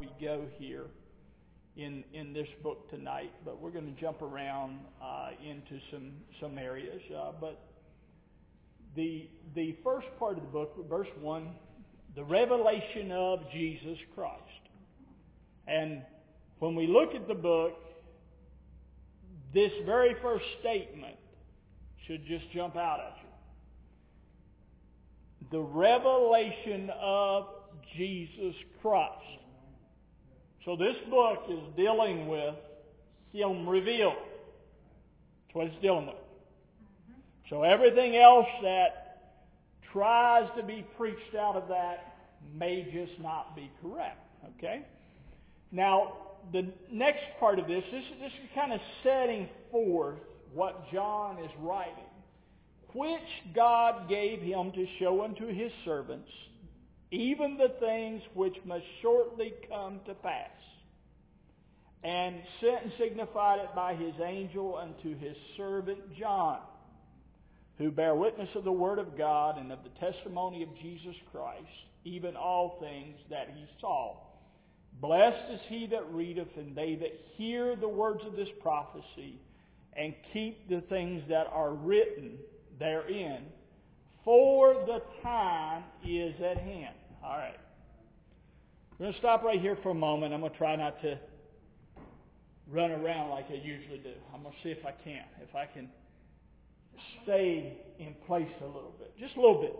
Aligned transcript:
we 0.00 0.08
go 0.20 0.46
here 0.58 0.86
in 1.76 2.02
in 2.14 2.32
this 2.32 2.48
book 2.62 2.88
tonight, 2.90 3.32
but 3.44 3.60
we're 3.60 3.70
going 3.70 3.94
to 3.94 4.00
jump 4.00 4.22
around 4.22 4.78
uh, 5.02 5.30
into 5.46 5.78
some 5.92 6.12
some 6.40 6.56
areas. 6.58 7.02
Uh, 7.14 7.32
but 7.38 7.60
the 8.96 9.28
the 9.54 9.76
first 9.84 10.06
part 10.18 10.38
of 10.38 10.42
the 10.42 10.48
book, 10.48 10.74
verse 10.88 11.08
one, 11.20 11.50
the 12.16 12.24
revelation 12.24 13.12
of 13.12 13.40
Jesus 13.52 13.98
Christ, 14.14 14.40
and 15.68 16.02
when 16.60 16.74
we 16.74 16.86
look 16.86 17.14
at 17.14 17.28
the 17.28 17.34
book, 17.34 17.74
this 19.52 19.72
very 19.84 20.16
first 20.22 20.46
statement 20.60 21.16
should 22.06 22.26
just 22.26 22.50
jump 22.52 22.74
out 22.76 23.00
at 23.00 23.16
you. 23.22 23.28
The 25.50 25.60
revelation 25.60 26.90
of 26.98 27.48
Jesus 27.96 28.54
Christ. 28.80 29.39
So 30.64 30.76
this 30.76 30.96
book 31.08 31.44
is 31.48 31.60
dealing 31.76 32.28
with 32.28 32.54
Him 33.32 33.68
revealed. 33.68 34.14
That's 35.46 35.54
what 35.54 35.66
it's 35.68 35.82
dealing 35.82 36.06
with. 36.06 36.16
Mm-hmm. 36.16 37.20
So 37.48 37.62
everything 37.62 38.16
else 38.16 38.46
that 38.62 39.10
tries 39.92 40.48
to 40.56 40.62
be 40.62 40.86
preached 40.96 41.34
out 41.38 41.56
of 41.56 41.68
that 41.68 42.16
may 42.54 42.84
just 42.92 43.20
not 43.20 43.56
be 43.56 43.70
correct. 43.82 44.18
Okay? 44.56 44.82
Now, 45.72 46.12
the 46.52 46.66
next 46.90 47.22
part 47.38 47.58
of 47.58 47.66
this, 47.66 47.84
this, 47.92 48.04
this 48.20 48.32
is 48.32 48.48
kind 48.54 48.72
of 48.72 48.80
setting 49.02 49.48
forth 49.70 50.18
what 50.52 50.90
John 50.92 51.38
is 51.38 51.50
writing, 51.60 51.94
which 52.94 53.20
God 53.54 54.08
gave 54.08 54.40
him 54.40 54.72
to 54.72 54.86
show 54.98 55.22
unto 55.22 55.46
his 55.46 55.70
servants 55.84 56.30
even 57.10 57.56
the 57.56 57.74
things 57.80 58.22
which 58.34 58.56
must 58.64 58.84
shortly 59.02 59.52
come 59.68 60.00
to 60.06 60.14
pass. 60.14 60.50
And 62.02 62.36
sent 62.60 62.84
and 62.84 62.92
signified 62.98 63.60
it 63.60 63.74
by 63.74 63.94
his 63.94 64.14
angel 64.24 64.76
unto 64.76 65.18
his 65.18 65.36
servant 65.56 65.98
John, 66.18 66.60
who 67.76 67.90
bear 67.90 68.14
witness 68.14 68.48
of 68.54 68.64
the 68.64 68.72
word 68.72 68.98
of 68.98 69.18
God 69.18 69.58
and 69.58 69.70
of 69.70 69.80
the 69.82 70.12
testimony 70.12 70.62
of 70.62 70.68
Jesus 70.80 71.14
Christ, 71.30 71.66
even 72.04 72.36
all 72.36 72.78
things 72.80 73.16
that 73.28 73.50
he 73.54 73.66
saw. 73.80 74.16
Blessed 75.00 75.52
is 75.52 75.60
he 75.68 75.86
that 75.88 76.10
readeth, 76.12 76.56
and 76.56 76.74
they 76.74 76.94
that 76.96 77.20
hear 77.36 77.76
the 77.76 77.88
words 77.88 78.22
of 78.26 78.34
this 78.34 78.48
prophecy, 78.62 79.38
and 79.94 80.14
keep 80.32 80.68
the 80.68 80.80
things 80.82 81.22
that 81.28 81.48
are 81.52 81.72
written 81.72 82.38
therein, 82.78 83.42
for 84.24 84.74
the 84.86 85.02
time 85.22 85.84
is 86.06 86.34
at 86.40 86.56
hand. 86.58 86.94
All 87.22 87.36
right. 87.36 87.58
We're 88.98 89.06
going 89.06 89.12
to 89.12 89.18
stop 89.18 89.42
right 89.42 89.60
here 89.60 89.76
for 89.82 89.90
a 89.90 89.94
moment. 89.94 90.32
I'm 90.32 90.40
going 90.40 90.52
to 90.52 90.58
try 90.58 90.76
not 90.76 91.00
to 91.02 91.18
run 92.70 92.90
around 92.90 93.30
like 93.30 93.46
I 93.50 93.54
usually 93.54 93.98
do. 93.98 94.12
I'm 94.34 94.42
going 94.42 94.54
to 94.54 94.62
see 94.62 94.70
if 94.70 94.84
I 94.86 94.92
can. 94.92 95.24
If 95.42 95.54
I 95.54 95.66
can 95.66 95.88
stay 97.22 97.78
in 97.98 98.14
place 98.26 98.48
a 98.62 98.66
little 98.66 98.94
bit. 98.98 99.12
Just 99.18 99.36
a 99.36 99.40
little 99.40 99.60
bit. 99.60 99.74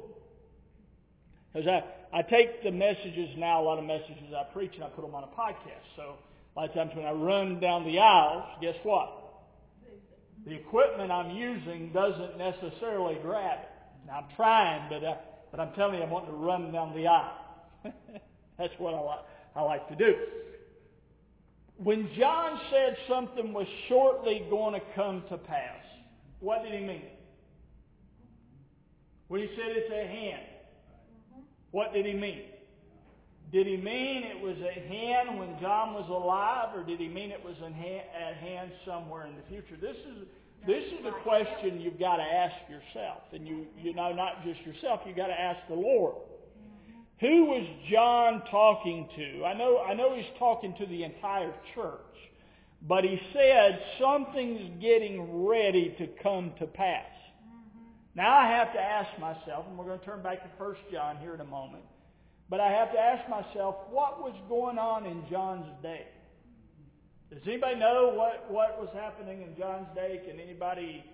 Because 1.53 1.69
I, 1.69 2.19
I 2.19 2.23
take 2.23 2.63
the 2.63 2.71
messages 2.71 3.31
now, 3.37 3.63
a 3.63 3.65
lot 3.65 3.79
of 3.79 3.85
messages 3.85 4.33
I 4.37 4.45
preach, 4.53 4.73
and 4.75 4.85
I 4.85 4.89
put 4.89 5.03
them 5.03 5.15
on 5.15 5.25
a 5.25 5.29
podcast. 5.29 5.85
So 5.97 6.15
a 6.57 6.61
lot 6.61 6.69
of 6.69 6.75
times 6.75 6.93
when 6.95 7.07
I 7.07 7.13
run 7.13 7.61
down 7.61 7.85
the 7.85 7.99
aisles, 7.99 8.45
guess 8.61 8.77
what? 8.83 9.17
The 10.47 10.55
equipment 10.55 11.11
I'm 11.11 11.31
using 11.37 11.91
doesn't 11.93 12.39
necessarily 12.39 13.19
grab 13.23 13.59
it. 13.61 13.69
Now 14.07 14.19
I'm 14.21 14.37
trying, 14.37 14.89
but 14.89 15.05
uh, 15.05 15.15
but 15.51 15.61
I'm 15.61 15.73
telling 15.73 15.97
you, 15.97 16.03
I'm 16.03 16.11
wanting 16.11 16.31
to 16.31 16.37
run 16.37 16.73
down 16.73 16.95
the 16.95 17.07
aisle. 17.07 17.39
That's 18.59 18.73
what 18.79 18.95
I 18.95 19.01
like, 19.01 19.25
I 19.57 19.63
like 19.63 19.89
to 19.89 19.97
do. 19.97 20.15
When 21.77 22.09
John 22.19 22.61
said 22.71 22.97
something 23.09 23.53
was 23.53 23.67
shortly 23.89 24.47
going 24.51 24.75
to 24.75 24.87
come 24.95 25.25
to 25.31 25.39
pass, 25.39 25.83
what 26.41 26.63
did 26.63 26.75
he 26.75 26.87
mean? 26.87 27.05
When 29.29 29.41
he 29.41 29.49
said 29.57 29.77
it's 29.77 29.91
at 29.91 30.07
hand, 30.09 30.43
what 31.71 31.95
did 31.95 32.05
he 32.05 32.13
mean? 32.13 32.43
Did 33.53 33.67
he 33.67 33.77
mean 33.77 34.23
it 34.25 34.41
was 34.41 34.57
at 34.59 34.85
hand 34.87 35.39
when 35.39 35.59
John 35.61 35.95
was 35.95 36.09
alive, 36.09 36.77
or 36.77 36.85
did 36.85 37.01
he 37.01 37.09
mean 37.09 37.31
it 37.31 37.43
was 37.43 37.57
at 37.63 37.73
hand 37.73 38.71
somewhere 38.87 39.27
in 39.27 39.35
the 39.35 39.43
future? 39.49 39.77
This 39.81 39.97
is 39.97 40.29
this 40.67 40.85
is 40.85 41.07
a 41.07 41.23
question 41.23 41.81
you've 41.81 41.99
got 41.99 42.17
to 42.17 42.23
ask 42.23 42.55
yourself. 42.69 43.23
And 43.33 43.47
you, 43.47 43.67
you 43.81 43.95
know, 43.95 44.13
not 44.13 44.45
just 44.45 44.61
yourself, 44.63 45.01
you've 45.07 45.17
got 45.17 45.29
to 45.29 45.41
ask 45.41 45.61
the 45.69 45.75
Lord. 45.75 46.17
Who 47.21 47.47
was 47.47 47.67
John 47.91 48.43
talking 48.51 49.09
to? 49.17 49.45
I 49.45 49.55
know, 49.55 49.79
I 49.79 49.95
know 49.95 50.15
he's 50.15 50.25
talking 50.39 50.75
to 50.79 50.87
the 50.87 51.05
entire 51.05 51.53
church. 51.75 52.01
But 52.83 53.05
he 53.05 53.21
said 53.33 53.81
something's 54.01 54.81
getting 54.81 55.45
ready 55.45 55.95
to 55.99 56.07
come 56.23 56.53
to 56.59 56.67
pass. 56.67 57.05
Now 58.15 58.37
I 58.37 58.47
have 58.49 58.73
to 58.73 58.81
ask 58.81 59.19
myself, 59.21 59.67
and 59.69 59.79
we're 59.79 59.85
going 59.85 59.99
to 59.99 60.05
turn 60.05 60.23
back 60.23 60.43
to 60.43 60.63
1 60.63 60.77
John 60.91 61.19
here 61.19 61.35
in 61.35 61.41
a 61.41 61.45
moment, 61.45 61.85
but 62.49 62.59
I 62.59 62.71
have 62.73 62.93
to 62.93 62.99
ask 62.99 63.29
myself, 63.29 63.77
what 63.91 64.21
was 64.21 64.35
going 64.49 64.79
on 64.79 65.07
in 65.07 65.23
John's 65.31 65.67
day? 65.83 66.07
Does 67.31 67.39
anybody 67.47 67.77
know 67.77 68.13
what, 68.15 68.51
what 68.51 68.81
was 68.81 68.89
happening 68.93 69.43
in 69.43 69.57
John's 69.57 69.87
day? 69.95 70.21
Can 70.29 70.41
anybody 70.41 71.05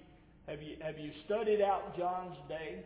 have 0.48 0.62
you 0.62 0.76
have 0.80 0.98
you 0.98 1.10
studied 1.26 1.60
out 1.60 1.96
John's 1.98 2.36
day? 2.48 2.82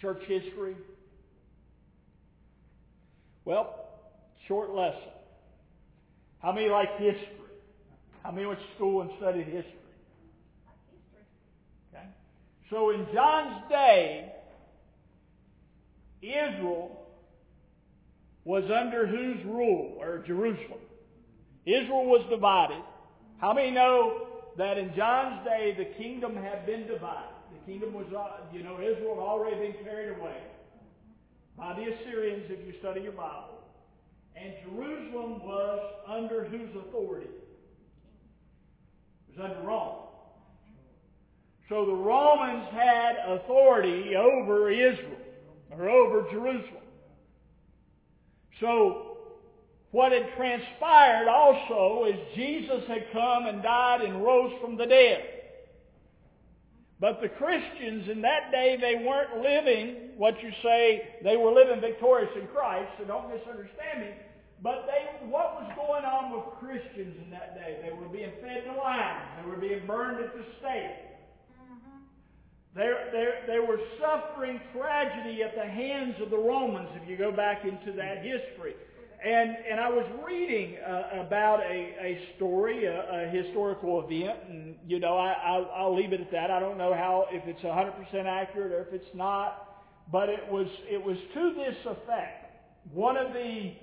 Church 0.00 0.22
history? 0.28 0.76
Well, 3.44 3.88
short 4.46 4.70
lesson. 4.70 5.00
How 6.40 6.52
many 6.52 6.68
like 6.68 6.90
history? 6.98 7.28
How 8.22 8.30
many 8.30 8.46
went 8.46 8.60
to 8.60 8.66
school 8.76 9.02
and 9.02 9.10
studied 9.18 9.46
history? 9.46 9.80
Okay. 11.92 12.06
So 12.70 12.90
in 12.90 13.06
John's 13.12 13.68
day, 13.68 14.32
Israel 16.22 17.01
was 18.44 18.64
under 18.70 19.06
whose 19.06 19.44
rule? 19.44 19.96
Or 20.00 20.18
Jerusalem. 20.26 20.80
Israel 21.64 22.06
was 22.06 22.26
divided. 22.28 22.82
How 23.38 23.52
many 23.52 23.70
know 23.70 24.26
that 24.58 24.78
in 24.78 24.92
John's 24.96 25.44
day 25.44 25.74
the 25.76 26.02
kingdom 26.02 26.36
had 26.36 26.66
been 26.66 26.86
divided? 26.86 27.30
The 27.52 27.72
kingdom 27.72 27.92
was, 27.94 28.06
uh, 28.12 28.44
you 28.52 28.62
know, 28.62 28.80
Israel 28.80 29.14
had 29.14 29.22
already 29.22 29.56
been 29.56 29.84
carried 29.84 30.18
away 30.18 30.36
by 31.56 31.74
the 31.74 31.82
Assyrians 31.82 32.44
if 32.48 32.66
you 32.66 32.74
study 32.80 33.02
your 33.02 33.12
Bible. 33.12 33.60
And 34.34 34.54
Jerusalem 34.64 35.44
was 35.44 35.94
under 36.08 36.44
whose 36.44 36.70
authority? 36.74 37.28
It 39.28 39.38
was 39.38 39.50
under 39.50 39.66
Rome. 39.66 40.08
So 41.68 41.86
the 41.86 41.92
Romans 41.92 42.66
had 42.72 43.16
authority 43.26 44.16
over 44.16 44.70
Israel, 44.70 45.16
or 45.70 45.88
over 45.88 46.30
Jerusalem. 46.30 46.82
So, 48.62 49.18
what 49.90 50.12
had 50.12 50.34
transpired 50.36 51.28
also 51.28 52.06
is 52.08 52.14
Jesus 52.34 52.82
had 52.88 53.12
come 53.12 53.46
and 53.46 53.62
died 53.62 54.00
and 54.00 54.24
rose 54.24 54.52
from 54.62 54.78
the 54.78 54.86
dead. 54.86 55.22
But 56.98 57.20
the 57.20 57.28
Christians 57.28 58.08
in 58.08 58.22
that 58.22 58.52
day, 58.52 58.78
they 58.80 59.04
weren't 59.04 59.42
living 59.42 60.14
what 60.16 60.40
you 60.40 60.50
say, 60.62 61.18
they 61.24 61.36
were 61.36 61.50
living 61.50 61.80
victorious 61.80 62.30
in 62.40 62.46
Christ, 62.54 62.88
so 62.96 63.04
don't 63.04 63.28
misunderstand 63.28 64.00
me. 64.00 64.10
But 64.62 64.86
they, 64.86 65.26
what 65.26 65.58
was 65.58 65.72
going 65.74 66.04
on 66.04 66.30
with 66.30 66.44
Christians 66.62 67.16
in 67.24 67.30
that 67.32 67.56
day? 67.56 67.82
They 67.82 67.92
were 67.92 68.08
being 68.08 68.30
fed 68.40 68.62
to 68.64 68.78
lions. 68.78 69.26
They 69.42 69.50
were 69.50 69.56
being 69.56 69.84
burned 69.84 70.24
at 70.24 70.32
the 70.32 70.44
stake. 70.60 71.11
They, 72.74 72.90
they, 73.12 73.28
they 73.46 73.58
were 73.58 73.78
suffering 74.00 74.60
tragedy 74.72 75.42
at 75.42 75.54
the 75.54 75.68
hands 75.68 76.14
of 76.22 76.30
the 76.30 76.38
Romans, 76.38 76.88
if 77.02 77.08
you 77.08 77.18
go 77.18 77.30
back 77.30 77.64
into 77.64 77.92
that 77.96 78.18
history. 78.18 78.74
And, 79.24 79.56
and 79.70 79.78
I 79.78 79.88
was 79.88 80.04
reading 80.26 80.78
uh, 80.78 81.24
about 81.26 81.60
a, 81.60 81.94
a 82.00 82.18
story, 82.36 82.86
a, 82.86 83.26
a 83.26 83.28
historical 83.28 84.02
event, 84.04 84.38
and, 84.48 84.74
you 84.86 84.98
know, 84.98 85.16
I, 85.16 85.34
I'll, 85.44 85.70
I'll 85.76 85.96
leave 85.96 86.12
it 86.12 86.20
at 86.20 86.32
that. 86.32 86.50
I 86.50 86.58
don't 86.58 86.78
know 86.78 86.94
how, 86.94 87.26
if 87.30 87.46
it's 87.46 87.60
100% 87.60 88.26
accurate 88.26 88.72
or 88.72 88.80
if 88.80 88.92
it's 88.92 89.14
not, 89.14 89.84
but 90.10 90.28
it 90.28 90.50
was, 90.50 90.66
it 90.90 91.02
was 91.02 91.16
to 91.34 91.54
this 91.54 91.76
effect. 91.86 92.56
One 92.92 93.16
of 93.16 93.32
the 93.32 93.74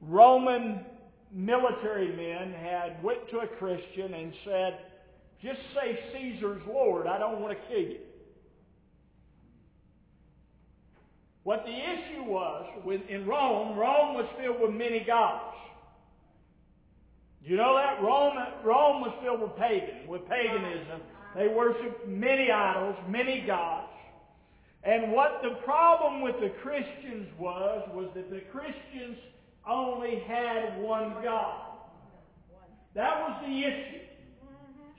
Roman 0.00 0.84
military 1.32 2.08
men 2.08 2.52
had 2.58 3.02
went 3.04 3.28
to 3.30 3.40
a 3.40 3.46
Christian 3.46 4.14
and 4.14 4.32
said, 4.44 4.78
just 5.42 5.60
say 5.74 5.98
Caesar's 6.12 6.62
Lord. 6.66 7.06
I 7.06 7.18
don't 7.18 7.40
want 7.40 7.56
to 7.56 7.68
kill 7.68 7.78
you. 7.78 7.98
What 11.48 11.64
the 11.64 11.72
issue 11.72 12.24
was 12.24 12.66
with, 12.84 13.00
in 13.08 13.26
Rome, 13.26 13.78
Rome 13.78 14.14
was 14.16 14.26
filled 14.38 14.60
with 14.60 14.70
many 14.70 15.00
gods. 15.00 15.56
You 17.42 17.56
know 17.56 17.74
that? 17.74 18.02
Rome, 18.02 18.36
Rome 18.62 19.00
was 19.00 19.14
filled 19.22 19.40
with 19.40 19.56
pagan, 19.56 20.06
with 20.06 20.28
paganism. 20.28 21.00
They 21.34 21.48
worshiped 21.48 22.06
many 22.06 22.50
idols, 22.50 22.96
many 23.08 23.46
gods. 23.46 23.88
And 24.84 25.10
what 25.10 25.40
the 25.42 25.54
problem 25.64 26.20
with 26.20 26.34
the 26.38 26.50
Christians 26.62 27.28
was, 27.38 27.88
was 27.94 28.10
that 28.14 28.28
the 28.28 28.42
Christians 28.52 29.16
only 29.66 30.22
had 30.28 30.78
one 30.82 31.14
God. 31.24 31.62
That 32.94 33.20
was 33.22 33.42
the 33.46 33.64
issue. 33.64 34.04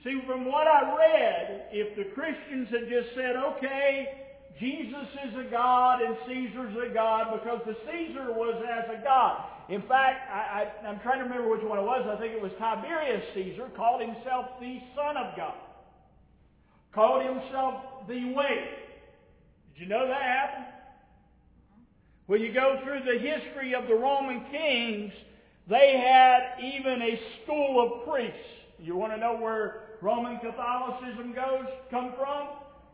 See, 0.02 0.20
from 0.26 0.46
what 0.46 0.66
I 0.66 0.96
read, 0.98 1.66
if 1.70 1.94
the 1.94 2.12
Christians 2.12 2.70
had 2.70 2.88
just 2.88 3.14
said, 3.14 3.36
okay, 3.36 4.19
Jesus 4.60 5.08
is 5.24 5.34
a 5.46 5.50
God 5.50 6.02
and 6.02 6.14
Caesar's 6.28 6.76
a 6.76 6.92
God, 6.92 7.32
because 7.32 7.60
the 7.66 7.76
Caesar 7.90 8.30
was 8.32 8.62
as 8.68 8.84
a 8.94 9.02
God. 9.02 9.42
In 9.70 9.80
fact, 9.82 10.28
I, 10.30 10.66
I'm 10.86 11.00
trying 11.00 11.18
to 11.18 11.24
remember 11.24 11.48
which 11.48 11.62
one 11.62 11.78
it 11.78 11.82
was. 11.82 12.06
I 12.06 12.20
think 12.20 12.34
it 12.34 12.42
was 12.42 12.52
Tiberius 12.58 13.24
Caesar 13.34 13.68
called 13.74 14.02
himself 14.02 14.46
the 14.60 14.78
Son 14.94 15.16
of 15.16 15.34
God. 15.36 15.54
Called 16.94 17.24
himself 17.24 18.06
the 18.06 18.34
Way. 18.34 18.68
Did 19.72 19.82
you 19.82 19.86
know 19.88 20.06
that 20.06 20.22
happened? 20.22 20.66
When 22.26 22.42
you 22.42 22.52
go 22.52 22.80
through 22.84 23.00
the 23.00 23.18
history 23.18 23.74
of 23.74 23.88
the 23.88 23.94
Roman 23.94 24.44
kings, 24.50 25.12
they 25.68 25.98
had 26.04 26.62
even 26.62 27.00
a 27.00 27.20
school 27.42 27.80
of 27.80 28.08
priests. 28.08 28.36
You 28.78 28.96
want 28.96 29.12
to 29.12 29.18
know 29.18 29.36
where 29.36 29.96
Roman 30.02 30.38
Catholicism 30.38 31.32
goes, 31.32 31.66
come 31.90 32.12
from? 32.18 32.48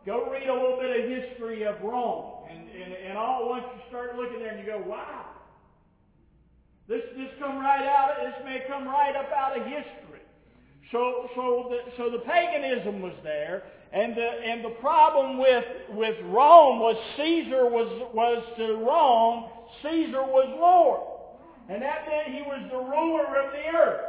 Go 0.06 0.31
read 0.31 0.49
a 0.49 0.55
little 0.55 0.79
bit 0.81 1.03
of 1.03 1.11
history 1.11 1.64
of 1.64 1.82
Rome. 1.82 2.47
And, 2.49 2.61
and, 2.70 2.93
and 3.08 3.19
all 3.19 3.43
at 3.43 3.49
once 3.49 3.64
you 3.75 3.82
start 3.88 4.17
looking 4.17 4.38
there 4.38 4.56
and 4.56 4.64
you 4.64 4.73
go, 4.73 4.82
wow. 4.87 5.26
This, 6.88 7.03
this 7.17 7.29
come 7.41 7.58
right 7.58 7.85
out, 7.85 8.14
this 8.23 8.44
may 8.44 8.62
come 8.69 8.87
right 8.87 9.17
up 9.17 9.29
out 9.37 9.58
of 9.58 9.67
history. 9.67 10.23
So, 10.93 11.29
so 11.35 11.67
the, 11.70 11.91
so 11.97 12.11
the 12.11 12.20
paganism 12.20 13.03
was 13.03 13.14
there, 13.25 13.64
and 13.93 14.17
the, 14.17 14.23
and 14.23 14.64
the 14.64 14.76
problem 14.81 15.38
with, 15.38 15.64
with 15.91 16.14
Rome 16.26 16.79
was 16.79 16.97
Caesar 17.17 17.69
was, 17.69 18.08
was 18.14 18.44
to 18.58 18.76
Rome, 18.76 19.50
Caesar 19.82 20.23
was 20.23 20.56
Lord. 20.61 21.00
And 21.69 21.82
that 21.82 22.06
meant 22.06 22.29
he 22.29 22.43
was 22.43 22.62
the 22.70 22.79
ruler 22.79 23.25
of 23.25 23.53
the 23.53 23.76
earth. 23.76 24.00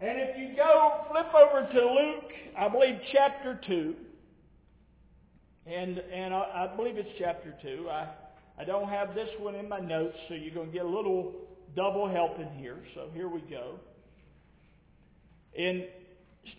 And 0.00 0.18
if 0.18 0.38
you 0.38 0.56
go, 0.56 1.04
flip 1.10 1.26
over 1.34 1.70
to 1.70 1.80
Luke, 1.92 2.32
I 2.56 2.68
believe 2.68 2.98
chapter 3.12 3.60
2, 3.66 3.94
and, 5.70 5.98
and 5.98 6.34
I, 6.34 6.68
I 6.72 6.76
believe 6.76 6.96
it's 6.96 7.08
chapter 7.18 7.54
2. 7.62 7.88
I, 7.88 8.08
I 8.58 8.64
don't 8.64 8.88
have 8.88 9.14
this 9.14 9.28
one 9.38 9.54
in 9.54 9.68
my 9.68 9.80
notes, 9.80 10.16
so 10.28 10.34
you're 10.34 10.54
going 10.54 10.68
to 10.68 10.72
get 10.72 10.84
a 10.84 10.88
little 10.88 11.32
double 11.76 12.08
help 12.08 12.38
in 12.38 12.48
here. 12.58 12.78
So 12.94 13.08
here 13.14 13.28
we 13.28 13.40
go. 13.42 13.76
In 15.54 15.86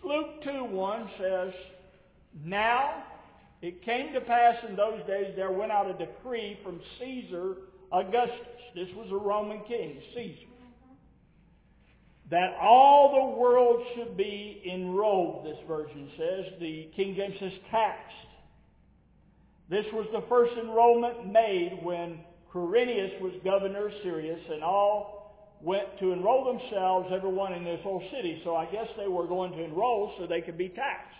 Luke 0.02 0.42
2 0.44 0.64
1 0.64 1.10
says, 1.18 1.52
Now 2.44 3.04
it 3.60 3.82
came 3.84 4.12
to 4.14 4.20
pass 4.20 4.56
in 4.68 4.76
those 4.76 5.06
days 5.06 5.34
there 5.36 5.52
went 5.52 5.72
out 5.72 5.88
a 5.88 5.94
decree 5.94 6.58
from 6.64 6.80
Caesar 6.98 7.56
Augustus. 7.92 8.38
This 8.74 8.88
was 8.96 9.08
a 9.10 9.16
Roman 9.16 9.62
king, 9.68 10.00
Caesar. 10.14 10.48
That 12.30 12.56
all 12.60 13.12
the 13.12 13.38
world 13.38 13.84
should 13.94 14.16
be 14.16 14.62
enrolled, 14.66 15.44
this 15.44 15.58
version 15.68 16.08
says. 16.16 16.46
The 16.58 16.88
King 16.96 17.14
James 17.14 17.34
says 17.38 17.52
taxed. 17.70 18.31
This 19.70 19.86
was 19.92 20.06
the 20.12 20.22
first 20.28 20.52
enrollment 20.58 21.32
made 21.32 21.80
when 21.82 22.20
Quirinius 22.52 23.20
was 23.20 23.32
governor 23.44 23.86
of 23.86 23.92
Syria, 24.02 24.36
and 24.52 24.62
all 24.62 25.22
went 25.62 25.86
to 26.00 26.12
enroll 26.12 26.44
themselves, 26.44 27.08
everyone 27.14 27.52
in 27.54 27.64
this 27.64 27.80
whole 27.82 28.02
city. 28.14 28.40
So 28.44 28.56
I 28.56 28.66
guess 28.66 28.86
they 28.98 29.08
were 29.08 29.26
going 29.26 29.52
to 29.52 29.64
enroll 29.64 30.12
so 30.18 30.26
they 30.26 30.40
could 30.40 30.58
be 30.58 30.68
taxed. 30.68 31.16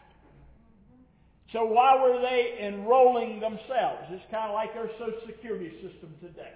So 1.53 1.65
why 1.65 2.01
were 2.01 2.21
they 2.21 2.59
enrolling 2.61 3.39
themselves? 3.39 4.09
It's 4.11 4.25
kind 4.31 4.49
of 4.49 4.55
like 4.55 4.71
our 4.75 4.89
Social 4.99 5.21
Security 5.27 5.71
system 5.85 6.15
today. 6.21 6.53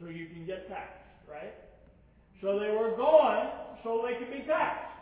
So 0.00 0.08
you 0.08 0.26
can 0.26 0.44
get 0.44 0.68
taxed, 0.68 1.04
right? 1.30 1.54
So 2.40 2.58
they 2.58 2.72
were 2.72 2.96
going 2.96 3.48
so 3.84 4.04
they 4.04 4.18
could 4.18 4.32
be 4.32 4.44
taxed. 4.48 4.92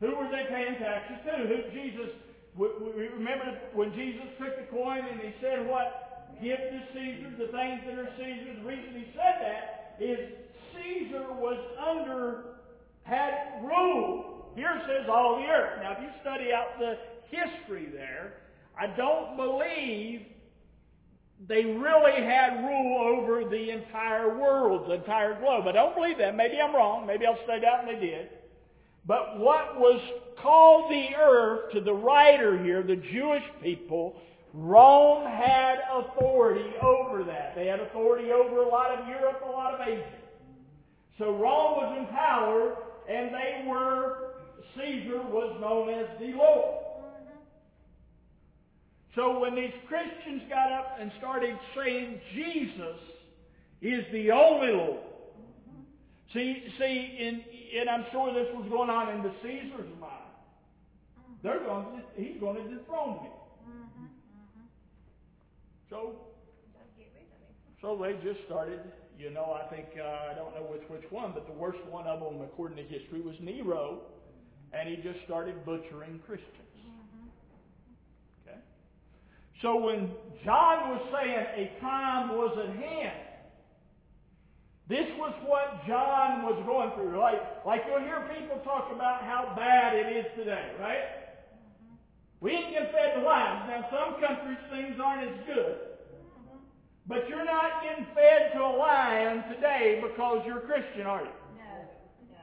Who 0.00 0.14
were 0.16 0.28
they 0.28 0.44
paying 0.48 0.76
taxes 0.78 1.16
to? 1.24 1.32
Who 1.48 1.70
Jesus, 1.72 2.10
we, 2.56 2.68
we 2.96 3.08
remember 3.08 3.58
when 3.74 3.92
Jesus 3.94 4.26
took 4.38 4.56
the 4.56 4.66
coin 4.70 5.00
and 5.10 5.20
he 5.20 5.32
said 5.40 5.66
what? 5.66 6.38
Give 6.42 6.58
to 6.58 6.82
Caesar 6.94 7.30
the 7.38 7.52
things 7.52 7.80
that 7.86 7.98
are 7.98 8.08
Caesar's. 8.16 8.56
The 8.62 8.68
reason 8.68 8.94
he 8.94 9.06
said 9.12 9.36
that 9.42 9.96
is 10.00 10.18
Caesar 10.74 11.32
was 11.34 11.58
under, 11.78 12.56
had 13.02 13.62
rule. 13.62 14.50
Here 14.56 14.80
says 14.86 15.08
all 15.08 15.36
the 15.36 15.46
earth. 15.46 15.80
Now 15.82 15.92
if 15.92 15.98
you 16.02 16.08
study 16.22 16.52
out 16.52 16.78
the 16.78 16.98
history 17.30 17.88
there, 17.92 18.34
I 18.78 18.86
don't 18.86 19.36
believe 19.36 20.26
they 21.46 21.64
really 21.64 22.22
had 22.22 22.64
rule 22.64 23.16
over 23.16 23.48
the 23.48 23.70
entire 23.70 24.38
world, 24.38 24.88
the 24.88 24.94
entire 24.94 25.38
globe. 25.40 25.66
I 25.66 25.72
don't 25.72 25.94
believe 25.94 26.18
that. 26.18 26.36
Maybe 26.36 26.60
I'm 26.60 26.74
wrong. 26.74 27.06
Maybe 27.06 27.26
I'll 27.26 27.42
study 27.44 27.64
out 27.66 27.88
and 27.88 27.96
they 27.96 28.06
did. 28.06 28.28
But 29.06 29.38
what 29.38 29.78
was 29.78 30.00
called 30.42 30.90
the 30.90 31.14
earth 31.16 31.72
to 31.72 31.80
the 31.80 31.92
writer 31.92 32.62
here, 32.62 32.82
the 32.82 32.96
Jewish 32.96 33.44
people, 33.62 34.16
Rome 34.52 35.26
had 35.26 35.78
authority 35.92 36.70
over 36.82 37.22
that. 37.24 37.54
They 37.54 37.66
had 37.66 37.80
authority 37.80 38.32
over 38.32 38.62
a 38.62 38.68
lot 38.68 38.98
of 38.98 39.08
Europe, 39.08 39.42
a 39.46 39.50
lot 39.50 39.74
of 39.74 39.86
Asia. 39.86 40.04
So 41.18 41.30
Rome 41.30 41.76
was 41.76 41.96
in 41.98 42.06
power, 42.06 42.76
and 43.08 43.34
they 43.34 43.64
were, 43.68 44.32
Caesar 44.76 45.22
was 45.22 45.56
known 45.60 45.90
as 45.90 46.06
the 46.18 46.36
Lord. 46.36 46.80
So 49.14 49.38
when 49.40 49.54
these 49.54 49.72
Christians 49.88 50.42
got 50.48 50.72
up 50.72 50.96
and 51.00 51.10
started 51.18 51.56
saying 51.76 52.20
Jesus 52.34 52.96
is 53.82 54.04
the 54.12 54.30
only 54.30 54.72
Lord, 54.72 55.00
see, 56.32 56.62
see, 56.78 57.16
in, 57.18 57.42
and 57.80 57.90
I'm 57.90 58.06
sure 58.12 58.32
this 58.32 58.48
was 58.54 58.68
going 58.70 58.90
on 58.90 59.14
in 59.14 59.22
the 59.22 59.32
Caesar's 59.42 59.90
mind. 60.00 60.19
They're 61.42 61.60
going 61.60 61.86
to, 61.86 62.22
he's 62.22 62.38
going 62.38 62.56
to 62.56 62.62
dethrone 62.62 63.22
me. 63.22 63.30
Mm-hmm, 63.64 64.04
mm-hmm. 64.04 64.66
So, 65.88 66.16
so 67.80 67.98
they 68.00 68.12
just 68.22 68.44
started. 68.46 68.80
You 69.18 69.30
know, 69.30 69.52
I 69.52 69.68
think 69.68 69.86
uh, 70.00 70.32
I 70.32 70.34
don't 70.34 70.54
know 70.54 70.66
which 70.70 70.82
which 70.88 71.10
one, 71.10 71.32
but 71.34 71.46
the 71.46 71.52
worst 71.52 71.78
one 71.90 72.06
of 72.06 72.20
them, 72.20 72.40
according 72.40 72.76
to 72.78 72.82
history, 72.84 73.20
was 73.20 73.36
Nero, 73.40 74.00
and 74.72 74.88
he 74.88 74.96
just 74.96 75.22
started 75.26 75.64
butchering 75.64 76.20
Christians. 76.26 76.56
Okay? 78.46 78.56
So 79.60 79.76
when 79.76 80.10
John 80.42 80.88
was 80.88 81.02
saying 81.12 81.36
a 81.36 81.80
time 81.80 82.30
was 82.30 82.56
at 82.64 82.76
hand, 82.76 83.30
this 84.88 85.06
was 85.18 85.34
what 85.44 85.86
John 85.86 86.42
was 86.42 86.56
going 86.66 86.90
through. 86.96 87.20
Like, 87.20 87.64
like 87.64 87.82
you'll 87.86 88.00
hear 88.00 88.26
people 88.40 88.58
talk 88.64 88.90
about 88.90 89.22
how 89.22 89.52
bad 89.54 89.94
it 89.94 90.16
is 90.16 90.26
today, 90.34 90.72
right? 90.80 91.19
We 92.40 92.52
ain't 92.52 92.72
getting 92.72 92.92
fed 92.92 93.20
to 93.20 93.22
lions. 93.22 93.68
Now, 93.68 93.88
some 93.92 94.20
countries 94.20 94.58
things 94.70 94.96
aren't 95.02 95.28
as 95.28 95.46
good. 95.46 95.76
But 97.06 97.28
you're 97.28 97.44
not 97.44 97.82
getting 97.82 98.06
fed 98.14 98.52
to 98.54 98.60
a 98.60 98.72
lion 98.76 99.42
today 99.52 100.00
because 100.00 100.42
you're 100.46 100.58
a 100.58 100.66
Christian, 100.66 101.06
are 101.06 101.22
you? 101.22 101.34
No, 101.58 101.74
no. 102.30 102.38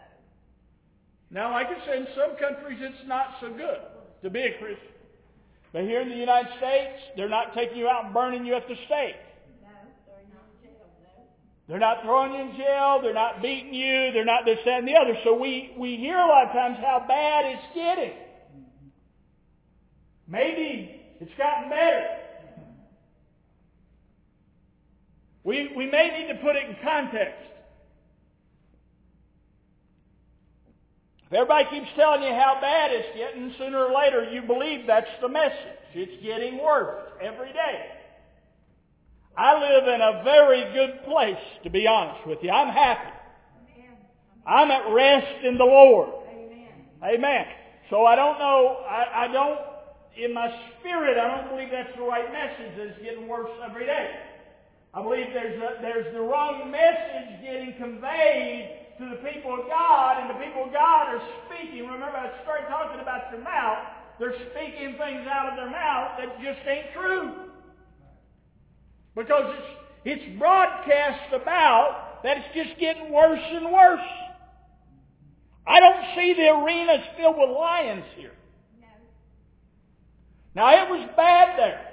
Now, 1.32 1.52
like 1.52 1.68
I 1.68 1.86
said, 1.86 1.96
in 2.00 2.08
some 2.16 2.38
countries 2.38 2.78
it's 2.82 3.08
not 3.08 3.38
so 3.42 3.50
good 3.50 3.80
to 4.24 4.30
be 4.30 4.42
a 4.42 4.58
Christian. 4.60 4.94
But 5.74 5.84
here 5.84 6.02
in 6.02 6.10
the 6.10 6.16
United 6.16 6.52
States, 6.58 7.00
they're 7.16 7.30
not 7.30 7.54
taking 7.54 7.78
you 7.78 7.88
out 7.88 8.06
and 8.06 8.14
burning 8.14 8.46
you 8.46 8.56
at 8.56 8.68
the 8.68 8.76
stake. 8.86 9.16
No, 9.64 9.70
they're 10.06 10.28
not 10.34 10.46
in 10.52 10.68
jail, 10.68 10.88
no. 11.02 11.24
They're 11.68 11.80
not 11.80 12.04
throwing 12.04 12.34
you 12.34 12.42
in 12.52 12.58
jail. 12.58 13.00
They're 13.02 13.14
not 13.14 13.42
beating 13.42 13.74
you. 13.74 14.12
They're 14.12 14.26
not 14.26 14.46
this, 14.46 14.60
that, 14.66 14.80
and 14.80 14.88
the 14.88 14.96
other. 14.96 15.18
So 15.24 15.34
we, 15.34 15.74
we 15.78 15.96
hear 15.98 16.18
a 16.18 16.28
lot 16.28 16.48
of 16.48 16.52
times 16.52 16.78
how 16.82 17.06
bad 17.08 17.46
it's 17.46 17.68
getting. 17.74 18.27
Maybe 20.28 21.02
it's 21.20 21.32
gotten 21.38 21.70
better. 21.70 22.06
We, 25.44 25.72
we 25.76 25.90
may 25.90 26.20
need 26.20 26.34
to 26.34 26.40
put 26.42 26.56
it 26.56 26.70
in 26.70 26.76
context. 26.84 27.44
If 31.28 31.34
everybody 31.34 31.66
keeps 31.70 31.88
telling 31.96 32.24
you 32.24 32.34
how 32.34 32.58
bad 32.62 32.92
it's 32.92 33.18
getting, 33.18 33.54
sooner 33.58 33.86
or 33.86 33.94
later 33.94 34.30
you 34.32 34.42
believe 34.42 34.88
that's 34.88 35.08
the 35.22 35.30
message. 35.30 35.78
It's 35.94 36.24
getting 36.24 36.58
worse 36.58 37.02
every 37.22 37.52
day. 37.54 37.86
I 39.38 39.60
live 39.60 39.88
in 39.88 40.02
a 40.02 40.24
very 40.24 40.74
good 40.74 41.04
place, 41.06 41.38
to 41.64 41.70
be 41.70 41.86
honest 41.86 42.26
with 42.26 42.40
you. 42.42 42.50
I'm 42.50 42.74
happy. 42.74 43.12
I'm 44.46 44.72
at 44.72 44.92
rest 44.92 45.44
in 45.44 45.58
the 45.58 45.66
Lord. 45.66 46.10
Amen. 46.32 46.70
Amen. 47.04 47.46
So 47.90 48.06
I 48.06 48.16
don't 48.16 48.40
know, 48.40 48.78
I, 48.90 49.26
I 49.26 49.28
don't, 49.28 49.60
in 50.18 50.34
my 50.34 50.50
spirit, 50.80 51.18
I 51.18 51.30
don't 51.30 51.50
believe 51.50 51.70
that's 51.72 51.96
the 51.96 52.04
right 52.04 52.32
message 52.34 52.74
it's 52.78 53.02
getting 53.04 53.28
worse 53.28 53.52
every 53.64 53.86
day. 53.86 54.10
I 54.94 55.04
believe 55.04 55.28
there's, 55.34 55.62
a, 55.62 55.82
there's 55.82 56.14
the 56.14 56.22
wrong 56.22 56.72
message 56.72 57.42
getting 57.44 57.76
conveyed 57.78 58.98
to 58.98 59.10
the 59.14 59.22
people 59.30 59.54
of 59.54 59.70
God, 59.70 60.22
and 60.22 60.30
the 60.34 60.44
people 60.44 60.66
of 60.66 60.74
God 60.74 61.14
are 61.14 61.22
speaking. 61.46 61.86
Remember, 61.86 62.18
I 62.18 62.34
started 62.42 62.66
talking 62.68 63.00
about 63.00 63.30
your 63.32 63.44
mouth. 63.44 63.78
They're 64.20 64.34
speaking 64.34 64.98
things 64.98 65.28
out 65.30 65.54
of 65.54 65.56
their 65.56 65.70
mouth 65.70 66.18
that 66.18 66.42
just 66.42 66.66
ain't 66.66 66.90
true. 66.98 67.54
Because 69.16 69.54
it's, 69.54 70.18
it's 70.18 70.40
broadcast 70.40 71.34
about 71.34 72.24
that 72.24 72.38
it's 72.38 72.56
just 72.56 72.80
getting 72.80 73.12
worse 73.12 73.44
and 73.52 73.72
worse. 73.72 74.10
I 75.68 75.80
don't 75.80 76.16
see 76.16 76.34
the 76.34 76.50
arenas 76.50 77.06
filled 77.18 77.38
with 77.38 77.50
lions 77.50 78.06
here. 78.16 78.37
No. 80.58 80.64
Now 80.64 80.86
it 80.86 80.90
was 80.90 81.10
bad 81.16 81.60
there. 81.60 81.84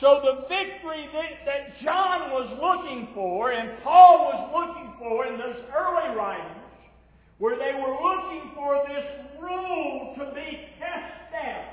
So 0.00 0.20
the 0.24 0.48
victory 0.48 1.08
that, 1.14 1.46
that 1.46 1.80
John 1.84 2.32
was 2.32 2.50
looking 2.60 3.08
for 3.14 3.52
and 3.52 3.80
Paul 3.84 4.24
was 4.24 4.50
looking 4.52 4.92
for 4.98 5.24
in 5.26 5.38
those 5.38 5.64
early 5.72 6.16
writings, 6.16 6.50
where 7.38 7.56
they 7.56 7.78
were 7.80 7.92
looking 7.92 8.50
for 8.56 8.84
this 8.88 9.04
rule 9.40 10.14
to 10.18 10.34
be 10.34 10.58
cast 10.80 11.32
down. 11.32 11.64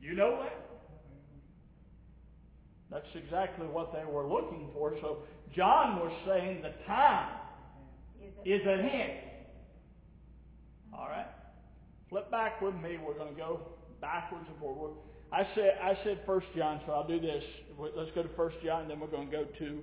You 0.00 0.14
know 0.14 0.42
that? 0.42 0.58
That's 2.90 3.14
exactly 3.14 3.66
what 3.66 3.92
they 3.92 4.10
were 4.10 4.26
looking 4.26 4.70
for. 4.72 4.94
So 5.02 5.18
John 5.54 6.00
was 6.00 6.12
saying 6.26 6.62
the 6.62 6.72
time 6.86 7.28
is 8.46 8.62
at 8.66 8.80
hand. 8.80 9.18
All 10.94 11.08
right. 11.08 11.26
Flip 12.12 12.30
back 12.30 12.60
with 12.60 12.74
me. 12.74 12.98
We're 13.02 13.14
going 13.14 13.32
to 13.32 13.40
go 13.40 13.60
backwards 14.02 14.44
and 14.46 14.58
forward. 14.58 14.92
I 15.32 15.44
said 15.54 15.78
I 15.82 15.96
said 16.04 16.20
First 16.26 16.46
John, 16.54 16.78
so 16.84 16.92
I'll 16.92 17.08
do 17.08 17.18
this. 17.18 17.42
Let's 17.96 18.10
go 18.14 18.22
to 18.22 18.28
First 18.36 18.56
John, 18.62 18.86
then 18.86 19.00
we're 19.00 19.06
going 19.06 19.30
to 19.30 19.32
go 19.32 19.44
to 19.44 19.82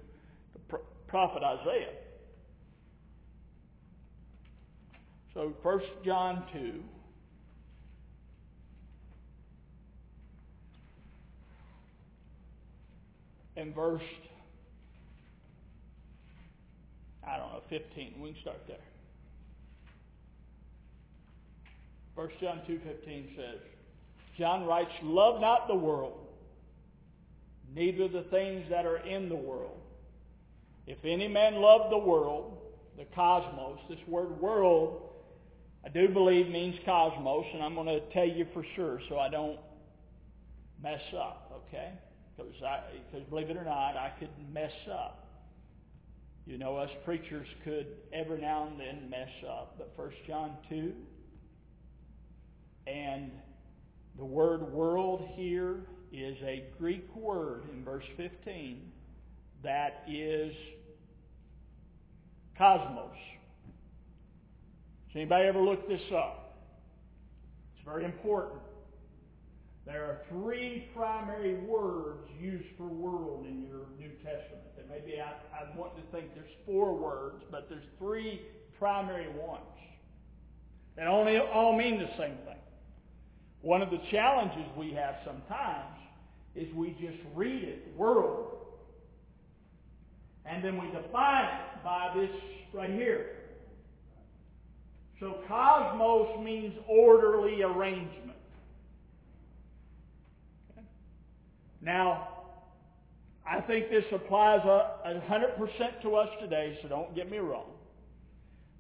the 0.54 0.78
prophet 1.08 1.42
Isaiah. 1.42 1.94
So 5.34 5.54
First 5.64 5.88
John 6.06 6.44
two. 6.54 6.84
And 13.58 13.74
verse, 13.74 14.02
I 17.28 17.38
don't 17.38 17.52
know, 17.52 17.62
15. 17.70 18.22
We 18.22 18.34
can 18.34 18.42
start 18.42 18.60
there. 18.68 18.78
1 22.20 22.30
John 22.42 22.60
2.15 22.68 23.34
says, 23.38 23.62
John 24.38 24.66
writes, 24.66 24.92
Love 25.04 25.40
not 25.40 25.70
the 25.70 25.76
world, 25.76 26.28
neither 27.74 28.10
the 28.10 28.24
things 28.24 28.66
that 28.70 28.86
are 28.86 28.98
in 28.98 29.30
the 29.30 29.38
world. 29.38 29.80
If 30.86 30.98
any 31.06 31.30
man 31.30 31.62
love 31.62 31.90
the 31.90 31.98
world, 31.98 32.58
the 32.98 33.06
cosmos, 33.16 33.80
this 33.88 34.06
word 34.06 34.38
world, 34.42 35.12
I 35.86 35.88
do 35.88 36.10
believe 36.10 36.50
means 36.50 36.76
cosmos, 36.84 37.46
and 37.54 37.64
I'm 37.64 37.74
going 37.74 37.88
to 37.88 38.02
tell 38.12 38.28
you 38.28 38.46
for 38.54 38.66
sure 38.76 39.00
so 39.08 39.18
I 39.18 39.30
don't 39.30 39.60
mess 40.84 41.00
up, 41.18 41.64
okay? 41.70 41.94
Because, 42.36 42.52
because 43.10 43.30
believe 43.30 43.50
it 43.50 43.56
or 43.56 43.64
not, 43.64 43.96
I 43.96 44.12
could 44.20 44.28
mess 44.52 44.74
up. 44.92 45.26
You 46.46 46.58
know, 46.58 46.76
us 46.76 46.90
preachers 47.06 47.48
could 47.64 47.88
every 48.12 48.42
now 48.42 48.68
and 48.68 48.78
then 48.78 49.10
mess 49.10 49.30
up. 49.50 49.76
But 49.78 49.94
1 49.96 50.12
John 50.28 50.58
2, 50.68 50.92
and 52.88 53.32
the 54.18 54.26
word 54.26 54.72
world 54.74 55.28
here 55.36 55.82
is 56.12 56.38
a 56.44 56.66
Greek 56.80 57.08
word 57.16 57.64
in 57.72 57.84
verse 57.84 58.04
15 58.18 58.82
that 59.64 60.04
is 60.10 60.54
cosmos. 62.58 63.16
Has 65.08 65.16
anybody 65.16 65.48
ever 65.48 65.62
looked 65.62 65.88
this 65.88 66.02
up? 66.16 66.58
It's 67.76 67.86
very 67.86 68.06
important. 68.06 68.62
There 69.86 70.04
are 70.04 70.22
three 70.30 70.88
primary 70.96 71.56
words 71.64 72.28
used 72.40 72.68
for 72.78 72.86
world 72.86 73.46
in 73.48 73.64
your 73.64 73.88
New 73.98 74.12
Testament. 74.24 74.66
Maybe 74.90 75.20
I, 75.20 75.34
I 75.56 75.78
want 75.78 75.96
to 75.96 76.02
think 76.12 76.34
there's 76.34 76.52
four 76.66 76.96
words, 76.96 77.44
but 77.52 77.70
there's 77.70 77.84
three 77.98 78.42
primary 78.78 79.28
ones 79.30 79.64
that 80.96 81.08
only 81.08 81.38
all 81.38 81.78
mean 81.78 82.00
the 82.00 82.10
same 82.18 82.38
thing. 82.46 82.58
One 83.62 83.82
of 83.82 83.90
the 83.90 84.00
challenges 84.12 84.66
we 84.78 84.92
have 84.94 85.16
sometimes 85.26 85.98
is 86.56 86.74
we 86.74 86.92
just 86.92 87.18
read 87.36 87.64
it, 87.64 87.94
world, 87.98 88.58
and 90.46 90.64
then 90.64 90.82
we 90.82 90.88
define 90.88 91.46
it 91.46 91.84
by 91.84 92.14
this 92.16 92.30
right 92.74 92.90
here. 92.90 93.32
So 95.20 95.36
cosmos 95.48 96.44
means 96.44 96.74
orderly 96.88 97.62
arrangement. 97.62 98.38
Now, 101.82 102.28
I 103.50 103.62
think 103.62 103.90
this 103.90 104.06
applies 104.14 104.60
a 104.66 105.22
hundred 105.28 105.58
percent 105.58 106.02
to 106.04 106.16
us 106.16 106.30
today, 106.40 106.78
so 106.82 106.88
don't 106.88 107.16
get 107.16 107.30
me 107.30 107.38
wrong. 107.40 107.66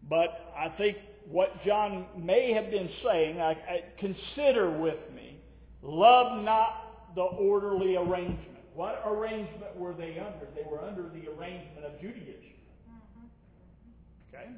But 0.07 0.53
I 0.55 0.69
think 0.77 0.97
what 1.29 1.63
John 1.63 2.07
may 2.17 2.53
have 2.53 2.71
been 2.71 2.89
saying, 3.03 3.39
I, 3.39 3.51
I, 3.51 3.83
consider 3.99 4.71
with 4.71 4.97
me, 5.15 5.39
love 5.83 6.43
not 6.43 7.13
the 7.15 7.21
orderly 7.21 7.95
arrangement. 7.95 8.57
What 8.73 9.03
arrangement 9.05 9.75
were 9.75 9.93
they 9.93 10.17
under? 10.19 10.47
They 10.55 10.67
were 10.69 10.81
under 10.81 11.03
the 11.03 11.29
arrangement 11.29 11.85
of 11.85 11.99
Judaism. 12.01 12.35
Okay? 14.33 14.49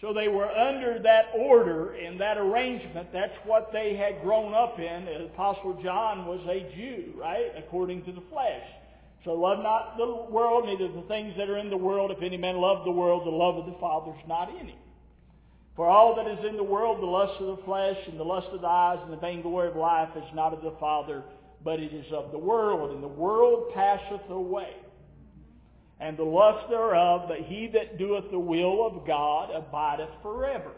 So 0.00 0.12
they 0.12 0.28
were 0.28 0.48
under 0.48 1.00
that 1.02 1.26
order 1.36 1.94
and 1.94 2.20
that 2.20 2.36
arrangement. 2.38 3.08
That's 3.12 3.34
what 3.44 3.70
they 3.72 3.96
had 3.96 4.22
grown 4.22 4.54
up 4.54 4.78
in. 4.78 5.04
The 5.06 5.24
Apostle 5.26 5.80
John 5.82 6.26
was 6.26 6.40
a 6.48 6.72
Jew, 6.76 7.14
right? 7.16 7.52
According 7.56 8.04
to 8.04 8.12
the 8.12 8.22
flesh. 8.30 8.62
So 9.24 9.32
love 9.34 9.62
not 9.62 9.96
the 9.96 10.26
world, 10.30 10.66
neither 10.66 10.92
the 10.92 11.06
things 11.08 11.34
that 11.36 11.48
are 11.48 11.58
in 11.58 11.70
the 11.70 11.76
world. 11.76 12.10
If 12.10 12.22
any 12.22 12.36
man 12.36 12.56
love 12.56 12.84
the 12.84 12.90
world, 12.90 13.26
the 13.26 13.30
love 13.30 13.56
of 13.56 13.66
the 13.66 13.78
Father 13.80 14.12
is 14.12 14.28
not 14.28 14.50
in 14.50 14.68
him. 14.68 14.78
For 15.76 15.88
all 15.88 16.16
that 16.16 16.26
is 16.26 16.44
in 16.44 16.56
the 16.56 16.62
world, 16.62 17.00
the 17.00 17.06
lust 17.06 17.40
of 17.40 17.56
the 17.56 17.62
flesh 17.64 17.96
and 18.06 18.18
the 18.18 18.24
lust 18.24 18.48
of 18.52 18.60
the 18.60 18.66
eyes 18.66 18.98
and 19.02 19.12
the 19.12 19.16
vainglory 19.16 19.68
of 19.68 19.76
life 19.76 20.10
is 20.16 20.34
not 20.34 20.52
of 20.52 20.62
the 20.62 20.76
Father, 20.78 21.22
but 21.64 21.80
it 21.80 21.92
is 21.92 22.12
of 22.12 22.30
the 22.30 22.38
world. 22.38 22.90
And 22.90 23.02
the 23.02 23.08
world 23.08 23.72
passeth 23.74 24.28
away 24.28 24.74
and 26.02 26.16
the 26.16 26.24
lust 26.24 26.68
thereof, 26.68 27.26
but 27.28 27.38
he 27.38 27.68
that 27.68 27.96
doeth 27.96 28.28
the 28.32 28.38
will 28.38 28.84
of 28.84 29.06
God 29.06 29.50
abideth 29.54 30.10
forever. 30.20 30.72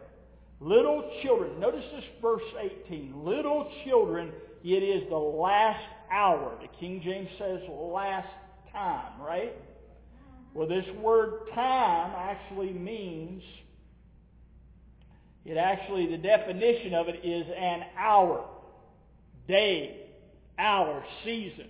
Little 0.60 1.10
children, 1.22 1.58
notice 1.58 1.84
this 1.94 2.04
verse 2.20 2.42
18. 2.86 3.24
Little 3.24 3.72
children, 3.86 4.32
it 4.62 4.82
is 4.82 5.08
the 5.08 5.16
last 5.16 5.82
hour. 6.12 6.52
The 6.60 6.68
King 6.78 7.00
James 7.02 7.30
says 7.38 7.60
last 7.70 8.28
time, 8.70 9.18
right? 9.18 9.54
Well, 10.52 10.68
this 10.68 10.84
word 11.00 11.48
time 11.54 12.12
actually 12.16 12.74
means, 12.74 13.42
it 15.44 15.56
actually, 15.56 16.06
the 16.06 16.16
definition 16.16 16.94
of 16.94 17.08
it 17.08 17.24
is 17.24 17.46
an 17.56 17.84
hour, 17.98 18.44
day, 19.46 20.06
hour, 20.58 21.04
season. 21.24 21.68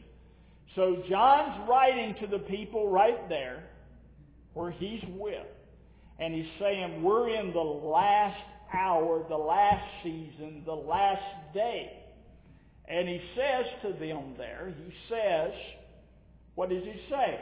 So 0.74 1.02
John's 1.08 1.68
writing 1.68 2.14
to 2.20 2.26
the 2.26 2.38
people 2.38 2.88
right 2.88 3.28
there 3.28 3.64
where 4.54 4.70
he's 4.70 5.02
with. 5.08 5.46
And 6.18 6.32
he's 6.34 6.50
saying, 6.60 7.02
we're 7.02 7.28
in 7.30 7.52
the 7.52 7.58
last 7.58 8.40
hour, 8.72 9.24
the 9.28 9.36
last 9.36 9.84
season, 10.02 10.62
the 10.64 10.72
last 10.72 11.22
day. 11.52 11.92
And 12.86 13.08
he 13.08 13.20
says 13.36 13.66
to 13.82 13.92
them 13.98 14.34
there, 14.36 14.72
he 14.76 14.94
says, 15.08 15.52
what 16.54 16.70
does 16.70 16.84
he 16.84 17.00
say? 17.10 17.40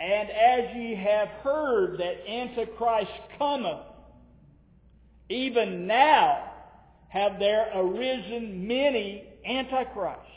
And 0.00 0.30
as 0.30 0.76
ye 0.76 0.94
have 0.94 1.28
heard 1.42 1.98
that 1.98 2.28
Antichrist 2.28 3.10
cometh, 3.38 3.80
even 5.28 5.86
now 5.86 6.52
have 7.08 7.38
there 7.38 7.70
arisen 7.74 8.66
many 8.66 9.24
Antichrists. 9.44 10.28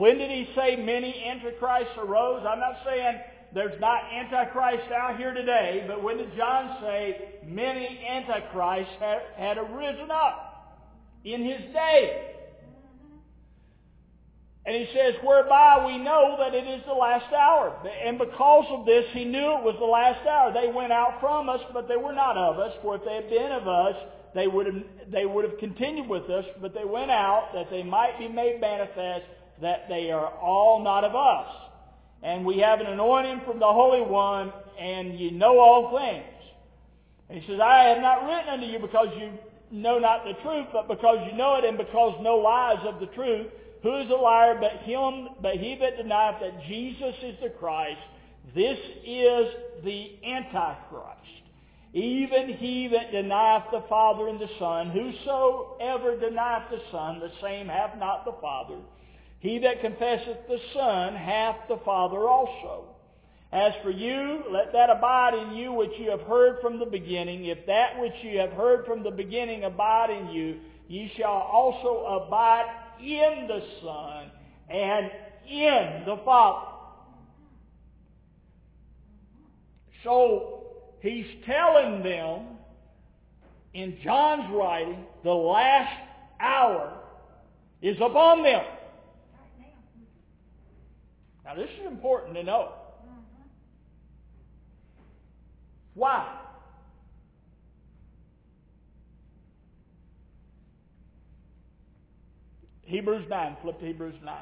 When 0.00 0.16
did 0.16 0.30
he 0.30 0.48
say 0.54 0.76
many 0.76 1.24
antichrists 1.26 1.92
arose? 1.98 2.42
I'm 2.48 2.58
not 2.58 2.78
saying 2.86 3.20
there's 3.52 3.78
not 3.82 4.02
antichrists 4.10 4.90
out 4.90 5.18
here 5.18 5.34
today, 5.34 5.84
but 5.86 6.02
when 6.02 6.16
did 6.16 6.34
John 6.38 6.78
say 6.80 7.20
many 7.46 8.00
antichrists 8.08 8.94
had, 8.98 9.20
had 9.36 9.58
arisen 9.58 10.10
up 10.10 10.86
in 11.22 11.44
his 11.44 11.60
day? 11.74 12.36
And 14.66 14.76
he 14.76 14.86
says, 14.94 15.14
whereby 15.24 15.84
we 15.86 15.96
know 15.96 16.36
that 16.38 16.54
it 16.54 16.66
is 16.66 16.82
the 16.86 16.92
last 16.92 17.32
hour. 17.32 17.74
And 18.04 18.18
because 18.18 18.66
of 18.70 18.84
this, 18.84 19.06
he 19.12 19.24
knew 19.24 19.56
it 19.56 19.64
was 19.64 19.76
the 19.78 19.86
last 19.86 20.26
hour. 20.26 20.52
They 20.52 20.70
went 20.70 20.92
out 20.92 21.18
from 21.20 21.48
us, 21.48 21.60
but 21.72 21.88
they 21.88 21.96
were 21.96 22.12
not 22.12 22.36
of 22.36 22.58
us. 22.58 22.72
For 22.82 22.96
if 22.96 23.04
they 23.04 23.14
had 23.14 23.30
been 23.30 23.52
of 23.52 23.66
us, 23.66 23.94
they 24.34 24.46
would 24.46 24.66
have, 24.66 24.82
they 25.10 25.24
would 25.24 25.44
have 25.44 25.58
continued 25.58 26.08
with 26.08 26.28
us, 26.28 26.44
but 26.60 26.74
they 26.74 26.84
went 26.84 27.10
out 27.10 27.50
that 27.54 27.70
they 27.70 27.82
might 27.82 28.18
be 28.18 28.28
made 28.28 28.60
manifest 28.60 29.24
that 29.62 29.88
they 29.88 30.10
are 30.10 30.28
all 30.28 30.82
not 30.82 31.04
of 31.04 31.16
us. 31.16 31.48
And 32.22 32.44
we 32.44 32.58
have 32.58 32.80
an 32.80 32.86
anointing 32.86 33.42
from 33.46 33.58
the 33.58 33.66
Holy 33.66 34.02
One, 34.02 34.52
and 34.78 35.18
you 35.18 35.30
know 35.30 35.58
all 35.58 35.96
things. 35.98 36.24
And 37.28 37.40
he 37.40 37.46
says, 37.46 37.60
I 37.60 37.84
have 37.84 38.02
not 38.02 38.26
written 38.26 38.48
unto 38.50 38.66
you 38.66 38.78
because 38.78 39.08
you 39.18 39.32
know 39.70 39.98
not 39.98 40.24
the 40.24 40.34
truth, 40.42 40.66
but 40.72 40.86
because 40.86 41.18
you 41.30 41.36
know 41.36 41.56
it, 41.56 41.64
and 41.64 41.78
because 41.78 42.14
no 42.22 42.36
lies 42.36 42.84
of 42.86 43.00
the 43.00 43.06
truth. 43.06 43.46
Who 43.82 43.96
is 43.96 44.10
a 44.10 44.14
liar 44.14 44.58
but 44.60 44.82
him, 44.82 45.28
but 45.40 45.56
he 45.56 45.76
that 45.76 45.96
denieth 45.96 46.40
that 46.40 46.64
Jesus 46.66 47.14
is 47.22 47.36
the 47.42 47.50
Christ? 47.50 48.00
This 48.54 48.78
is 49.04 49.46
the 49.84 50.12
Antichrist. 50.24 51.20
Even 51.92 52.48
he 52.54 52.88
that 52.88 53.10
denieth 53.10 53.64
the 53.72 53.84
Father 53.88 54.28
and 54.28 54.38
the 54.38 54.50
Son, 54.58 54.90
whosoever 54.90 56.16
denieth 56.16 56.70
the 56.70 56.80
Son, 56.92 57.18
the 57.18 57.32
same 57.40 57.68
hath 57.68 57.98
not 57.98 58.24
the 58.24 58.34
Father. 58.40 58.76
He 59.40 59.58
that 59.60 59.80
confesseth 59.80 60.46
the 60.46 60.60
Son 60.74 61.16
hath 61.16 61.56
the 61.68 61.78
Father 61.78 62.28
also. 62.28 62.84
As 63.52 63.72
for 63.82 63.90
you, 63.90 64.44
let 64.50 64.72
that 64.72 64.90
abide 64.90 65.34
in 65.34 65.56
you 65.56 65.72
which 65.72 65.90
you 65.98 66.10
have 66.10 66.20
heard 66.20 66.60
from 66.60 66.78
the 66.78 66.86
beginning. 66.86 67.46
If 67.46 67.66
that 67.66 67.98
which 67.98 68.12
you 68.22 68.38
have 68.38 68.52
heard 68.52 68.86
from 68.86 69.02
the 69.02 69.10
beginning 69.10 69.64
abide 69.64 70.10
in 70.10 70.28
you, 70.28 70.60
ye 70.86 71.10
shall 71.16 71.32
also 71.32 72.04
abide 72.04 72.66
in 73.02 73.46
the 73.48 73.62
Son 73.82 74.30
and 74.68 75.10
in 75.48 76.04
the 76.06 76.18
Father. 76.24 76.68
So 80.04 80.64
he's 81.00 81.26
telling 81.44 82.02
them 82.02 82.46
in 83.74 83.98
John's 84.02 84.50
writing, 84.52 85.04
the 85.22 85.32
last 85.32 85.94
hour 86.40 86.92
is 87.82 87.96
upon 88.00 88.42
them. 88.42 88.64
Now 91.44 91.54
this 91.54 91.70
is 91.80 91.86
important 91.86 92.34
to 92.34 92.42
know. 92.42 92.72
Why? 95.94 96.38
Hebrews 102.90 103.24
9. 103.30 103.56
Flip 103.62 103.78
to 103.78 103.86
Hebrews 103.86 104.16
9. 104.24 104.34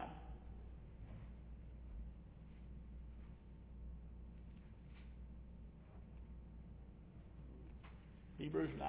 Hebrews 8.38 8.71
9. 8.78 8.88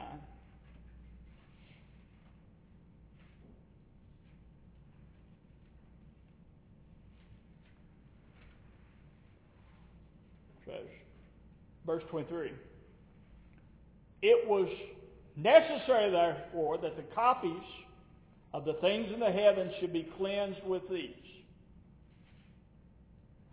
Says, 10.66 10.76
verse 11.86 12.04
23. 12.10 12.54
It 14.22 14.48
was 14.48 14.70
necessary, 15.36 16.12
therefore, 16.12 16.78
that 16.78 16.96
the 16.96 17.04
copies 17.14 17.52
of 18.54 18.66
the 18.66 18.74
things 18.74 19.12
in 19.14 19.20
the 19.20 19.32
heavens 19.32 19.74
should 19.80 19.94
be 19.94 20.10
cleansed 20.18 20.64
with 20.66 20.84
these. 20.90 21.14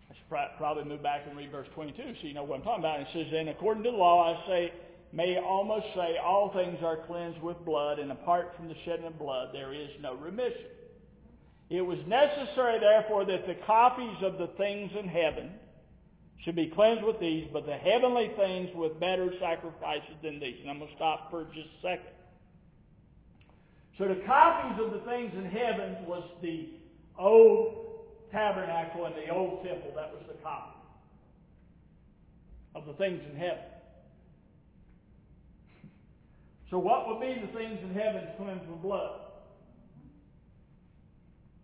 I 0.09 0.15
should 0.15 0.57
probably 0.57 0.83
move 0.83 1.03
back 1.03 1.23
and 1.27 1.37
read 1.37 1.51
verse 1.51 1.67
22 1.75 1.97
so 1.97 2.27
you 2.27 2.33
know 2.33 2.43
what 2.43 2.57
I'm 2.57 2.63
talking 2.63 2.83
about. 2.83 3.01
It 3.01 3.07
says, 3.13 3.27
And 3.33 3.49
according 3.49 3.83
to 3.83 3.91
the 3.91 3.97
law, 3.97 4.33
I 4.33 4.47
say, 4.47 4.73
may 5.13 5.37
almost 5.37 5.85
say, 5.95 6.17
all 6.17 6.51
things 6.53 6.79
are 6.83 6.97
cleansed 7.05 7.41
with 7.41 7.63
blood, 7.63 7.99
and 7.99 8.11
apart 8.11 8.53
from 8.55 8.67
the 8.67 8.75
shedding 8.85 9.05
of 9.05 9.17
blood, 9.19 9.49
there 9.53 9.73
is 9.73 9.89
no 10.01 10.15
remission. 10.15 10.65
It 11.69 11.81
was 11.81 11.99
necessary, 12.07 12.79
therefore, 12.79 13.25
that 13.25 13.45
the 13.45 13.55
copies 13.65 14.17
of 14.21 14.37
the 14.37 14.47
things 14.57 14.91
in 14.97 15.07
heaven 15.07 15.51
should 16.43 16.55
be 16.55 16.67
cleansed 16.67 17.03
with 17.03 17.19
these, 17.19 17.47
but 17.51 17.65
the 17.65 17.75
heavenly 17.75 18.31
things 18.37 18.69
with 18.73 18.99
better 18.99 19.31
sacrifices 19.39 20.15
than 20.23 20.39
these. 20.39 20.55
And 20.61 20.69
I'm 20.69 20.79
going 20.79 20.89
to 20.89 20.95
stop 20.95 21.29
for 21.29 21.45
just 21.53 21.67
a 21.67 21.81
second. 21.81 22.16
So 23.97 24.07
the 24.07 24.21
copies 24.27 24.83
of 24.83 24.91
the 24.93 24.99
things 25.09 25.33
in 25.33 25.45
heaven 25.45 26.05
was 26.05 26.23
the 26.41 26.69
old 27.17 28.05
tabernacle 28.31 29.05
and 29.05 29.15
the 29.15 29.29
old 29.29 29.63
temple. 29.63 29.91
That 29.95 30.13
was 30.13 30.21
the 30.27 30.35
copy 30.43 30.77
of 32.75 32.85
the 32.85 32.93
things 32.93 33.21
in 33.31 33.37
heaven. 33.37 33.63
So 36.69 36.77
what 36.77 37.07
would 37.07 37.21
be 37.21 37.41
the 37.41 37.51
things 37.57 37.79
in 37.81 37.93
heaven 37.93 38.23
cleansed 38.37 38.69
with 38.69 38.81
blood? 38.81 39.21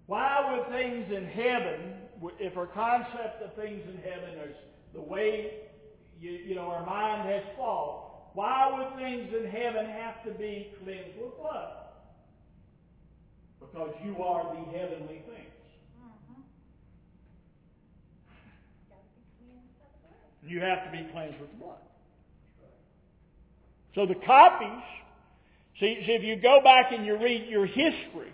Why 0.08 0.58
would 0.58 0.70
things 0.76 1.12
in 1.12 1.26
heaven, 1.26 1.94
if 2.40 2.58
our 2.58 2.68
concept 2.68 3.44
of 3.44 3.54
things 3.56 3.84
in 3.88 3.98
heaven 3.98 4.50
is 4.50 4.56
the 4.94 5.02
way 5.02 5.52
you, 6.20 6.32
you 6.32 6.56
know 6.56 6.70
our 6.70 6.86
mind 6.86 7.30
has 7.30 7.44
fallen, 7.58 8.12
why 8.34 8.74
would 8.76 8.98
things 9.00 9.34
in 9.34 9.50
heaven 9.52 9.86
have 9.86 10.24
to 10.26 10.32
be 10.32 10.72
cleansed 10.84 11.18
with 11.22 11.38
blood? 11.38 11.83
Because 13.72 13.94
you 14.06 14.22
are 14.22 14.56
the 14.56 14.78
heavenly 14.78 15.22
things. 15.28 15.54
Mm-hmm. 16.00 16.42
You 20.48 20.60
have 20.62 20.86
to 20.86 20.92
be 20.92 21.08
cleansed 21.12 21.40
with 21.40 21.60
blood. 21.60 21.78
So 23.96 24.06
the 24.06 24.16
copies, 24.26 24.84
see, 25.80 26.04
see, 26.06 26.14
if 26.14 26.24
you 26.24 26.36
go 26.36 26.62
back 26.64 26.92
and 26.92 27.06
you 27.06 27.18
read 27.18 27.48
your 27.48 27.66
history 27.66 28.34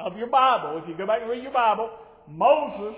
of 0.00 0.16
your 0.16 0.28
Bible, 0.28 0.80
if 0.82 0.88
you 0.88 0.96
go 0.96 1.06
back 1.06 1.20
and 1.20 1.30
read 1.30 1.42
your 1.42 1.52
Bible, 1.52 1.90
Moses 2.28 2.96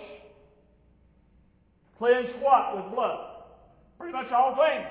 cleansed 1.99 2.41
what 2.41 2.77
with 2.77 2.95
blood? 2.95 3.31
Pretty 3.99 4.13
much 4.13 4.31
all 4.31 4.55
things. 4.55 4.87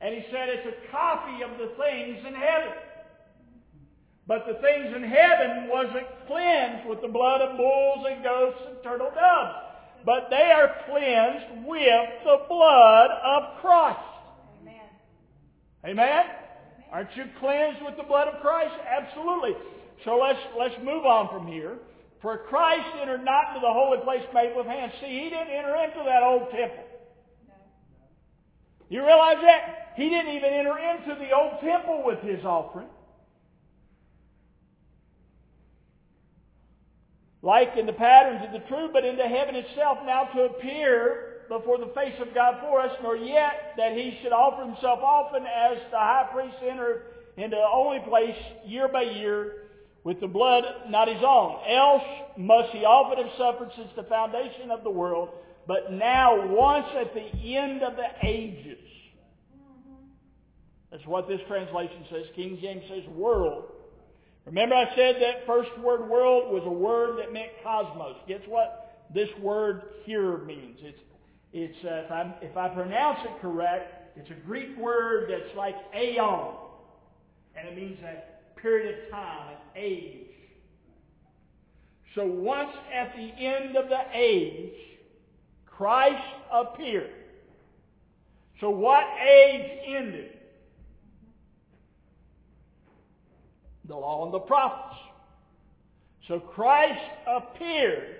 And 0.00 0.14
he 0.14 0.22
said 0.30 0.48
it's 0.48 0.66
a 0.66 0.90
copy 0.90 1.42
of 1.42 1.50
the 1.58 1.74
things 1.76 2.18
in 2.26 2.34
heaven. 2.34 2.72
But 4.30 4.46
the 4.46 4.54
things 4.62 4.94
in 4.94 5.02
heaven 5.02 5.66
wasn't 5.66 6.06
cleansed 6.28 6.88
with 6.88 7.02
the 7.02 7.08
blood 7.08 7.40
of 7.40 7.56
bulls 7.56 8.06
and 8.08 8.22
goats 8.22 8.58
and 8.68 8.76
turtle 8.80 9.10
doves. 9.10 9.54
But 10.06 10.30
they 10.30 10.52
are 10.54 10.70
cleansed 10.86 11.66
with 11.66 12.10
the 12.22 12.38
blood 12.48 13.10
of 13.10 13.60
Christ. 13.60 13.98
Amen. 14.62 14.86
Amen? 15.84 16.24
Aren't 16.92 17.16
you 17.16 17.24
cleansed 17.40 17.82
with 17.84 17.96
the 17.96 18.04
blood 18.04 18.28
of 18.28 18.40
Christ? 18.40 18.72
Absolutely. 18.86 19.50
So 20.04 20.16
let's, 20.22 20.38
let's 20.56 20.76
move 20.78 21.04
on 21.04 21.26
from 21.28 21.48
here. 21.48 21.78
For 22.22 22.38
Christ 22.38 22.86
entered 23.02 23.24
not 23.24 23.48
into 23.48 23.66
the 23.66 23.72
holy 23.72 23.98
place 24.04 24.22
made 24.32 24.54
with 24.54 24.66
hands. 24.66 24.92
See, 25.00 25.08
he 25.08 25.24
didn't 25.24 25.50
enter 25.50 25.74
into 25.74 26.04
that 26.06 26.22
old 26.22 26.52
temple. 26.52 26.86
No. 27.48 27.54
You 28.90 29.04
realize 29.04 29.38
that? 29.42 29.94
He 29.96 30.08
didn't 30.08 30.36
even 30.36 30.52
enter 30.54 30.78
into 30.78 31.18
the 31.18 31.34
old 31.34 31.58
temple 31.60 32.04
with 32.06 32.20
his 32.20 32.44
offering. 32.44 32.86
Like 37.42 37.76
in 37.76 37.86
the 37.86 37.92
patterns 37.92 38.44
of 38.44 38.52
the 38.52 38.66
true, 38.68 38.90
but 38.92 39.04
into 39.04 39.24
heaven 39.24 39.54
itself 39.54 39.98
now 40.04 40.24
to 40.34 40.42
appear 40.42 41.30
before 41.48 41.78
the 41.78 41.92
face 41.94 42.14
of 42.20 42.34
God 42.34 42.56
for 42.60 42.80
us, 42.80 42.92
nor 43.02 43.16
yet 43.16 43.74
that 43.76 43.92
he 43.92 44.18
should 44.22 44.32
offer 44.32 44.64
himself 44.64 45.00
often 45.02 45.44
as 45.44 45.78
the 45.90 45.98
high 45.98 46.28
priest 46.32 46.56
entered 46.62 47.06
into 47.36 47.56
the 47.56 47.68
only 47.74 48.00
place 48.00 48.36
year 48.64 48.88
by 48.88 49.02
year 49.02 49.64
with 50.04 50.20
the 50.20 50.26
blood 50.26 50.64
not 50.88 51.08
his 51.08 51.22
own. 51.26 51.58
Else 51.68 52.02
must 52.36 52.70
he 52.70 52.84
often 52.84 53.24
have 53.24 53.36
suffered 53.36 53.70
since 53.76 53.88
the 53.96 54.04
foundation 54.04 54.70
of 54.70 54.84
the 54.84 54.90
world, 54.90 55.30
but 55.66 55.92
now 55.92 56.46
once 56.46 56.86
at 56.98 57.14
the 57.14 57.56
end 57.56 57.82
of 57.82 57.96
the 57.96 58.26
ages. 58.26 58.78
That's 60.90 61.06
what 61.06 61.28
this 61.28 61.40
translation 61.46 62.04
says. 62.10 62.24
King 62.34 62.58
James 62.60 62.82
says 62.88 63.08
world. 63.14 63.69
Remember 64.50 64.74
I 64.74 64.92
said 64.96 65.14
that 65.20 65.46
first 65.46 65.70
word 65.78 66.08
world 66.10 66.52
was 66.52 66.64
a 66.66 66.70
word 66.70 67.20
that 67.20 67.32
meant 67.32 67.50
cosmos. 67.62 68.16
Guess 68.26 68.40
what 68.48 69.06
this 69.14 69.28
word 69.40 69.82
here 70.02 70.38
means? 70.38 70.76
It's, 70.82 70.98
it's 71.52 71.84
uh, 71.84 72.02
if, 72.04 72.10
i 72.10 72.34
if 72.42 72.56
I 72.56 72.68
pronounce 72.68 73.20
it 73.22 73.40
correct, 73.40 74.18
it's 74.18 74.28
a 74.30 74.46
Greek 74.46 74.76
word 74.76 75.30
that's 75.30 75.56
like 75.56 75.76
aeon. 75.96 76.56
And 77.54 77.68
it 77.68 77.76
means 77.76 78.00
a 78.02 78.60
period 78.60 79.04
of 79.04 79.10
time, 79.12 79.50
an 79.52 79.56
age. 79.76 80.26
So 82.16 82.26
once 82.26 82.72
at 82.92 83.14
the 83.14 83.44
end 83.44 83.76
of 83.76 83.88
the 83.88 84.00
age, 84.12 84.74
Christ 85.64 86.24
appeared. 86.52 87.12
So 88.60 88.68
what 88.68 89.04
age 89.24 89.70
ended? 89.86 90.39
The 93.90 93.96
law 93.96 94.24
and 94.24 94.32
the 94.32 94.38
prophets. 94.38 95.00
So 96.28 96.38
Christ 96.38 97.02
appeared 97.26 98.18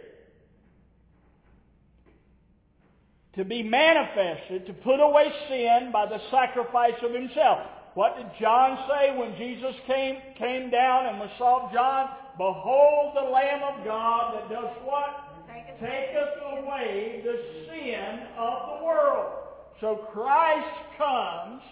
to 3.37 3.45
be 3.45 3.63
manifested, 3.63 4.67
to 4.67 4.73
put 4.73 4.99
away 4.99 5.33
sin 5.49 5.91
by 5.93 6.07
the 6.07 6.19
sacrifice 6.33 6.99
of 7.05 7.15
himself. 7.15 7.61
What 7.95 8.17
did 8.17 8.27
John 8.41 8.79
say 8.89 9.17
when 9.17 9.37
Jesus 9.37 9.77
came, 9.87 10.17
came 10.37 10.71
down 10.71 11.07
and 11.07 11.21
was 11.21 11.31
saw 11.39 11.73
John? 11.73 12.09
Behold 12.37 13.15
the 13.15 13.31
Lamb 13.31 13.63
of 13.63 13.85
God 13.85 14.35
that 14.35 14.51
does 14.51 14.75
what? 14.83 15.47
Taketh 15.79 16.65
away 16.65 17.23
the 17.25 17.39
sin 17.71 18.27
of 18.37 18.81
the 18.81 18.85
world. 18.85 19.35
So 19.81 20.09
Christ 20.13 20.67
comes 20.99 21.63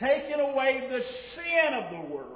taking 0.00 0.40
away 0.40 0.88
the 0.90 1.00
sin 1.36 1.74
of 1.74 1.90
the 1.92 2.12
world 2.12 2.35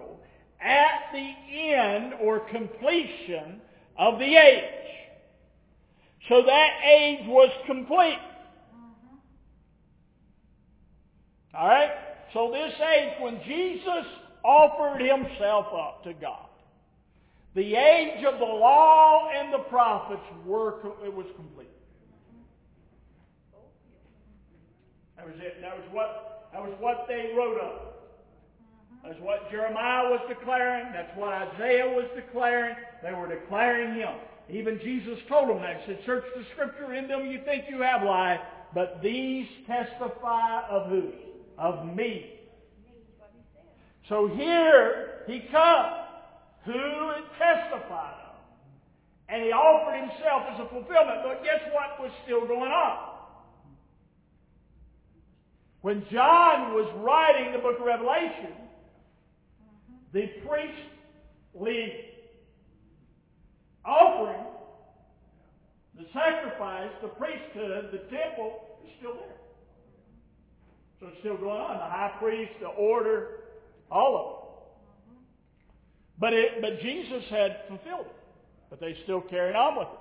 at 0.62 1.12
the 1.12 1.34
end 1.56 2.14
or 2.20 2.40
completion 2.40 3.60
of 3.98 4.18
the 4.18 4.36
age. 4.36 4.64
So 6.28 6.42
that 6.46 6.70
age 6.84 7.26
was 7.26 7.50
complete. 7.66 8.18
Mm-hmm. 8.74 9.16
Alright? 11.56 11.90
So 12.32 12.50
this 12.52 12.72
age, 12.80 13.14
when 13.20 13.40
Jesus 13.46 14.06
offered 14.44 15.00
himself 15.00 15.66
up 15.74 16.04
to 16.04 16.12
God, 16.14 16.46
the 17.54 17.74
age 17.74 18.24
of 18.24 18.38
the 18.38 18.44
law 18.44 19.28
and 19.34 19.52
the 19.52 19.64
prophets 19.68 20.22
were, 20.46 20.78
it 21.04 21.12
was 21.12 21.26
complete. 21.36 21.66
Mm-hmm. 22.32 22.44
That 25.16 25.26
was 25.26 25.34
it. 25.40 25.60
That 25.60 25.76
was 25.76 25.86
what, 25.90 26.48
that 26.52 26.62
was 26.62 26.72
what 26.78 27.06
they 27.08 27.32
wrote 27.36 27.60
up. 27.60 27.89
That's 29.04 29.20
what 29.20 29.50
Jeremiah 29.50 30.10
was 30.10 30.20
declaring. 30.28 30.92
That's 30.92 31.16
what 31.16 31.32
Isaiah 31.32 31.88
was 31.88 32.06
declaring. 32.14 32.76
They 33.02 33.12
were 33.12 33.28
declaring 33.28 33.94
him. 33.94 34.14
Even 34.50 34.78
Jesus 34.80 35.18
told 35.28 35.48
them 35.48 35.62
that. 35.62 35.80
He 35.80 35.86
said, 35.86 36.00
search 36.04 36.24
the 36.36 36.44
scripture 36.52 36.92
in 36.94 37.08
them 37.08 37.26
you 37.26 37.40
think 37.44 37.64
you 37.70 37.80
have 37.80 38.02
life, 38.02 38.40
but 38.74 39.00
these 39.02 39.46
testify 39.66 40.62
of 40.68 40.90
who? 40.90 41.12
Of 41.56 41.86
me. 41.94 42.32
So 44.08 44.26
here 44.26 45.22
he 45.26 45.40
comes, 45.52 45.94
who 46.64 46.72
it 46.72 47.24
testified 47.38 48.14
of. 48.14 48.36
And 49.28 49.44
he 49.44 49.52
offered 49.52 50.00
himself 50.00 50.42
as 50.52 50.60
a 50.60 50.68
fulfillment. 50.68 51.20
But 51.22 51.44
guess 51.44 51.60
what 51.72 52.00
was 52.00 52.10
still 52.24 52.46
going 52.46 52.72
on? 52.72 53.10
When 55.82 56.04
John 56.10 56.74
was 56.74 56.92
writing 56.96 57.52
the 57.52 57.58
book 57.58 57.78
of 57.78 57.86
Revelation, 57.86 58.52
the 60.12 60.26
priestly 60.46 62.04
offering, 63.84 64.44
the 65.98 66.06
sacrifice, 66.12 66.90
the 67.02 67.08
priesthood, 67.08 67.90
the 67.92 67.98
temple 68.16 68.60
is 68.84 68.90
still 68.98 69.14
there. 69.14 69.36
So 71.00 71.06
it's 71.08 71.18
still 71.20 71.36
going 71.36 71.60
on. 71.60 71.78
The 71.78 71.84
high 71.84 72.12
priest, 72.18 72.52
the 72.60 72.68
order, 72.68 73.28
all 73.90 74.16
of 74.16 74.36
it. 74.36 74.40
But 76.18 76.34
it, 76.34 76.60
but 76.60 76.80
Jesus 76.80 77.24
had 77.30 77.62
fulfilled 77.68 78.06
it. 78.06 78.16
But 78.68 78.80
they 78.80 78.96
still 79.04 79.22
carried 79.22 79.56
on 79.56 79.76
with 79.78 79.88
it. 79.88 79.98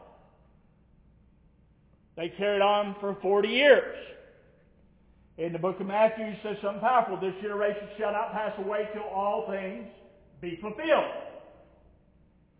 They 2.17 2.29
carried 2.37 2.61
on 2.61 2.95
for 2.99 3.15
40 3.21 3.47
years. 3.47 3.95
In 5.39 5.53
the 5.53 5.59
book 5.59 5.79
of 5.79 5.87
Matthew, 5.87 6.25
he 6.25 6.35
says 6.43 6.57
something 6.61 6.81
powerful. 6.81 7.15
This 7.15 7.33
generation 7.41 7.87
shall 7.97 8.11
not 8.11 8.33
pass 8.33 8.51
away 8.59 8.89
till 8.91 9.07
all 9.07 9.47
things 9.47 9.87
be 10.41 10.59
fulfilled. 10.59 11.07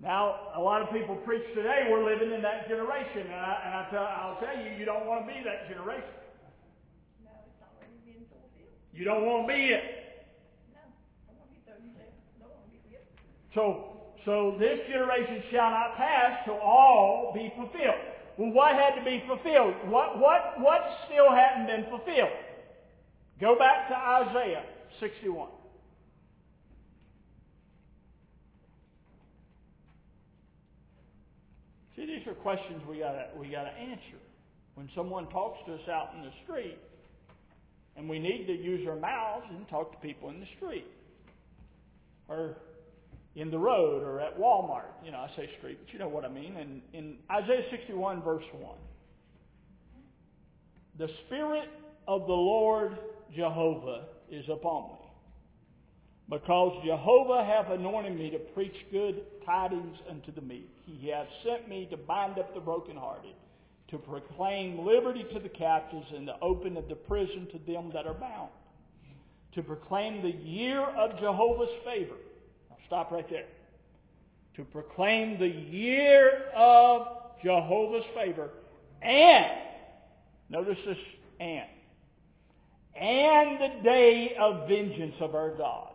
Now, 0.02 0.56
a 0.56 0.62
lot 0.62 0.82
of 0.82 0.90
people 0.90 1.18
preach 1.28 1.44
today 1.54 1.90
we're 1.92 2.06
living 2.10 2.32
in 2.32 2.42
that 2.42 2.70
generation, 2.70 3.28
and, 3.28 3.36
I, 3.36 3.62
and 3.66 3.74
I 3.76 3.88
tell, 3.92 4.08
I'll 4.08 4.40
tell 4.40 4.56
you, 4.64 4.80
you 4.80 4.86
don't 4.86 5.06
want 5.06 5.28
to 5.28 5.34
be 5.34 5.44
that 5.44 5.68
generation. 5.68 6.08
No, 7.20 7.32
it's 7.52 7.60
already 7.60 8.00
been 8.08 8.24
fulfilled. 8.32 8.72
You 8.94 9.04
don't 9.04 9.26
want 9.26 9.44
to 9.44 9.54
be 9.54 9.76
it. 9.76 9.84
No, 10.72 10.80
I 10.80 11.36
want 11.36 11.52
to 11.52 11.60
be 11.60 11.60
thirty-seven. 11.68 12.16
No, 12.40 12.48
I 12.48 12.64
want 12.64 12.72
to 12.72 12.80
be 12.88 12.96
it. 12.96 13.04
So, 13.54 14.08
so 14.24 14.56
this 14.56 14.80
generation 14.88 15.44
shall 15.52 15.70
not 15.70 15.98
pass 15.98 16.48
till 16.48 16.64
all 16.64 17.36
be 17.36 17.52
fulfilled. 17.60 18.00
Well, 18.38 18.56
what 18.56 18.72
had 18.80 18.96
to 18.96 19.04
be 19.04 19.22
fulfilled? 19.28 19.76
What, 19.92 20.18
what, 20.18 20.56
what 20.64 20.80
still 21.12 21.28
hadn't 21.28 21.68
been 21.68 21.92
fulfilled? 21.92 22.32
Go 23.40 23.58
back 23.58 23.88
to 23.88 23.96
Isaiah 23.96 24.64
61. 25.00 25.50
See, 31.96 32.06
these 32.06 32.28
are 32.28 32.34
questions 32.34 32.82
we 32.90 33.00
gotta 33.00 33.28
we 33.40 33.48
gotta 33.50 33.72
answer. 33.72 34.20
When 34.76 34.90
someone 34.94 35.30
talks 35.30 35.60
to 35.68 35.74
us 35.74 35.90
out 35.90 36.12
in 36.16 36.24
the 36.24 36.32
street, 36.44 36.78
and 37.96 38.10
we 38.10 38.20
need 38.20 38.46
to 38.48 38.54
use 38.54 38.88
our 38.88 38.96
mouths 38.98 39.46
and 39.50 39.68
talk 39.70 39.92
to 39.92 39.98
people 40.06 40.30
in 40.30 40.40
the 40.40 40.46
street, 40.58 40.86
or 42.28 42.58
in 43.36 43.52
the 43.52 43.58
road, 43.58 44.04
or 44.04 44.20
at 44.20 44.38
Walmart. 44.38 44.92
You 45.04 45.12
know, 45.12 45.18
I 45.18 45.30
say 45.38 45.50
street, 45.60 45.78
but 45.84 45.94
you 45.94 46.00
know 46.00 46.10
what 46.10 46.26
I 46.26 46.30
mean. 46.30 46.58
And 46.58 46.82
in 46.94 47.16
Isaiah 47.32 47.64
61, 47.72 48.22
verse 48.22 48.44
one, 48.54 48.78
the 50.98 51.08
Spirit 51.26 51.70
of 52.08 52.28
the 52.28 52.34
Lord 52.34 52.98
Jehovah 53.36 54.06
is 54.32 54.46
upon 54.50 54.90
me. 54.90 54.96
Because 56.30 56.84
Jehovah 56.86 57.44
hath 57.44 57.72
anointed 57.72 58.18
me 58.18 58.30
to 58.30 58.38
preach 58.38 58.76
good 58.92 59.22
tidings 59.46 59.98
unto 60.10 60.32
the 60.32 60.42
meek. 60.42 60.70
He 60.86 61.10
hath 61.10 61.28
sent 61.44 61.68
me 61.68 61.88
to 61.90 61.98
bind 61.98 62.38
up 62.38 62.54
the 62.54 62.60
brokenhearted, 62.60 63.34
to 63.90 63.98
proclaim 63.98 64.86
liberty 64.86 65.26
to 65.34 65.40
the 65.40 65.50
captives, 65.50 66.06
and 66.16 66.28
the 66.28 66.40
open 66.42 66.78
of 66.78 66.88
the 66.88 66.96
prison 66.96 67.48
to 67.52 67.72
them 67.72 67.92
that 67.94 68.06
are 68.06 68.14
bound. 68.14 68.50
To 69.56 69.64
proclaim 69.64 70.22
the 70.22 70.36
year 70.48 70.82
of 70.82 71.20
Jehovah's 71.20 71.74
favor. 71.84 72.16
Now 72.70 72.78
stop 72.86 73.12
right 73.12 73.28
there. 73.30 73.48
To 74.58 74.64
proclaim 74.66 75.40
the 75.40 75.48
year 75.48 76.44
of 76.56 77.08
Jehovah's 77.44 78.06
favor. 78.14 78.52
And, 79.02 79.52
notice 80.50 80.78
this 80.86 80.98
and 81.40 81.66
and 82.96 83.60
the 83.60 83.84
day 83.84 84.36
of 84.40 84.68
vengeance 84.68 85.16
of 85.20 85.36
our 85.36 85.52
God, 85.52 85.94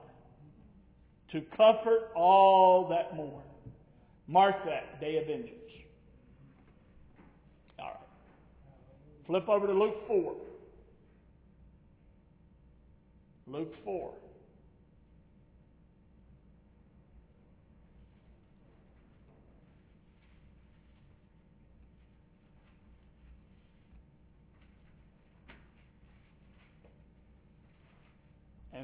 to 1.32 1.40
comfort 1.56 2.10
all 2.14 2.88
that 2.88 3.16
mourn. 3.16 3.42
Mark 4.26 4.64
that, 4.64 5.00
day 5.00 5.18
of 5.18 5.26
vengeance. 5.26 5.50
All 7.78 7.86
right. 7.86 7.96
Flip 9.26 9.48
over 9.48 9.66
to 9.66 9.72
Luke 9.72 10.06
4. 10.06 10.34
Luke 13.46 13.74
4. 13.84 14.14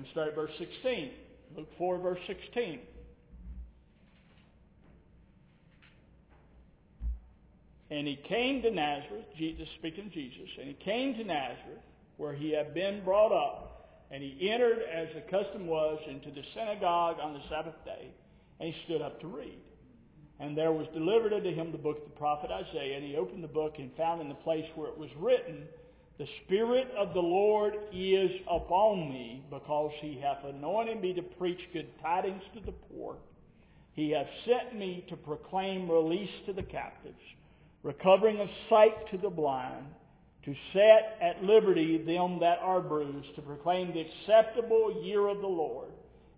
And 0.00 0.08
start 0.12 0.28
at 0.28 0.34
verse 0.34 0.50
16. 0.56 1.10
Luke 1.58 1.68
4, 1.76 1.98
verse 1.98 2.18
16. 2.26 2.78
And 7.90 8.08
he 8.08 8.16
came 8.26 8.62
to 8.62 8.70
Nazareth, 8.70 9.26
Jesus 9.36 9.68
speaking 9.78 10.06
of 10.06 10.12
Jesus, 10.12 10.48
and 10.58 10.68
he 10.68 10.74
came 10.82 11.16
to 11.16 11.24
Nazareth, 11.24 11.84
where 12.16 12.32
he 12.32 12.50
had 12.50 12.72
been 12.72 13.04
brought 13.04 13.30
up, 13.30 14.06
and 14.10 14.22
he 14.22 14.48
entered, 14.48 14.78
as 14.90 15.08
the 15.14 15.20
custom 15.30 15.66
was, 15.66 16.00
into 16.08 16.30
the 16.30 16.46
synagogue 16.54 17.16
on 17.22 17.34
the 17.34 17.42
Sabbath 17.50 17.74
day, 17.84 18.08
and 18.58 18.72
he 18.72 18.84
stood 18.86 19.02
up 19.02 19.20
to 19.20 19.26
read. 19.26 19.60
And 20.38 20.56
there 20.56 20.72
was 20.72 20.86
delivered 20.94 21.34
unto 21.34 21.54
him 21.54 21.72
the 21.72 21.78
book 21.78 21.98
of 21.98 22.04
the 22.04 22.18
prophet 22.18 22.50
Isaiah, 22.50 22.96
and 22.96 23.04
he 23.04 23.16
opened 23.16 23.44
the 23.44 23.48
book 23.48 23.74
and 23.76 23.94
found 23.98 24.22
in 24.22 24.30
the 24.30 24.34
place 24.36 24.64
where 24.76 24.88
it 24.88 24.96
was 24.96 25.10
written, 25.18 25.68
the 26.20 26.28
Spirit 26.44 26.86
of 26.98 27.14
the 27.14 27.20
Lord 27.20 27.72
is 27.94 28.30
upon 28.46 29.08
me, 29.08 29.42
because 29.48 29.90
he 30.02 30.20
hath 30.20 30.44
anointed 30.44 31.00
me 31.00 31.14
to 31.14 31.22
preach 31.22 31.58
good 31.72 31.88
tidings 32.02 32.42
to 32.52 32.60
the 32.60 32.72
poor. 32.72 33.16
He 33.94 34.10
hath 34.10 34.26
sent 34.44 34.78
me 34.78 35.02
to 35.08 35.16
proclaim 35.16 35.90
release 35.90 36.28
to 36.44 36.52
the 36.52 36.62
captives, 36.62 37.22
recovering 37.82 38.38
of 38.38 38.48
sight 38.68 39.10
to 39.12 39.16
the 39.16 39.30
blind, 39.30 39.86
to 40.44 40.54
set 40.74 41.16
at 41.22 41.42
liberty 41.42 41.96
them 41.96 42.38
that 42.40 42.58
are 42.58 42.82
bruised, 42.82 43.34
to 43.36 43.40
proclaim 43.40 43.94
the 43.94 44.02
acceptable 44.02 45.02
year 45.02 45.26
of 45.26 45.40
the 45.40 45.46
Lord. 45.46 45.88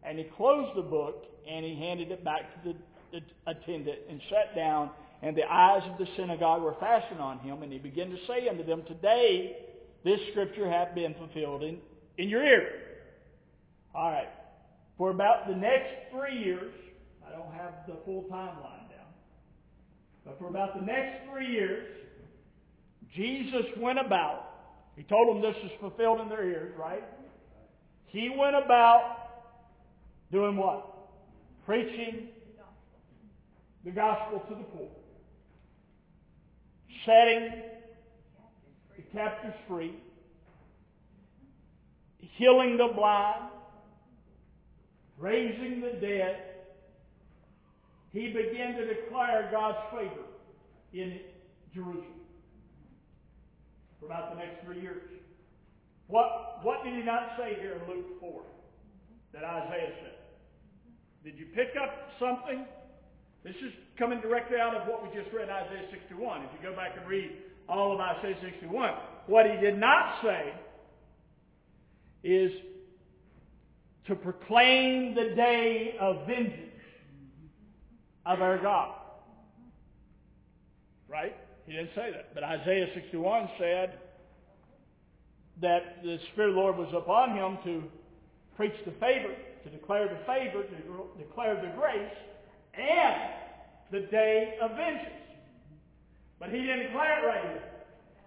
And 0.04 0.16
he 0.16 0.26
closed 0.36 0.76
the 0.76 0.82
book, 0.82 1.24
and 1.50 1.64
he 1.64 1.74
handed 1.74 2.12
it 2.12 2.24
back 2.24 2.62
to 2.62 2.74
the, 3.12 3.20
attendant, 3.48 3.98
and 4.08 4.20
sat 4.30 4.54
down, 4.54 4.90
and 5.22 5.36
the 5.36 5.52
eyes 5.52 5.82
of 5.90 5.98
the 5.98 6.06
synagogue 6.16 6.62
were 6.62 6.76
fastened 6.78 7.20
on 7.20 7.40
him, 7.40 7.64
and 7.64 7.72
he 7.72 7.80
began 7.80 8.10
to 8.10 8.18
say 8.28 8.48
unto 8.48 8.64
them, 8.64 8.84
Today 8.86 9.70
this 10.04 10.20
scripture 10.30 10.68
hath 10.68 10.94
been 10.94 11.14
fulfilled 11.14 11.62
in, 11.62 11.78
in 12.18 12.28
your 12.28 12.44
ear. 12.44 12.68
All 13.94 14.10
right. 14.10 14.28
For 14.98 15.10
about 15.10 15.48
the 15.48 15.54
next 15.54 15.90
three 16.10 16.38
years, 16.38 16.72
I 17.26 17.30
don't 17.30 17.52
have 17.54 17.72
the 17.86 17.96
full 18.04 18.24
timeline 18.24 18.88
down, 18.90 19.10
but 20.24 20.38
for 20.38 20.48
about 20.48 20.78
the 20.78 20.84
next 20.84 21.28
three 21.30 21.50
years, 21.50 21.86
Jesus 23.14 23.64
went 23.78 23.98
about. 23.98 24.48
He 24.96 25.02
told 25.04 25.28
them 25.28 25.42
this 25.42 25.56
is 25.64 25.70
fulfilled 25.80 26.20
in 26.20 26.28
their 26.28 26.46
ears, 26.46 26.74
right? 26.78 27.04
He 28.06 28.30
went 28.36 28.56
about 28.56 29.16
doing 30.30 30.56
what? 30.56 30.86
Preaching 31.64 32.28
the 33.84 33.90
gospel 33.90 34.40
to 34.48 34.54
the 34.54 34.64
poor. 34.64 34.88
Setting 37.06 37.62
captives 39.12 39.54
free, 39.68 39.94
healing 42.36 42.76
the 42.76 42.92
blind, 42.94 43.50
raising 45.18 45.80
the 45.80 46.00
dead, 46.00 46.36
he 48.12 48.28
began 48.28 48.74
to 48.74 48.86
declare 48.86 49.48
God's 49.50 49.78
favor 49.90 50.26
in 50.92 51.20
Jerusalem 51.74 52.20
for 53.98 54.06
about 54.06 54.34
the 54.34 54.38
next 54.38 54.64
three 54.64 54.80
years. 54.80 55.02
What, 56.08 56.60
what 56.62 56.84
did 56.84 56.92
he 56.94 57.02
not 57.02 57.38
say 57.38 57.56
here 57.60 57.80
in 57.80 57.88
Luke 57.88 58.20
4 58.20 58.42
that 59.32 59.44
Isaiah 59.44 59.92
said? 60.02 60.18
Did 61.24 61.38
you 61.38 61.46
pick 61.54 61.72
up 61.80 62.10
something? 62.18 62.66
This 63.44 63.56
is 63.64 63.72
coming 63.98 64.20
directly 64.20 64.58
out 64.58 64.76
of 64.76 64.86
what 64.88 65.02
we 65.02 65.08
just 65.16 65.32
read 65.32 65.48
in 65.48 65.54
Isaiah 65.54 65.88
61. 65.90 66.42
If 66.42 66.50
you 66.52 66.68
go 66.68 66.76
back 66.76 66.98
and 66.98 67.08
read 67.08 67.30
all 67.68 67.92
of 67.92 68.00
Isaiah 68.00 68.36
61, 68.42 68.90
what 69.26 69.46
he 69.46 69.56
did 69.60 69.78
not 69.78 70.22
say 70.22 70.52
is 72.24 72.52
to 74.06 74.14
proclaim 74.14 75.14
the 75.14 75.34
day 75.34 75.94
of 76.00 76.26
vengeance 76.26 76.72
of 78.26 78.40
our 78.42 78.58
God. 78.58 78.94
Right? 81.08 81.36
He 81.66 81.72
didn't 81.72 81.90
say 81.94 82.10
that. 82.10 82.34
But 82.34 82.42
Isaiah 82.42 82.88
61 82.94 83.48
said 83.58 83.98
that 85.60 86.02
the 86.02 86.18
Spirit 86.32 86.50
of 86.50 86.54
the 86.54 86.60
Lord 86.60 86.76
was 86.78 86.92
upon 86.94 87.36
him 87.36 87.58
to 87.64 87.84
preach 88.56 88.74
the 88.84 88.92
favor, 88.92 89.34
to 89.64 89.70
declare 89.70 90.08
the 90.08 90.18
favor, 90.26 90.62
to 90.62 91.22
declare 91.22 91.54
the 91.56 91.72
grace, 91.78 92.16
and 92.74 93.32
the 93.90 94.00
day 94.10 94.54
of 94.60 94.70
vengeance. 94.72 95.21
But 96.42 96.50
he 96.50 96.58
didn't 96.58 96.92
right 96.92 97.40
here. 97.44 97.62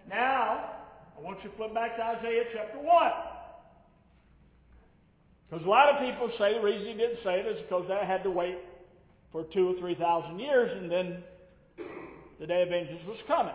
Now, 0.08 0.70
I 1.18 1.20
want 1.20 1.44
you 1.44 1.50
to 1.50 1.56
flip 1.56 1.74
back 1.74 1.96
to 1.98 2.02
Isaiah 2.02 2.44
chapter 2.54 2.78
1. 2.78 3.12
Because 5.50 5.66
a 5.66 5.68
lot 5.68 5.90
of 5.90 6.00
people 6.00 6.30
say 6.38 6.54
the 6.54 6.62
reason 6.62 6.86
he 6.86 6.94
didn't 6.94 7.18
say 7.22 7.40
it 7.40 7.46
is 7.46 7.60
because 7.60 7.84
that 7.88 8.04
had 8.06 8.22
to 8.22 8.30
wait 8.30 8.56
for 9.32 9.44
two 9.52 9.68
or 9.68 9.78
three 9.78 9.94
thousand 9.94 10.38
years 10.38 10.70
and 10.80 10.90
then 10.90 11.22
the 12.40 12.46
day 12.46 12.62
of 12.62 12.70
vengeance 12.70 13.02
was 13.06 13.18
coming. 13.26 13.52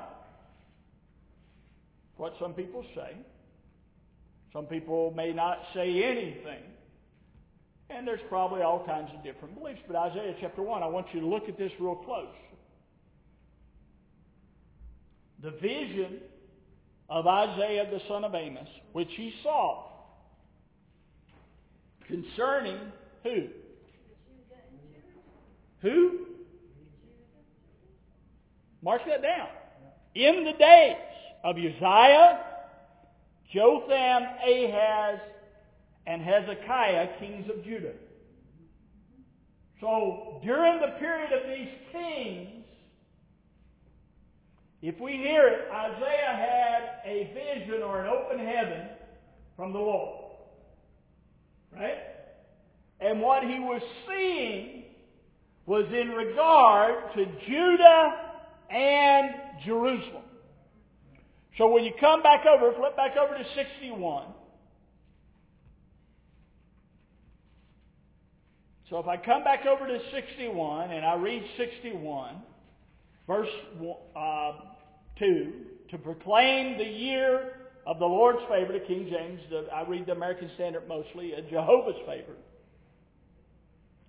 What 2.18 2.34
some 2.40 2.54
people 2.54 2.86
say. 2.94 3.16
Some 4.54 4.68
people 4.68 5.12
may 5.18 5.34
not 5.34 5.58
say 5.74 6.04
anything. 6.04 6.62
And 7.90 8.08
there's 8.08 8.22
probably 8.30 8.62
all 8.62 8.86
kinds 8.86 9.10
of 9.18 9.24
different 9.24 9.58
beliefs. 9.60 9.82
But 9.88 9.96
Isaiah 9.96 10.36
chapter 10.40 10.62
1, 10.62 10.84
I 10.84 10.88
want 10.88 11.08
you 11.14 11.20
to 11.20 11.26
look 11.28 11.50
at 11.50 11.58
this 11.58 11.72
real 11.80 11.96
close. 11.96 12.30
The 15.42 15.52
vision 15.52 16.20
of 17.10 17.28
Isaiah 17.28 17.90
the 17.92 18.02
son 18.08 18.24
of 18.24 18.36
Amos, 18.36 18.68
which 18.94 19.10
he 19.16 19.34
saw 19.44 19.88
concerning 22.08 22.78
who? 23.24 23.48
Who? 25.82 26.20
Mark 28.84 29.02
that 29.08 29.22
down. 29.22 29.48
In 30.16 30.44
the 30.44 30.54
days 30.54 30.98
of 31.44 31.56
Uzziah, 31.56 32.40
Jotham, 33.54 34.24
Ahaz, 34.48 35.20
and 36.08 36.22
Hezekiah, 36.22 37.08
kings 37.20 37.50
of 37.50 37.64
Judah. 37.64 37.94
So 39.80 40.40
during 40.44 40.80
the 40.80 41.00
period 41.00 41.32
of 41.34 41.48
these 41.50 41.70
kings, 41.92 42.61
if 44.82 45.00
we 45.00 45.14
hear 45.14 45.48
it, 45.48 45.68
Isaiah 45.72 46.36
had 46.36 46.90
a 47.06 47.32
vision 47.34 47.84
or 47.84 48.02
an 48.02 48.08
open 48.08 48.40
heaven 48.40 48.88
from 49.56 49.74
the 49.74 49.80
Lord. 49.80 50.32
Right? 51.72 51.98
And 53.00 53.22
what 53.22 53.44
he 53.44 53.60
was 53.60 53.82
seeing 54.08 54.84
was 55.66 55.86
in 55.92 56.10
regard 56.10 57.14
to 57.16 57.26
Judah 57.48 58.32
and 58.70 59.30
Jerusalem. 59.66 60.24
So 61.58 61.68
when 61.68 61.84
you 61.84 61.92
come 62.00 62.24
back 62.24 62.46
over, 62.46 62.74
flip 62.76 62.96
back 62.96 63.16
over 63.18 63.38
to 63.38 63.46
61. 63.56 64.26
So 68.90 69.00
if 69.00 69.08
I 69.08 69.18
come 69.18 69.44
back 69.44 69.66
over 69.66 69.88
to 69.88 70.00
61 70.12 70.92
and 70.92 71.06
I 71.06 71.16
read 71.16 71.44
61, 71.58 72.36
verse 73.28 73.48
uh, 74.16 74.52
2, 75.22 75.54
to 75.92 75.98
proclaim 76.00 76.78
the 76.78 76.84
year 76.84 77.54
of 77.86 78.00
the 78.00 78.06
Lord's 78.06 78.42
favor 78.50 78.74
to 78.74 78.80
King 78.80 79.08
James, 79.10 79.40
the, 79.50 79.68
I 79.74 79.88
read 79.88 80.08
the 80.08 80.14
American 80.14 80.50
Standard 80.56 80.88
mostly, 80.88 81.34
a 81.34 81.42
Jehovah's 81.44 82.02
favor, 82.08 82.36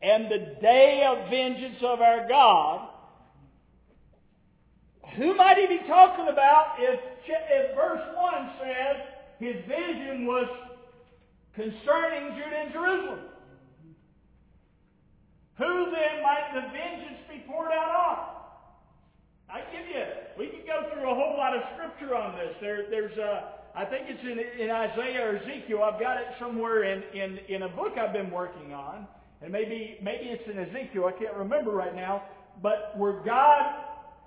and 0.01 0.31
the 0.31 0.57
day 0.61 1.05
of 1.07 1.31
vengeance 1.31 1.77
of 1.83 2.01
our 2.01 2.27
God, 2.29 2.89
who 5.17 5.35
might 5.35 5.59
he 5.59 5.67
be 5.67 5.81
talking 5.87 6.29
about 6.29 6.77
if, 6.79 6.99
if 7.27 7.75
verse 7.77 8.01
1 8.17 8.51
says 8.61 8.97
his 9.39 9.57
vision 9.69 10.27
was 10.27 10.49
concerning 11.55 12.37
Judah 12.37 12.57
and 12.65 12.73
Jerusalem? 12.73 13.19
Who 15.59 15.85
then 15.91 16.23
might 16.23 16.51
the 16.55 16.63
vengeance 16.73 17.21
be 17.31 17.45
poured 17.47 17.73
out 17.73 17.91
on? 17.91 18.42
I 19.53 19.61
give 19.69 19.85
you, 19.85 20.05
we 20.39 20.47
could 20.49 20.67
go 20.67 20.89
through 20.93 21.05
a 21.05 21.15
whole 21.15 21.37
lot 21.37 21.55
of 21.55 21.63
scripture 21.77 22.17
on 22.17 22.35
this. 22.39 22.57
There, 22.63 22.89
there's 22.89 23.17
a, 23.19 23.61
I 23.77 23.85
think 23.85 24.07
it's 24.09 24.23
in, 24.25 24.41
in 24.65 24.71
Isaiah 24.71 25.29
or 25.29 25.37
Ezekiel. 25.37 25.83
I've 25.85 26.01
got 26.01 26.17
it 26.17 26.29
somewhere 26.41 26.85
in, 26.85 27.03
in, 27.13 27.39
in 27.49 27.63
a 27.63 27.69
book 27.69 27.99
I've 28.01 28.15
been 28.15 28.31
working 28.31 28.73
on. 28.73 29.07
And 29.43 29.53
maybe, 29.53 29.99
maybe 30.01 30.33
it's 30.33 30.49
in 30.49 30.59
Ezekiel. 30.59 31.05
I 31.05 31.13
can't 31.13 31.37
remember 31.37 31.71
right 31.71 31.95
now. 31.95 32.23
But 32.63 32.97
where 32.97 33.21
God 33.25 33.75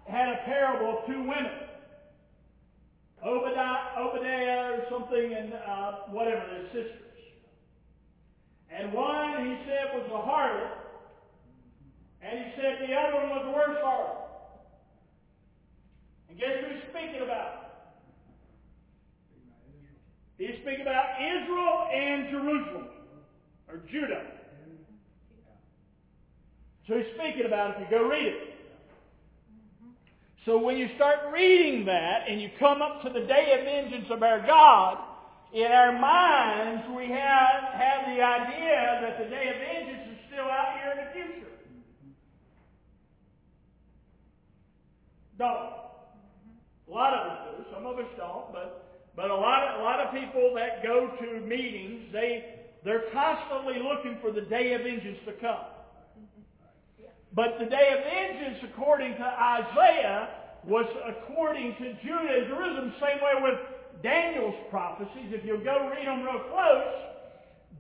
had 0.08 0.30
a 0.30 0.38
parable 0.46 1.00
of 1.00 1.06
two 1.08 1.22
women. 1.22 1.58
Obadiah, 3.26 3.98
Obadiah 3.98 4.78
or 4.78 4.86
something 4.92 5.34
and 5.34 5.54
uh, 5.54 5.92
whatever, 6.12 6.46
their 6.52 6.66
sisters. 6.68 7.02
And 8.70 8.94
one, 8.94 9.42
he 9.42 9.58
said, 9.66 9.98
was 9.98 10.06
a 10.06 10.22
harlot. 10.22 10.70
And 12.22 12.46
he 12.46 12.62
said 12.62 12.88
the 12.88 12.94
other 12.94 13.16
one 13.16 13.30
was 13.30 13.46
a 13.48 13.52
worse 13.58 13.82
harlot. 13.82 14.25
And 16.36 16.42
guess 16.42 16.50
he's 16.70 16.84
speaking 16.92 17.22
about? 17.24 17.62
He's 20.38 20.56
speaking 20.62 20.82
about 20.82 21.16
Israel 21.22 21.88
and 21.94 22.30
Jerusalem, 22.30 22.88
or 23.70 23.78
Judah. 23.90 24.24
So 26.88 26.98
he's 26.98 27.06
speaking 27.18 27.46
about 27.46 27.72
it. 27.72 27.76
If 27.84 27.92
you 27.92 27.98
go 27.98 28.08
read 28.08 28.28
it. 28.28 28.56
So 30.46 30.60
when 30.60 30.78
you 30.78 30.90
start 30.96 31.34
reading 31.34 31.86
that 31.86 32.26
and 32.30 32.40
you 32.42 32.50
come 32.60 32.82
up 32.82 33.02
to 33.04 33.10
the 33.10 33.26
day 33.26 33.58
of 33.58 33.66
vengeance 33.66 34.12
of 34.12 34.22
our 34.22 34.46
God, 34.46 34.98
in 35.54 35.72
our 35.72 35.98
minds 35.98 36.84
we 36.96 37.08
have, 37.08 37.74
have 37.74 38.06
the 38.06 38.22
idea 38.22 39.00
that 39.02 39.18
the 39.24 39.30
day 39.30 39.48
of 39.48 39.56
vengeance 39.56 40.12
is 40.12 40.18
still 40.28 40.46
out 40.46 40.78
here 40.80 40.92
in 40.92 40.98
the 40.98 41.12
future. 41.14 41.52
Don't. 45.40 45.85
A 46.88 46.92
lot 46.92 47.14
of 47.14 47.32
us 47.32 47.38
do. 47.58 47.66
Some 47.74 47.86
of 47.86 47.98
us 47.98 48.06
don't, 48.18 48.52
but 48.52 48.82
but 49.16 49.32
a 49.32 49.36
lot 49.36 49.68
of 49.68 49.80
a 49.80 49.84
lot 49.84 50.00
of 50.00 50.14
people 50.14 50.54
that 50.56 50.84
go 50.84 51.08
to 51.20 51.40
meetings, 51.42 52.12
they 52.12 52.56
they're 52.84 53.06
constantly 53.12 53.82
looking 53.82 54.18
for 54.22 54.32
the 54.32 54.42
day 54.42 54.74
of 54.74 54.82
vengeance 54.82 55.18
to 55.26 55.34
come. 55.34 55.66
But 57.34 57.58
the 57.60 57.66
day 57.66 57.90
of 57.92 58.04
vengeance, 58.06 58.72
according 58.72 59.16
to 59.16 59.24
Isaiah, 59.24 60.30
was 60.64 60.86
according 61.06 61.76
to 61.76 61.94
Judah 62.02 62.34
and 62.38 62.48
Jerusalem, 62.48 62.94
same 63.00 63.18
way 63.18 63.42
with 63.42 63.60
Daniel's 64.04 64.56
prophecies. 64.70 65.32
If 65.32 65.44
you'll 65.44 65.64
go 65.64 65.90
read 65.90 66.08
them 66.08 66.24
real 66.24 66.44
close, 66.52 66.94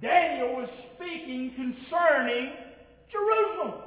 Daniel 0.01 0.55
was 0.57 0.69
speaking 0.95 1.53
concerning 1.55 2.51
Jerusalem. 3.11 3.81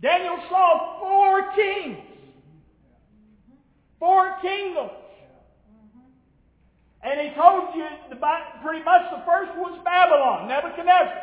Daniel 0.00 0.38
saw 0.48 0.98
four 1.00 1.52
kings, 1.54 1.98
four 3.98 4.36
kingdoms. 4.42 4.90
And 7.02 7.20
he 7.20 7.34
told 7.34 7.74
you 7.74 7.86
pretty 8.62 8.84
much 8.84 9.02
the 9.10 9.22
first 9.24 9.56
was 9.56 9.80
Babylon, 9.84 10.48
Nebuchadnezzar. 10.48 11.22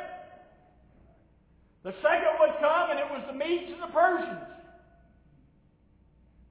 The 1.84 1.94
second 2.02 2.40
would 2.40 2.56
come 2.62 2.92
and 2.92 3.00
it 3.00 3.10
was 3.12 3.24
the 3.28 3.34
Medes 3.34 3.74
and 3.74 3.84
the 3.84 3.94
Persians. 3.94 4.48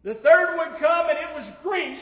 The 0.04 0.14
third 0.14 0.58
would 0.58 0.78
come 0.78 1.08
and 1.08 1.18
it 1.18 1.32
was 1.34 1.46
Greece. 1.62 1.98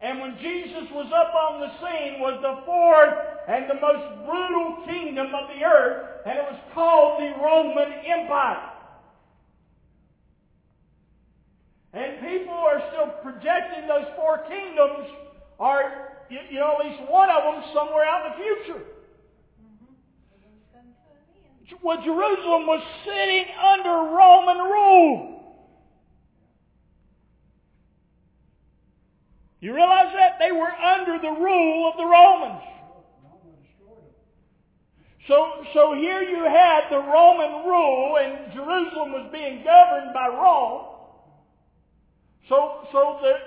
And 0.00 0.20
when 0.20 0.38
Jesus 0.38 0.88
was 0.92 1.12
up 1.12 1.34
on 1.34 1.60
the 1.60 1.70
scene 1.82 2.20
was 2.20 2.38
the 2.40 2.64
fourth 2.64 3.14
and 3.48 3.68
the 3.68 3.74
most 3.74 4.24
brutal 4.24 4.86
kingdom 4.86 5.26
of 5.34 5.48
the 5.48 5.64
earth, 5.64 6.22
and 6.24 6.38
it 6.38 6.44
was 6.44 6.60
called 6.72 7.20
the 7.20 7.34
Roman 7.42 7.92
Empire. 8.06 8.77
And 11.92 12.20
people 12.20 12.54
are 12.54 12.82
still 12.92 13.08
projecting 13.22 13.88
those 13.88 14.06
four 14.16 14.44
kingdoms 14.48 15.08
are 15.58 16.08
you, 16.28 16.58
know, 16.58 16.76
at 16.78 16.86
least 16.86 17.10
one 17.10 17.30
of 17.30 17.42
them 17.42 17.64
somewhere 17.72 18.04
out 18.04 18.26
in 18.26 18.32
the 18.32 18.44
future. 18.44 18.84
Well, 21.82 22.02
Jerusalem 22.02 22.66
was 22.66 22.82
sitting 23.04 23.44
under 23.60 23.90
Roman 23.90 24.58
rule. 24.58 25.38
You 29.60 29.74
realize 29.74 30.12
that? 30.14 30.38
They 30.38 30.52
were 30.52 30.72
under 30.72 31.18
the 31.18 31.30
rule 31.30 31.90
of 31.90 31.96
the 31.96 32.04
Romans. 32.04 32.62
So, 35.26 35.64
so 35.74 35.94
here 35.94 36.22
you 36.22 36.44
had 36.44 36.88
the 36.90 36.98
Roman 36.98 37.66
rule 37.66 38.16
and 38.16 38.52
Jerusalem 38.54 39.12
was 39.12 39.28
being 39.30 39.62
governed 39.62 40.14
by 40.14 40.28
Rome. 40.28 40.97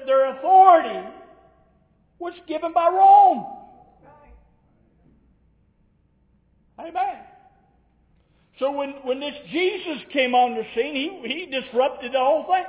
Their 0.05 0.37
authority 0.37 1.07
was 2.19 2.33
given 2.47 2.73
by 2.73 2.89
Rome. 2.89 3.45
Amen. 6.79 7.17
So 8.59 8.71
when, 8.71 8.91
when 9.03 9.19
this 9.19 9.33
Jesus 9.51 10.03
came 10.13 10.35
on 10.35 10.55
the 10.55 10.63
scene, 10.75 10.95
he, 10.95 11.27
he 11.27 11.45
disrupted 11.45 12.13
the 12.13 12.19
whole 12.19 12.45
thing. 12.45 12.65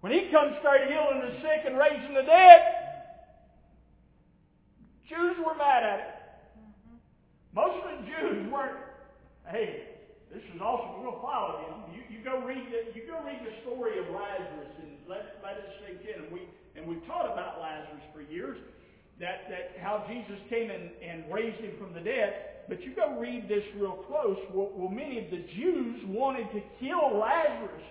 When 0.00 0.12
he 0.12 0.30
comes 0.32 0.56
started 0.60 0.88
healing 0.88 1.20
the 1.20 1.40
sick 1.40 1.66
and 1.66 1.76
raising 1.76 2.14
the 2.14 2.22
dead, 2.22 2.60
Jews 5.08 5.36
were 5.44 5.54
mad 5.56 5.82
at 5.82 5.98
it. 6.00 6.14
Most 7.52 7.84
of 7.84 7.98
the 7.98 8.06
Jews 8.06 8.50
weren't, 8.50 8.78
hey, 9.50 9.82
this 10.32 10.42
is 10.54 10.60
awesome. 10.60 11.04
To 11.04 11.20
follow 11.20 11.66
him. 11.66 11.96
You, 11.96 12.16
you 12.16 12.24
go 12.24 12.40
read 12.46 12.64
the, 12.70 12.94
you 12.94 13.06
go 13.06 13.18
read 13.26 13.40
the 13.44 13.52
story 13.62 13.98
of 13.98 14.06
Lazarus 14.14 14.72
and 14.80 14.89
let, 15.10 15.42
let 15.42 15.58
it 15.58 15.70
sink 15.82 16.06
in. 16.06 16.24
And 16.24 16.32
we 16.32 16.40
and 16.76 16.86
we've 16.86 17.04
taught 17.06 17.26
about 17.26 17.60
Lazarus 17.60 18.02
for 18.14 18.22
years. 18.22 18.58
That, 19.18 19.50
that 19.50 19.82
how 19.82 20.06
Jesus 20.08 20.38
came 20.48 20.70
and, 20.70 20.90
and 21.02 21.30
raised 21.30 21.60
him 21.60 21.72
from 21.78 21.92
the 21.92 22.00
dead. 22.00 22.64
But 22.68 22.82
you 22.82 22.94
go 22.94 23.18
read 23.18 23.48
this 23.48 23.64
real 23.76 24.04
close. 24.08 24.38
Well, 24.54 24.70
well, 24.74 24.88
many 24.88 25.18
of 25.18 25.30
the 25.30 25.44
Jews 25.56 26.00
wanted 26.06 26.50
to 26.52 26.62
kill 26.78 27.18
Lazarus 27.18 27.82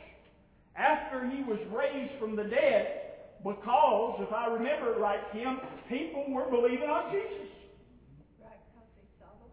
after 0.76 1.30
he 1.30 1.44
was 1.44 1.60
raised 1.72 2.18
from 2.20 2.36
the 2.36 2.46
dead 2.46 3.02
because, 3.44 4.20
if 4.20 4.34
I 4.34 4.48
remember 4.48 4.94
it 4.94 5.00
right, 5.00 5.20
Tim, 5.34 5.60
people 5.88 6.26
were 6.30 6.50
believing 6.50 6.90
on 6.90 7.12
Jesus. 7.12 7.48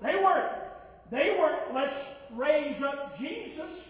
They 0.02 0.14
weren't. 0.14 0.52
They 1.10 1.36
weren't. 1.38 1.74
Let's 1.74 1.94
raise 2.34 2.82
up 2.82 3.18
Jesus. 3.18 3.85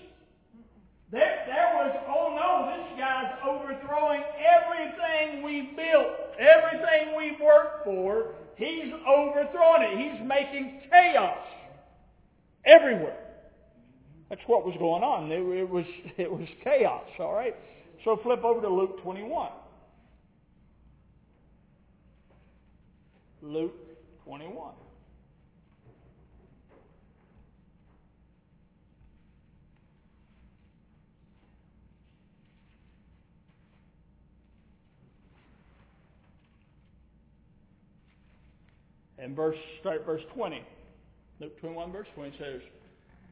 There, 1.13 1.45
there 1.47 1.71
was, 1.75 1.97
oh 2.09 2.35
no, 2.35 2.77
this 2.77 2.99
guy's 2.99 3.33
overthrowing 3.47 4.23
everything 4.43 5.43
we 5.43 5.71
built, 5.77 6.09
everything 6.39 7.17
we 7.17 7.37
worked 7.45 7.85
for. 7.85 8.35
He's 8.57 8.93
overthrowing 9.07 9.83
it. 9.83 9.99
He's 9.99 10.27
making 10.27 10.81
chaos 10.91 11.39
everywhere. 12.65 13.19
That's 14.29 14.41
what 14.47 14.67
was 14.67 14.75
going 14.79 15.05
on. 15.05 15.31
It, 15.31 15.39
it 15.61 15.69
was 15.69 15.85
it 16.17 16.31
was 16.31 16.49
chaos. 16.65 17.05
All 17.19 17.35
right. 17.35 17.55
So 18.05 18.19
flip 18.23 18.45
over 18.45 18.61
to 18.61 18.69
Luke 18.69 19.03
21. 19.03 19.51
Luke 23.43 23.75
21. 24.25 24.73
And 39.27 39.35
verse, 39.35 39.59
start 39.81 40.07
verse 40.07 40.23
20. 40.37 40.63
Luke 41.41 41.59
21 41.59 41.91
verse 41.91 42.07
20 42.15 42.31
says, 42.39 42.61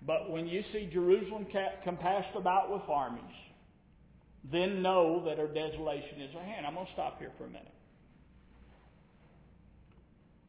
But 0.05 0.29
when 0.29 0.45
you 0.49 0.65
see 0.73 0.91
Jerusalem 0.93 1.47
compassed 1.85 2.35
about 2.35 2.73
with 2.73 2.83
armies, 2.89 3.23
then 4.51 4.83
know 4.83 5.23
that 5.25 5.39
her 5.39 5.47
desolation 5.47 6.21
is 6.21 6.35
at 6.35 6.43
hand. 6.43 6.67
I'm 6.67 6.75
going 6.75 6.87
to 6.87 6.93
stop 6.95 7.21
here 7.21 7.31
for 7.39 7.45
a 7.45 7.47
minute. 7.47 7.71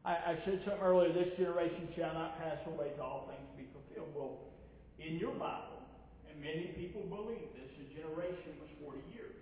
I, 0.04 0.34
I 0.34 0.38
said 0.44 0.66
something 0.66 0.82
earlier, 0.82 1.12
this 1.14 1.30
generation 1.38 1.94
shall 1.94 2.12
not 2.12 2.42
pass 2.42 2.58
away 2.66 2.90
till 2.96 3.04
all 3.04 3.30
things 3.30 3.46
be 3.54 3.70
fulfilled. 3.70 4.10
Well, 4.18 4.50
in 4.98 5.14
your 5.14 5.30
Bible, 5.30 5.78
and 6.26 6.42
many 6.42 6.74
people 6.74 7.06
believe 7.06 7.54
this, 7.54 7.70
a 7.70 7.86
generation 7.94 8.58
was 8.58 8.70
40 8.82 8.98
years. 9.14 9.38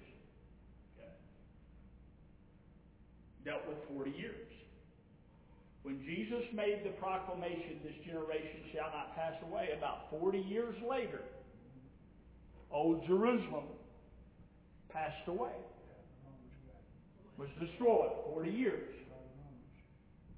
Okay. 1.00 1.08
Dealt 3.48 3.64
with 3.66 3.80
40 3.88 4.10
years. 4.20 4.53
When 5.84 6.00
Jesus 6.02 6.42
made 6.54 6.80
the 6.82 6.96
proclamation, 6.96 7.76
this 7.84 7.92
generation 8.06 8.64
shall 8.72 8.88
not 8.88 9.14
pass 9.14 9.34
away, 9.46 9.68
about 9.76 10.08
40 10.08 10.38
years 10.38 10.74
later, 10.88 11.20
old 12.72 13.06
Jerusalem 13.06 13.64
passed 14.90 15.28
away, 15.28 15.52
was 17.36 17.48
destroyed 17.60 18.12
40 18.32 18.50
years 18.50 18.94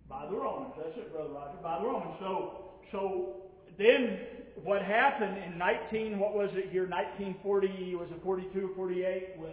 by 0.08 0.26
the 0.26 0.34
Romans. 0.34 0.72
That's 0.76 0.98
it, 0.98 1.12
Brother 1.12 1.30
Roger, 1.30 1.58
by 1.62 1.78
the 1.78 1.86
Romans. 1.86 2.16
So, 2.18 2.72
so 2.90 3.36
then 3.78 4.18
what 4.64 4.82
happened 4.82 5.38
in 5.44 5.56
19, 5.58 6.18
what 6.18 6.34
was 6.34 6.50
it 6.54 6.72
here, 6.72 6.88
1940, 6.88 7.94
was 7.94 8.08
it 8.10 8.20
42 8.24 8.72
or 8.72 8.74
48, 8.74 9.38
when 9.38 9.52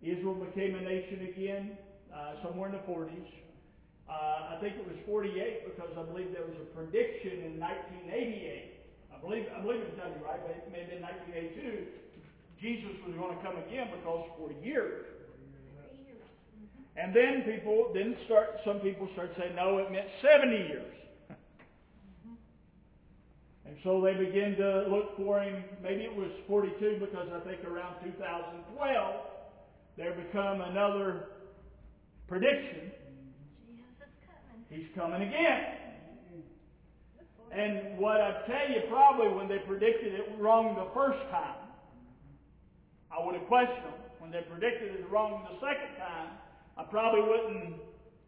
Israel 0.00 0.36
became 0.36 0.74
a 0.74 0.80
nation 0.80 1.28
again, 1.34 1.76
uh, 2.14 2.42
somewhere 2.42 2.70
in 2.70 2.76
the 2.76 2.90
40s. 2.90 3.28
Uh, 4.08 4.56
I 4.56 4.58
think 4.60 4.80
it 4.80 4.88
was 4.88 4.96
48 5.04 5.68
because 5.68 5.92
I 5.92 6.02
believe 6.08 6.32
there 6.32 6.48
was 6.48 6.56
a 6.56 6.68
prediction 6.72 7.44
in 7.44 7.60
1988. 7.60 8.72
I 9.12 9.20
believe 9.20 9.44
I 9.52 9.60
believe 9.60 9.84
it's 9.84 9.98
done 10.00 10.16
right, 10.24 10.40
but 10.40 10.56
it 10.56 10.64
may 10.72 10.88
have 10.88 10.90
been 10.90 11.04
1982. 11.04 11.92
Jesus 12.56 12.90
was 13.04 13.14
going 13.20 13.36
to 13.36 13.40
come 13.44 13.60
again 13.68 13.92
because 13.92 14.24
40 14.40 14.56
years. 14.64 15.06
And 16.96 17.14
then 17.14 17.44
people 17.46 17.92
then 17.94 18.16
start. 18.24 18.58
Some 18.64 18.80
people 18.80 19.08
start 19.12 19.30
saying, 19.38 19.54
no, 19.54 19.78
it 19.78 19.92
meant 19.92 20.08
70 20.22 20.56
years. 20.56 20.94
And 23.68 23.76
so 23.84 24.00
they 24.00 24.14
begin 24.14 24.56
to 24.56 24.88
look 24.88 25.14
for 25.18 25.42
him. 25.42 25.62
Maybe 25.82 26.00
it 26.00 26.16
was 26.16 26.30
42 26.48 27.04
because 27.04 27.28
I 27.28 27.46
think 27.46 27.62
around 27.68 28.00
2012 28.02 29.14
there 29.98 30.14
become 30.14 30.62
another 30.62 31.28
prediction 32.26 32.92
He's 34.70 34.86
coming 34.94 35.22
again. 35.22 35.64
And 37.50 37.98
what 37.98 38.20
I 38.20 38.42
tell 38.46 38.70
you, 38.70 38.82
probably 38.88 39.28
when 39.28 39.48
they 39.48 39.58
predicted 39.58 40.14
it 40.14 40.32
wrong 40.38 40.74
the 40.76 40.88
first 40.92 41.18
time, 41.30 41.56
I 43.10 43.24
would 43.24 43.34
have 43.34 43.46
questioned 43.46 43.84
them. 43.84 43.94
When 44.18 44.30
they 44.30 44.42
predicted 44.42 44.94
it 44.94 45.10
wrong 45.10 45.46
the 45.50 45.66
second 45.66 45.96
time, 45.96 46.28
I 46.76 46.82
probably 46.84 47.22
wouldn't 47.22 47.74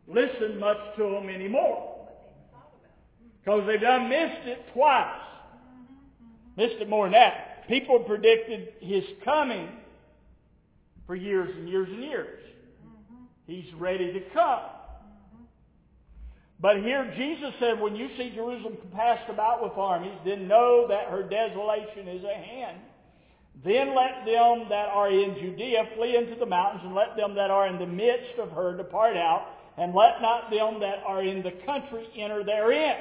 listen 0.08 0.58
much 0.58 0.78
to 0.96 1.02
them 1.02 1.28
anymore. 1.28 2.08
Because 3.44 3.66
they've 3.66 3.80
done 3.80 4.08
missed 4.08 4.46
it 4.46 4.64
twice. 4.72 5.20
Missed 6.56 6.76
it 6.80 6.88
more 6.88 7.06
than 7.06 7.12
that. 7.12 7.68
People 7.68 8.00
predicted 8.00 8.72
his 8.80 9.04
coming 9.24 9.68
for 11.06 11.14
years 11.14 11.54
and 11.56 11.68
years 11.68 11.88
and 11.90 12.02
years. 12.02 12.40
He's 13.46 13.72
ready 13.74 14.12
to 14.12 14.20
come. 14.32 14.60
But 16.60 16.76
here 16.82 17.12
Jesus 17.16 17.54
said, 17.58 17.80
when 17.80 17.96
you 17.96 18.08
see 18.18 18.32
Jerusalem 18.34 18.76
compassed 18.80 19.30
about 19.30 19.62
with 19.62 19.72
armies, 19.76 20.18
then 20.26 20.46
know 20.46 20.86
that 20.88 21.08
her 21.08 21.22
desolation 21.22 22.06
is 22.06 22.24
at 22.24 22.44
hand. 22.44 22.76
Then 23.64 23.94
let 23.96 24.24
them 24.26 24.68
that 24.68 24.88
are 24.88 25.10
in 25.10 25.34
Judea 25.40 25.88
flee 25.96 26.16
into 26.16 26.36
the 26.38 26.46
mountains, 26.46 26.82
and 26.84 26.94
let 26.94 27.16
them 27.16 27.34
that 27.34 27.50
are 27.50 27.66
in 27.66 27.78
the 27.78 27.86
midst 27.86 28.38
of 28.38 28.50
her 28.50 28.76
depart 28.76 29.16
out, 29.16 29.46
and 29.76 29.94
let 29.94 30.20
not 30.20 30.50
them 30.50 30.80
that 30.80 31.02
are 31.06 31.22
in 31.22 31.42
the 31.42 31.52
country 31.64 32.06
enter 32.16 32.44
therein. 32.44 32.96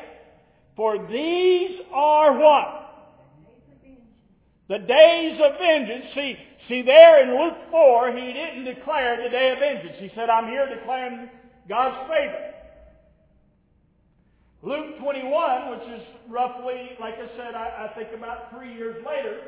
For 0.76 1.08
these 1.08 1.80
are 1.94 2.38
what? 2.38 2.86
The 4.70 4.80
days 4.80 5.40
of 5.44 5.58
vengeance. 5.60 6.06
See, 6.14 6.38
see 6.70 6.82
there 6.84 7.24
in 7.24 7.38
Luke 7.38 7.58
4, 7.72 8.12
he 8.12 8.34
didn't 8.34 8.66
declare 8.66 9.22
the 9.22 9.30
day 9.30 9.52
of 9.52 9.60
vengeance. 9.60 9.96
He 10.00 10.12
said, 10.16 10.30
I'm 10.30 10.48
here 10.48 10.68
declaring 10.74 11.30
God's 11.68 12.10
favor. 12.10 12.49
Luke 14.62 15.00
21, 15.00 15.70
which 15.72 16.00
is 16.00 16.06
roughly, 16.28 16.92
like 17.00 17.16
I 17.16 17.28
said, 17.38 17.56
I, 17.56 17.90
I 17.90 17.96
think 17.96 18.10
about 18.16 18.52
three 18.52 18.74
years 18.74 19.04
later, 19.06 19.40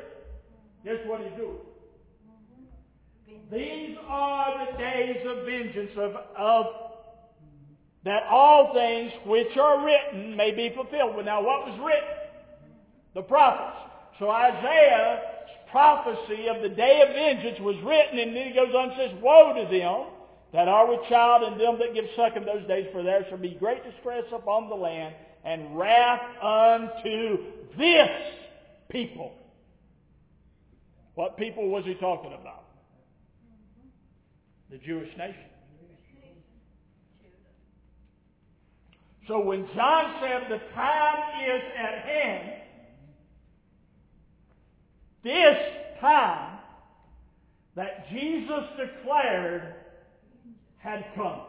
guess 0.84 0.96
what 1.06 1.20
he's 1.20 1.36
doing? 1.36 1.58
These 3.50 3.96
are 4.08 4.66
the 4.66 4.78
days 4.78 5.16
of 5.26 5.44
vengeance 5.44 5.90
of, 5.98 6.16
of 6.36 6.66
that 8.04 8.22
all 8.30 8.72
things 8.72 9.12
which 9.26 9.56
are 9.56 9.84
written 9.84 10.34
may 10.36 10.50
be 10.50 10.74
fulfilled. 10.74 11.14
Well, 11.14 11.24
now 11.24 11.42
what 11.42 11.66
was 11.66 11.78
written? 11.84 12.08
The 13.14 13.22
prophets. 13.22 13.78
So 14.18 14.30
Isaiah's 14.30 15.20
prophecy 15.70 16.48
of 16.48 16.62
the 16.62 16.70
day 16.70 17.02
of 17.06 17.14
vengeance 17.14 17.60
was 17.60 17.76
written, 17.84 18.18
and 18.18 18.34
then 18.34 18.48
he 18.48 18.54
goes 18.54 18.74
on 18.74 18.90
and 18.90 18.98
says, 18.98 19.22
Woe 19.22 19.54
to 19.54 19.70
them 19.70 20.06
that 20.52 20.68
are 20.68 20.86
with 20.86 21.00
child 21.08 21.42
and 21.44 21.60
them 21.60 21.78
that 21.78 21.94
give 21.94 22.04
suck 22.14 22.36
in 22.36 22.44
those 22.44 22.66
days, 22.68 22.86
for 22.92 23.02
there 23.02 23.24
shall 23.28 23.38
be 23.38 23.56
great 23.58 23.82
distress 23.84 24.24
upon 24.32 24.68
the 24.68 24.74
land 24.74 25.14
and 25.44 25.76
wrath 25.76 26.20
unto 26.42 27.38
this 27.76 28.10
people. 28.90 29.32
What 31.14 31.36
people 31.36 31.68
was 31.68 31.84
he 31.84 31.94
talking 31.94 32.32
about? 32.32 32.64
The 34.70 34.78
Jewish 34.78 35.10
nation. 35.16 35.40
So 39.28 39.40
when 39.40 39.66
John 39.74 40.16
said 40.20 40.42
the 40.50 40.60
time 40.74 41.44
is 41.48 41.62
at 41.78 41.98
hand, 42.04 42.52
this 45.22 45.56
time 46.00 46.58
that 47.76 48.10
Jesus 48.10 48.64
declared 48.76 49.74
had 50.82 51.04
come. 51.14 51.40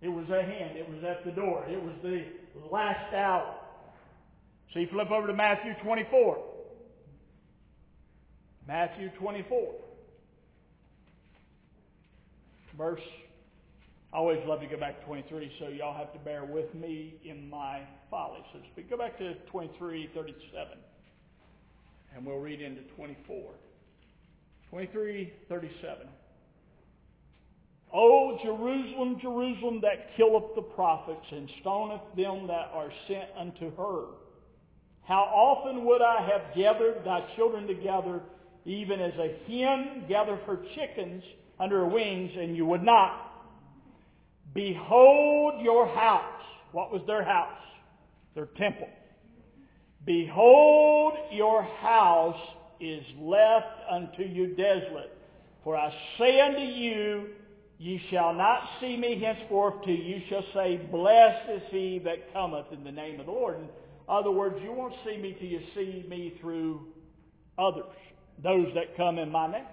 It 0.00 0.08
was 0.08 0.26
at 0.30 0.44
hand. 0.44 0.76
It 0.76 0.88
was 0.88 1.02
at 1.04 1.24
the 1.24 1.32
door. 1.32 1.64
It 1.68 1.82
was 1.82 1.94
the 2.02 2.24
last 2.70 3.14
hour. 3.14 3.54
So 4.72 4.80
you 4.80 4.88
flip 4.90 5.10
over 5.10 5.26
to 5.26 5.34
Matthew 5.34 5.74
24. 5.82 6.38
Matthew 8.66 9.10
24. 9.18 9.74
Verse, 12.78 13.00
I 14.12 14.16
always 14.16 14.38
love 14.46 14.60
to 14.60 14.66
go 14.66 14.78
back 14.78 15.00
to 15.00 15.06
23, 15.06 15.52
so 15.58 15.68
y'all 15.68 15.96
have 15.96 16.12
to 16.14 16.18
bear 16.20 16.44
with 16.44 16.74
me 16.74 17.14
in 17.24 17.50
my 17.50 17.82
folly, 18.10 18.40
so 18.52 18.60
to 18.60 18.64
speak. 18.72 18.88
Go 18.88 18.96
back 18.96 19.18
to 19.18 19.34
23, 19.50 20.10
37, 20.14 20.78
and 22.16 22.24
we'll 22.24 22.38
read 22.38 22.62
into 22.62 22.80
24. 22.96 23.50
23, 24.70 25.32
37. 25.50 26.08
O 27.94 28.38
Jerusalem, 28.42 29.18
Jerusalem, 29.20 29.80
that 29.82 30.16
killeth 30.16 30.54
the 30.54 30.62
prophets 30.62 31.26
and 31.30 31.48
stoneth 31.62 32.16
them 32.16 32.46
that 32.46 32.70
are 32.72 32.90
sent 33.06 33.28
unto 33.38 33.74
her. 33.76 34.06
How 35.04 35.22
often 35.22 35.84
would 35.84 36.00
I 36.00 36.26
have 36.30 36.56
gathered 36.56 37.04
thy 37.04 37.20
children 37.36 37.66
together, 37.66 38.20
even 38.64 39.00
as 39.00 39.12
a 39.14 39.36
hen 39.46 40.04
gathereth 40.08 40.42
her 40.46 40.60
chickens 40.74 41.22
under 41.58 41.80
her 41.80 41.88
wings, 41.88 42.30
and 42.36 42.56
you 42.56 42.64
would 42.66 42.82
not. 42.82 43.30
Behold 44.54 45.62
your 45.62 45.86
house. 45.86 46.42
What 46.72 46.92
was 46.92 47.02
their 47.06 47.24
house? 47.24 47.58
Their 48.34 48.46
temple. 48.58 48.88
Behold 50.04 51.14
your 51.30 51.62
house 51.62 52.40
is 52.80 53.04
left 53.20 53.66
unto 53.90 54.22
you 54.22 54.54
desolate. 54.56 55.16
For 55.62 55.76
I 55.76 55.94
say 56.18 56.40
unto 56.40 56.60
you, 56.60 57.28
Ye 57.82 58.00
shall 58.10 58.32
not 58.32 58.62
see 58.80 58.96
me 58.96 59.20
henceforth 59.20 59.82
till 59.84 59.96
you 59.96 60.22
shall 60.28 60.44
say, 60.54 60.76
Blessed 60.76 61.50
is 61.50 61.62
he 61.72 62.00
that 62.04 62.32
cometh 62.32 62.66
in 62.70 62.84
the 62.84 62.92
name 62.92 63.18
of 63.18 63.26
the 63.26 63.32
Lord. 63.32 63.56
In 63.56 63.68
other 64.08 64.30
words, 64.30 64.54
you 64.62 64.70
won't 64.70 64.94
see 65.04 65.16
me 65.16 65.34
till 65.36 65.48
you 65.48 65.60
see 65.74 66.06
me 66.08 66.32
through 66.40 66.86
others, 67.58 67.92
those 68.40 68.68
that 68.76 68.96
come 68.96 69.18
in 69.18 69.32
my 69.32 69.50
name. 69.50 69.64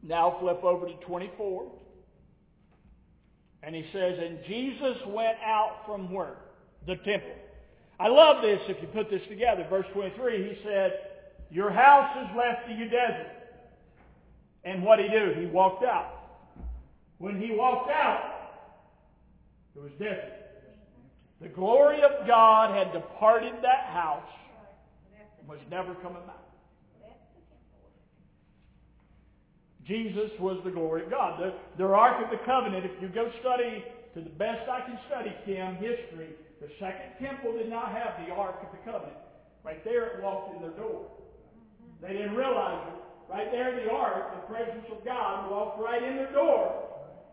Now 0.00 0.36
flip 0.38 0.62
over 0.62 0.86
to 0.86 0.94
24. 1.04 1.72
And 3.64 3.74
he 3.74 3.84
says, 3.92 4.20
And 4.24 4.38
Jesus 4.46 4.96
went 5.08 5.38
out 5.44 5.78
from 5.86 6.12
where? 6.12 6.36
The 6.86 6.94
temple. 6.98 7.34
I 7.98 8.06
love 8.06 8.42
this 8.42 8.60
if 8.68 8.80
you 8.80 8.86
put 8.86 9.10
this 9.10 9.22
together. 9.28 9.66
Verse 9.68 9.86
23, 9.92 10.50
he 10.50 10.62
said, 10.62 10.92
Your 11.50 11.72
house 11.72 12.16
is 12.18 12.36
left 12.36 12.68
to 12.68 12.74
you 12.74 12.88
desert. 12.88 13.41
And 14.64 14.82
what 14.82 14.98
he 14.98 15.08
do? 15.08 15.34
He 15.40 15.46
walked 15.46 15.84
out. 15.84 16.22
When 17.18 17.40
he 17.40 17.54
walked 17.54 17.90
out, 17.90 18.32
it 19.74 19.82
was 19.82 19.92
desert. 19.98 20.42
The 21.40 21.48
glory 21.48 22.02
of 22.02 22.26
God 22.26 22.76
had 22.76 22.92
departed 22.92 23.54
that 23.62 23.90
house 23.92 24.28
and 25.40 25.48
was 25.48 25.58
never 25.70 25.94
coming 25.94 26.22
back. 26.26 26.36
Jesus 29.86 30.30
was 30.38 30.60
the 30.64 30.70
glory 30.70 31.04
of 31.04 31.10
God. 31.10 31.40
The, 31.40 31.54
the 31.76 31.84
Ark 31.84 32.24
of 32.24 32.30
the 32.30 32.44
Covenant, 32.44 32.84
if 32.84 33.02
you 33.02 33.08
go 33.08 33.30
study, 33.40 33.82
to 34.14 34.20
the 34.20 34.30
best 34.30 34.68
I 34.68 34.86
can 34.86 34.98
study, 35.08 35.34
Kim, 35.44 35.74
history, 35.76 36.30
the 36.60 36.68
second 36.78 37.18
temple 37.18 37.52
did 37.58 37.68
not 37.68 37.90
have 37.90 38.24
the 38.24 38.32
Ark 38.32 38.56
of 38.62 38.68
the 38.70 38.78
Covenant. 38.84 39.18
Right 39.64 39.82
there 39.84 40.18
it 40.18 40.22
walked 40.22 40.54
in 40.54 40.62
their 40.62 40.76
door. 40.78 41.10
They 42.00 42.12
didn't 42.12 42.34
realize 42.34 42.86
it. 42.88 43.02
Right 43.32 43.50
there 43.50 43.78
in 43.78 43.86
the 43.86 43.90
Ark, 43.90 44.34
the 44.34 44.52
presence 44.52 44.84
of 44.92 45.04
God, 45.04 45.50
walked 45.50 45.80
right 45.80 46.02
in 46.02 46.16
their 46.16 46.32
door. 46.32 46.84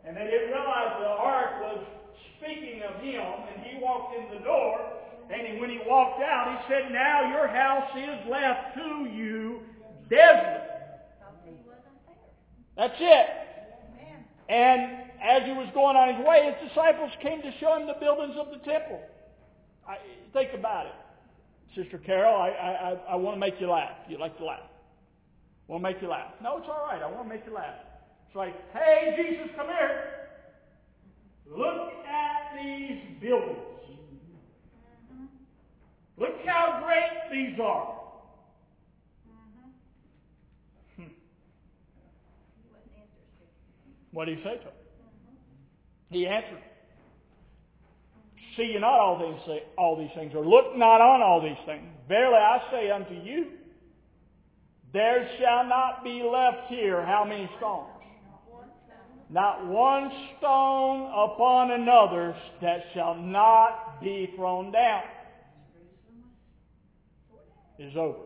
And 0.06 0.16
they 0.16 0.24
didn't 0.24 0.50
realize 0.50 0.96
the 1.00 1.08
Ark 1.08 1.62
was 1.62 1.84
speaking 2.38 2.82
of 2.84 3.02
him, 3.02 3.22
and 3.22 3.64
he 3.66 3.84
walked 3.84 4.16
in 4.16 4.38
the 4.38 4.44
door. 4.44 4.80
And 5.30 5.60
when 5.60 5.70
he 5.70 5.80
walked 5.86 6.22
out, 6.22 6.58
he 6.58 6.74
said, 6.74 6.92
Now 6.92 7.30
your 7.30 7.48
house 7.48 7.92
is 7.96 8.32
left 8.32 8.76
to 8.76 9.10
you 9.14 9.62
desolate. 10.10 10.70
That's 12.78 12.96
it. 12.98 13.28
And 14.48 15.04
as 15.22 15.44
he 15.44 15.52
was 15.52 15.68
going 15.74 15.96
on 15.96 16.16
his 16.16 16.26
way, 16.26 16.50
his 16.50 16.70
disciples 16.70 17.12
came 17.22 17.42
to 17.42 17.52
show 17.60 17.76
him 17.76 17.88
the 17.88 18.00
buildings 18.00 18.36
of 18.40 18.48
the 18.50 18.58
temple. 18.66 19.02
I, 19.88 19.98
think 20.32 20.54
about 20.54 20.86
it. 20.86 20.94
Sister 21.76 21.98
Carol, 21.98 22.36
I, 22.36 22.50
I, 22.50 23.14
I 23.14 23.16
want 23.16 23.36
to 23.36 23.40
make 23.40 23.60
you 23.60 23.70
laugh. 23.70 23.98
You 24.08 24.18
like 24.18 24.38
to 24.38 24.46
laugh. 24.46 24.69
Want 25.70 25.84
to 25.84 25.90
make 25.92 26.02
you 26.02 26.10
laugh. 26.10 26.32
No, 26.42 26.58
it's 26.58 26.66
all 26.68 26.88
right. 26.90 27.00
I 27.02 27.06
want 27.06 27.30
to 27.30 27.36
make 27.36 27.46
you 27.46 27.54
laugh. 27.54 27.76
It's 28.28 28.36
like, 28.36 28.56
hey, 28.74 29.16
Jesus, 29.16 29.54
come 29.56 29.68
here. 29.68 30.04
Look 31.48 31.94
at 32.10 32.58
these 32.58 33.22
buildings. 33.22 33.60
Look 36.18 36.34
how 36.46 36.84
great 36.84 37.32
these 37.32 37.60
are. 37.60 38.00
Hmm. 40.98 41.04
What 44.12 44.26
did 44.26 44.40
he 44.40 44.44
say 44.44 44.56
to 44.56 44.64
him? 44.64 44.74
He 46.10 46.26
answered, 46.26 46.64
See 48.58 48.72
ye 48.74 48.80
not 48.80 49.00
all 49.00 49.20
these, 49.20 49.60
all 49.78 49.98
these 49.98 50.10
things, 50.16 50.34
or 50.36 50.44
look 50.44 50.76
not 50.76 51.00
on 51.00 51.22
all 51.22 51.42
these 51.42 51.64
things. 51.68 51.86
Verily 52.08 52.36
I 52.36 52.60
say 52.72 52.90
unto 52.90 53.14
you, 53.14 53.59
there 54.94 55.30
shall 55.40 55.66
not 55.68 56.04
be 56.04 56.24
left 56.24 56.68
here 56.68 57.06
how 57.06 57.24
many 57.24 57.50
stones? 57.58 57.90
Not 59.30 59.68
one 59.68 60.12
stone 60.38 61.12
upon 61.12 61.72
another 61.72 62.36
that 62.62 62.86
shall 62.94 63.16
not 63.16 64.02
be 64.02 64.34
thrown 64.36 64.72
down. 64.72 65.04
Is 67.78 67.96
over. 67.96 68.18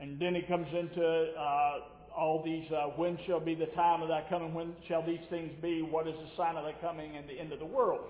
And 0.00 0.18
then 0.18 0.34
he 0.34 0.42
comes 0.42 0.66
into 0.74 1.00
uh, 1.38 1.78
all 2.14 2.42
these, 2.44 2.70
uh, 2.72 2.88
when 2.96 3.16
shall 3.24 3.38
be 3.38 3.54
the 3.54 3.66
time 3.66 4.02
of 4.02 4.08
thy 4.08 4.24
coming? 4.28 4.52
When 4.52 4.74
shall 4.88 5.06
these 5.06 5.20
things 5.30 5.52
be? 5.62 5.80
What 5.80 6.08
is 6.08 6.14
the 6.14 6.36
sign 6.36 6.56
of 6.56 6.64
thy 6.64 6.72
coming 6.80 7.16
and 7.16 7.28
the 7.28 7.38
end 7.38 7.52
of 7.52 7.60
the 7.60 7.66
world? 7.66 8.00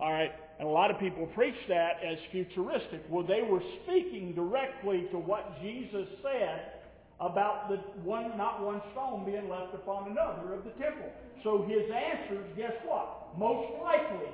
All 0.00 0.12
right. 0.12 0.32
And 0.58 0.68
a 0.68 0.70
lot 0.70 0.90
of 0.90 0.98
people 0.98 1.26
preach 1.34 1.56
that 1.68 2.00
as 2.04 2.16
futuristic. 2.32 3.04
Well, 3.10 3.26
they 3.26 3.42
were 3.42 3.60
speaking 3.84 4.34
directly 4.34 5.06
to 5.12 5.18
what 5.18 5.60
Jesus 5.60 6.08
said 6.22 6.80
about 7.20 7.68
the 7.68 7.76
one, 8.04 8.36
not 8.36 8.64
one 8.64 8.80
stone 8.92 9.24
being 9.24 9.48
left 9.48 9.74
upon 9.74 10.10
another 10.10 10.52
of 10.54 10.64
the 10.64 10.72
temple. 10.80 11.08
So 11.44 11.64
his 11.68 11.84
answers, 11.92 12.44
guess 12.56 12.72
what? 12.84 13.36
Most 13.38 13.72
likely 13.82 14.32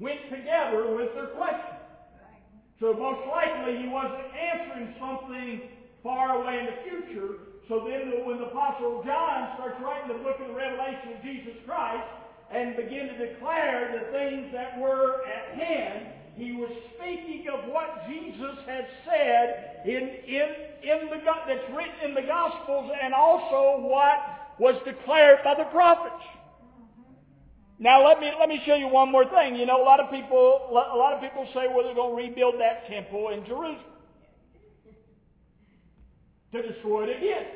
went 0.00 0.20
together 0.28 0.96
with 0.96 1.12
their 1.14 1.32
question. 1.36 1.76
So 2.80 2.92
most 2.92 3.24
likely 3.28 3.80
he 3.80 3.88
wasn't 3.88 4.28
answering 4.32 4.94
something 5.00 5.60
far 6.02 6.40
away 6.40 6.60
in 6.60 6.66
the 6.66 6.78
future. 6.84 7.48
So 7.68 7.88
then 7.88 8.28
when 8.28 8.38
the 8.38 8.52
Apostle 8.52 9.00
John 9.06 9.56
starts 9.56 9.80
writing 9.80 10.08
the 10.08 10.20
book 10.20 10.36
of 10.40 10.48
the 10.48 10.56
Revelation 10.56 11.16
of 11.16 11.22
Jesus 11.24 11.56
Christ 11.64 12.04
and 12.54 12.76
begin 12.76 13.08
to 13.08 13.26
declare 13.26 13.98
the 13.98 14.12
things 14.12 14.52
that 14.52 14.78
were 14.78 15.22
at 15.26 15.58
hand, 15.58 16.06
he 16.36 16.52
was 16.52 16.70
speaking 16.94 17.46
of 17.52 17.68
what 17.70 18.06
Jesus 18.08 18.56
had 18.66 18.86
said 19.04 19.82
in, 19.84 20.02
in, 20.26 20.48
in 20.82 21.10
the, 21.10 21.18
that's 21.46 21.68
written 21.76 22.10
in 22.10 22.14
the 22.14 22.22
Gospels 22.22 22.90
and 23.02 23.12
also 23.12 23.82
what 23.82 24.18
was 24.58 24.74
declared 24.84 25.38
by 25.44 25.54
the 25.56 25.64
prophets. 25.64 26.22
Now 27.78 28.06
let 28.06 28.20
me 28.20 28.30
let 28.38 28.48
me 28.48 28.62
show 28.64 28.76
you 28.76 28.86
one 28.86 29.10
more 29.10 29.28
thing. 29.28 29.56
You 29.56 29.66
know, 29.66 29.82
a 29.82 29.84
lot 29.84 29.98
of 29.98 30.08
people 30.10 30.68
a 30.70 30.96
lot 30.96 31.12
of 31.12 31.20
people 31.20 31.44
say, 31.52 31.66
well, 31.68 31.84
they're 31.84 31.94
going 31.94 32.10
to 32.10 32.28
rebuild 32.28 32.54
that 32.60 32.86
temple 32.88 33.30
in 33.30 33.44
Jerusalem 33.44 33.78
to 36.52 36.62
destroy 36.62 37.04
it 37.10 37.16
again. 37.18 37.46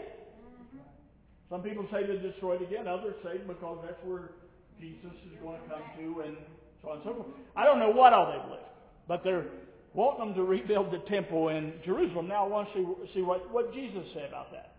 Some 1.49 1.63
people 1.63 1.87
say 1.93 2.05
to 2.05 2.19
destroy 2.19 2.57
it 2.57 2.63
again. 2.63 2.89
Others 2.89 3.15
say 3.23 3.39
because 3.47 3.79
that's 3.87 4.05
where 4.05 4.33
Jesus 4.81 5.13
is 5.27 5.39
going 5.43 5.61
to 5.61 5.69
come 5.69 5.83
to, 5.99 6.21
and 6.23 6.37
so 6.83 6.91
on 6.91 6.97
and 6.97 7.05
so 7.05 7.15
forth. 7.15 7.27
I 7.57 7.65
don't 7.65 7.79
know 7.79 7.91
what 7.91 8.13
all 8.13 8.27
they've 8.27 8.51
left, 8.51 8.73
but 9.07 9.25
they're 9.25 9.47
wanting 9.95 10.29
them 10.29 10.35
to 10.35 10.43
rebuild 10.45 10.93
the 10.93 10.99
temple 11.11 11.49
in 11.49 11.73
Jerusalem. 11.85 12.29
Now 12.29 12.45
I 12.45 12.49
want 12.49 12.69
to 12.73 12.75
see, 12.75 13.15
see 13.15 13.23
what, 13.23 13.51
what 13.51 13.73
Jesus 13.75 14.05
said 14.15 14.29
about 14.29 14.53
that. 14.53 14.77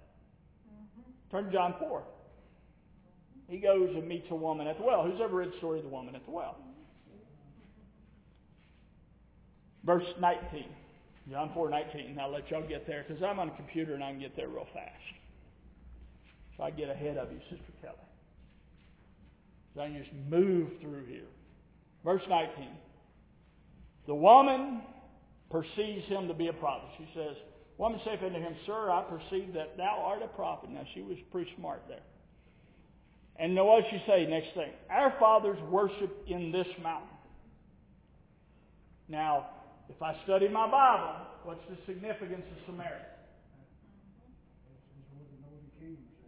Mm-hmm. 0.67 1.31
Turn 1.31 1.45
to 1.45 1.51
John 1.51 1.75
4. 1.79 2.03
He 3.49 3.57
goes 3.57 3.89
and 3.95 4.07
meets 4.07 4.27
a 4.29 4.35
woman 4.35 4.67
at 4.67 4.77
the 4.77 4.83
well. 4.83 5.03
Who's 5.03 5.19
ever 5.21 5.37
read 5.37 5.51
the 5.51 5.57
story 5.57 5.79
of 5.79 5.85
the 5.85 5.91
woman 5.91 6.15
at 6.15 6.23
the 6.25 6.31
well? 6.31 6.57
Verse 9.83 10.05
19. 10.19 10.65
John 11.29 11.51
4, 11.53 11.69
19. 11.69 12.17
I'll 12.19 12.31
let 12.31 12.49
y'all 12.51 12.67
get 12.67 12.87
there 12.87 13.05
because 13.07 13.23
I'm 13.23 13.39
on 13.39 13.49
a 13.49 13.55
computer 13.55 13.95
and 13.95 14.03
I 14.03 14.11
can 14.11 14.19
get 14.19 14.35
there 14.35 14.47
real 14.47 14.67
fast. 14.73 14.93
So 16.57 16.63
I 16.63 16.71
get 16.71 16.89
ahead 16.89 17.17
of 17.17 17.31
you, 17.31 17.39
Sister 17.49 17.71
Kelly. 17.81 17.95
So 19.75 19.81
I 19.81 19.89
just 19.89 20.11
move 20.29 20.69
through 20.81 21.05
here. 21.05 21.27
Verse 22.03 22.21
19. 22.27 22.67
The 24.07 24.15
woman 24.15 24.81
perceives 25.51 26.05
him 26.07 26.27
to 26.27 26.33
be 26.33 26.47
a 26.47 26.53
prophet. 26.53 26.89
She 26.97 27.07
says, 27.13 27.35
Woman 27.77 28.01
saith 28.03 28.21
unto 28.21 28.39
him, 28.39 28.55
Sir, 28.65 28.91
I 28.91 29.03
perceive 29.03 29.53
that 29.53 29.77
thou 29.77 30.03
art 30.05 30.21
a 30.21 30.27
prophet. 30.27 30.69
Now 30.69 30.83
she 30.93 31.01
was 31.01 31.17
pretty 31.31 31.49
smart 31.57 31.81
there. 31.87 32.01
And 33.37 33.55
know 33.55 33.65
what 33.65 33.85
she 33.89 34.03
say 34.05 34.25
next 34.25 34.53
thing? 34.53 34.71
Our 34.89 35.15
fathers 35.17 35.57
worship 35.69 36.25
in 36.27 36.51
this 36.51 36.67
mountain. 36.83 37.07
Now, 39.07 39.47
if 39.89 40.01
I 40.01 40.13
study 40.25 40.49
my 40.49 40.69
Bible, 40.69 41.15
what's 41.45 41.63
the 41.69 41.77
significance 41.85 42.43
of 42.51 42.65
Samaria? 42.65 43.05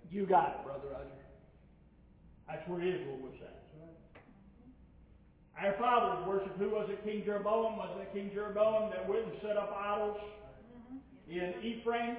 You 0.10 0.26
got 0.26 0.60
it, 0.60 0.66
Brother 0.66 0.88
Roger. 0.92 1.21
That's 2.52 2.68
where 2.68 2.84
Israel 2.84 3.16
was 3.24 3.32
at. 3.40 3.64
Our 5.56 5.78
fathers 5.80 6.28
worshiped, 6.28 6.58
who 6.60 6.68
was 6.68 6.90
it? 6.92 7.00
King 7.06 7.24
Jeroboam? 7.24 7.78
Was 7.78 7.96
it 8.02 8.12
King 8.12 8.32
Jeroboam 8.34 8.92
that 8.92 9.08
went 9.08 9.24
and 9.24 9.40
set 9.40 9.56
up 9.56 9.72
idols 9.72 10.20
in 11.30 11.54
Ephraim? 11.64 12.18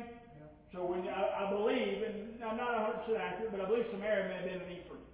So 0.73 0.89
when 0.89 1.05
I, 1.05 1.45
I 1.45 1.51
believe, 1.53 2.01
and 2.01 2.41
I'm 2.41 2.57
not 2.57 2.73
100% 3.05 3.13
accurate, 3.21 3.53
but 3.53 3.61
I 3.61 3.69
believe 3.69 3.85
Samaria 3.93 4.25
may 4.25 4.41
have 4.41 4.49
been 4.49 4.63
in 4.65 4.73
Ephraim. 4.81 5.05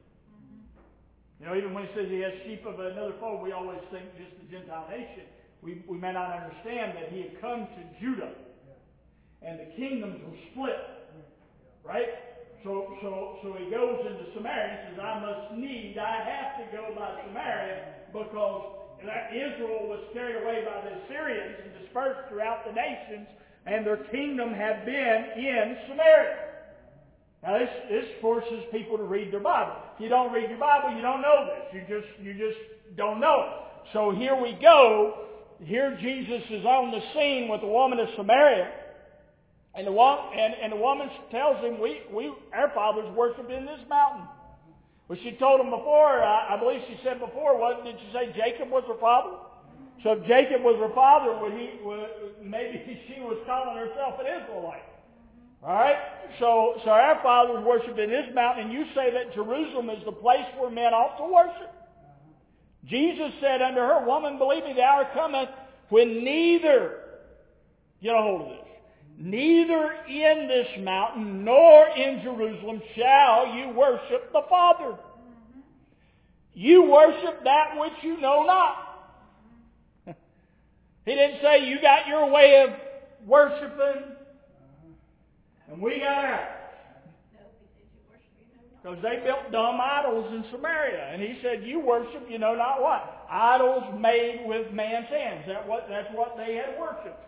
You 1.41 1.47
know, 1.47 1.57
even 1.57 1.75
when 1.75 1.87
he 1.87 1.91
says 1.99 2.07
he 2.07 2.23
has 2.23 2.35
sheep 2.47 2.63
of 2.63 2.79
another 2.79 3.19
fold, 3.19 3.43
we 3.43 3.51
always 3.51 3.83
think 3.91 4.07
just 4.15 4.39
the 4.39 4.47
Gentile 4.47 4.87
nation. 4.87 5.27
We, 5.63 5.83
we 5.89 5.99
may 5.99 6.13
not 6.13 6.31
understand 6.31 6.95
that 6.95 7.11
he 7.11 7.27
had 7.27 7.41
come 7.41 7.67
to 7.67 7.83
Judah, 7.99 8.39
and 9.43 9.59
the 9.59 9.67
kingdoms 9.75 10.23
were 10.23 10.39
split, 10.55 10.79
right? 11.83 12.28
So, 12.65 12.99
so, 13.03 13.39
so 13.43 13.55
he 13.55 13.71
goes 13.71 14.01
into 14.03 14.35
Samaria 14.35 14.67
and 14.67 14.97
says, 14.97 15.05
I 15.05 15.21
must 15.21 15.55
need, 15.55 15.97
I 15.99 16.27
have 16.27 16.59
to 16.59 16.77
go 16.77 16.95
by 16.95 17.15
Samaria 17.27 17.95
because 18.13 18.79
Israel 19.31 19.87
was 19.87 20.01
carried 20.13 20.43
away 20.43 20.65
by 20.67 20.83
the 20.83 20.97
Assyrians 21.05 21.57
and 21.63 21.71
dispersed 21.83 22.29
throughout 22.29 22.67
the 22.67 22.73
nations, 22.73 23.29
and 23.67 23.87
their 23.87 24.05
kingdom 24.11 24.53
had 24.53 24.85
been 24.85 25.25
in 25.37 25.77
Samaria. 25.89 26.37
Now 27.43 27.59
this, 27.59 27.71
this 27.89 28.05
forces 28.21 28.65
people 28.73 28.97
to 28.97 29.05
read 29.05 29.33
their 29.33 29.41
Bible. 29.41 29.77
If 29.95 30.01
you 30.01 30.09
don't 30.09 30.33
read 30.33 30.51
your 30.51 30.59
Bible, 30.59 30.97
you 30.97 31.03
don't 31.03 31.23
know 31.23 31.47
this. 31.47 31.75
You 31.75 32.01
just, 32.01 32.09
you 32.21 32.35
just 32.35 32.59
don't 32.97 33.21
know 33.21 33.45
it. 33.47 33.93
So 33.93 34.11
here 34.11 34.35
we 34.35 34.59
go. 34.61 35.27
Here 35.65 35.97
Jesus 36.01 36.43
is 36.51 36.65
on 36.65 36.91
the 36.91 37.01
scene 37.15 37.49
with 37.49 37.61
the 37.61 37.69
woman 37.69 38.01
of 38.01 38.09
Samaria. 38.17 38.69
And 39.79 39.87
the, 39.87 39.93
and, 39.93 40.55
and 40.61 40.73
the 40.73 40.77
woman 40.77 41.09
tells 41.31 41.63
him, 41.63 41.79
we, 41.79 42.01
we, 42.13 42.33
our 42.53 42.69
fathers 42.75 43.07
worshipped 43.15 43.53
in 43.53 43.65
this 43.65 43.79
mountain. 43.89 44.27
Well, 45.07 45.17
she 45.23 45.37
told 45.39 45.61
him 45.61 45.71
before, 45.71 46.21
I, 46.21 46.57
I 46.57 46.59
believe 46.59 46.83
she 46.89 46.99
said 47.05 47.21
before, 47.21 47.57
what 47.57 47.85
did 47.85 47.95
she 47.95 48.13
say 48.13 48.35
Jacob 48.35 48.71
was 48.71 48.83
her 48.89 48.99
father? 48.99 49.37
So 50.03 50.13
if 50.19 50.27
Jacob 50.27 50.63
was 50.63 50.75
her 50.81 50.93
father, 50.97 51.39
would 51.41 51.53
he, 51.53 51.79
would, 51.85 52.09
maybe 52.43 53.01
she 53.07 53.21
was 53.21 53.39
calling 53.47 53.77
herself 53.77 54.19
an 54.19 54.27
Israelite. 54.27 54.83
All 55.63 55.75
right? 55.75 55.97
So, 56.41 56.81
so 56.85 56.91
our 56.91 57.23
fathers 57.23 57.65
worshipped 57.65 58.01
in 58.01 58.11
this 58.11 58.27
mountain, 58.35 58.65
and 58.65 58.73
you 58.73 58.85
say 58.97 59.13
that 59.13 59.33
Jerusalem 59.33 59.91
is 59.91 60.05
the 60.05 60.13
place 60.13 60.47
where 60.59 60.71
men 60.71 60.93
ought 60.93 61.17
to 61.19 61.33
worship. 61.33 61.73
Jesus 62.85 63.31
said 63.41 63.63
unto 63.63 63.79
her, 63.79 64.05
Woman, 64.05 64.39
believe 64.39 64.65
me, 64.65 64.73
the 64.73 64.83
hour 64.83 65.09
cometh 65.15 65.51
when 65.89 66.25
neither, 66.25 66.99
get 68.03 68.17
a 68.17 68.19
hold 68.19 68.43
of 68.43 68.49
this, 68.49 68.68
neither 69.19 69.93
in 70.09 70.47
this 70.47 70.69
mountain 70.81 71.45
nor 71.45 71.89
in 71.89 72.23
Jerusalem 72.23 72.81
shall 72.97 73.55
you 73.55 73.71
worship 73.71 74.33
the 74.33 74.43
Father. 74.49 74.97
You 76.55 76.91
worship 76.91 77.45
that 77.45 77.79
which 77.79 77.93
you 78.03 78.21
know 78.21 78.45
not. 78.45 78.85
he 81.05 81.15
didn't 81.15 81.41
say 81.43 81.69
you 81.69 81.81
got 81.81 82.07
your 82.07 82.31
way 82.31 82.65
of 82.65 83.29
worshiping 83.29 84.05
and 85.71 85.81
we 85.83 86.01
got 86.01 86.25
ours. 86.25 86.55
Because 88.83 89.03
they 89.03 89.21
built 89.25 89.51
dumb 89.51 89.79
idols 89.81 90.33
in 90.33 90.45
Samaria. 90.53 91.11
And 91.13 91.21
he 91.21 91.39
said, 91.43 91.65
you 91.65 91.81
worship 91.81 92.27
you 92.31 92.39
know 92.39 92.55
not 92.55 92.81
what. 92.81 93.27
Idols 93.29 94.01
made 94.01 94.45
with 94.47 94.73
man's 94.73 95.09
hands. 95.09 95.45
That 95.47 95.67
what, 95.69 95.87
that's 95.91 96.09
what 96.15 96.37
they 96.37 96.55
had 96.55 96.79
worshipped. 96.79 97.28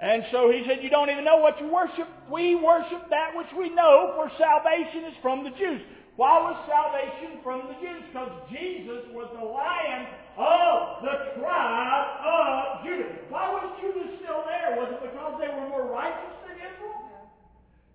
And 0.00 0.24
so 0.32 0.50
he 0.50 0.64
said, 0.66 0.82
you 0.82 0.88
don't 0.88 1.10
even 1.10 1.24
know 1.24 1.36
what 1.36 1.60
you 1.60 1.68
worship. 1.68 2.08
We 2.30 2.54
worship 2.54 3.10
that 3.10 3.36
which 3.36 3.52
we 3.56 3.68
know, 3.68 4.12
for 4.16 4.30
salvation 4.38 5.04
is 5.04 5.14
from 5.20 5.44
the 5.44 5.50
Jews. 5.50 5.82
Why 6.16 6.40
was 6.40 6.56
salvation 6.68 7.40
from 7.44 7.68
the 7.68 7.76
Jews? 7.80 8.04
Because 8.08 8.32
Jesus 8.50 9.08
was 9.12 9.28
the 9.36 9.44
lion 9.44 10.04
of 10.36 11.04
the 11.04 11.40
tribe 11.40 12.08
of 12.20 12.84
Judah. 12.84 13.12
Why 13.28 13.48
was 13.52 13.76
Judah 13.80 14.08
still 14.20 14.44
there? 14.48 14.76
Was 14.76 14.88
it 14.88 15.00
because 15.00 15.40
they 15.40 15.48
were 15.48 15.68
more 15.68 15.88
righteous 15.88 16.36
than 16.48 16.56
Israel? 16.60 17.24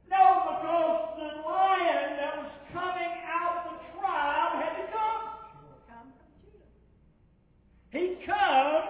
No, 0.10 0.26
because 0.58 1.22
the 1.22 1.30
lion 1.42 2.18
that 2.22 2.34
was 2.38 2.52
coming 2.74 3.14
out 3.30 3.66
of 3.66 3.78
the 3.78 3.78
tribe 3.98 4.54
had 4.58 4.74
to 4.78 4.86
come. 4.90 5.22
Come 5.90 6.10
from 6.18 6.34
Judah. 6.42 6.70
He 7.94 8.26
come 8.26 8.84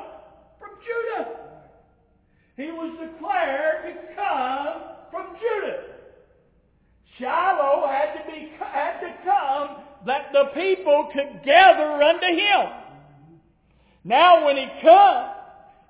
from 0.60 0.72
Judah. 0.80 1.46
He 2.56 2.72
was 2.72 2.96
declared 3.04 3.84
to 3.84 4.16
come 4.16 4.96
from 5.12 5.36
Judah. 5.36 5.96
Shiloh 7.20 7.88
had 7.88 8.14
to 8.20 8.32
be 8.32 8.52
had 8.60 9.00
to 9.00 9.14
come 9.24 9.84
that 10.06 10.32
the 10.34 10.46
people 10.54 11.10
could 11.14 11.44
gather 11.44 12.02
unto 12.02 12.28
him. 12.28 12.70
Now 14.04 14.46
when 14.46 14.58
he 14.58 14.68
come, 14.82 15.32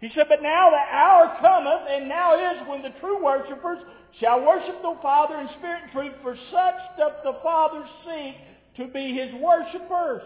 he 0.01 0.09
said, 0.13 0.27
But 0.29 0.41
now 0.41 0.69
the 0.69 0.77
hour 0.77 1.35
cometh, 1.41 1.87
and 1.89 2.07
now 2.07 2.35
is 2.35 2.67
when 2.67 2.81
the 2.81 2.94
true 3.05 3.23
worshippers 3.23 3.79
shall 4.19 4.45
worship 4.45 4.81
the 4.81 4.95
Father 5.01 5.39
in 5.39 5.47
spirit 5.59 5.83
and 5.83 5.91
truth, 5.91 6.13
for 6.21 6.35
such 6.51 6.97
doth 6.97 7.23
the 7.23 7.37
Father 7.43 7.85
seek 8.05 8.35
to 8.77 8.91
be 8.91 9.13
his 9.13 9.29
worshippers. 9.41 10.23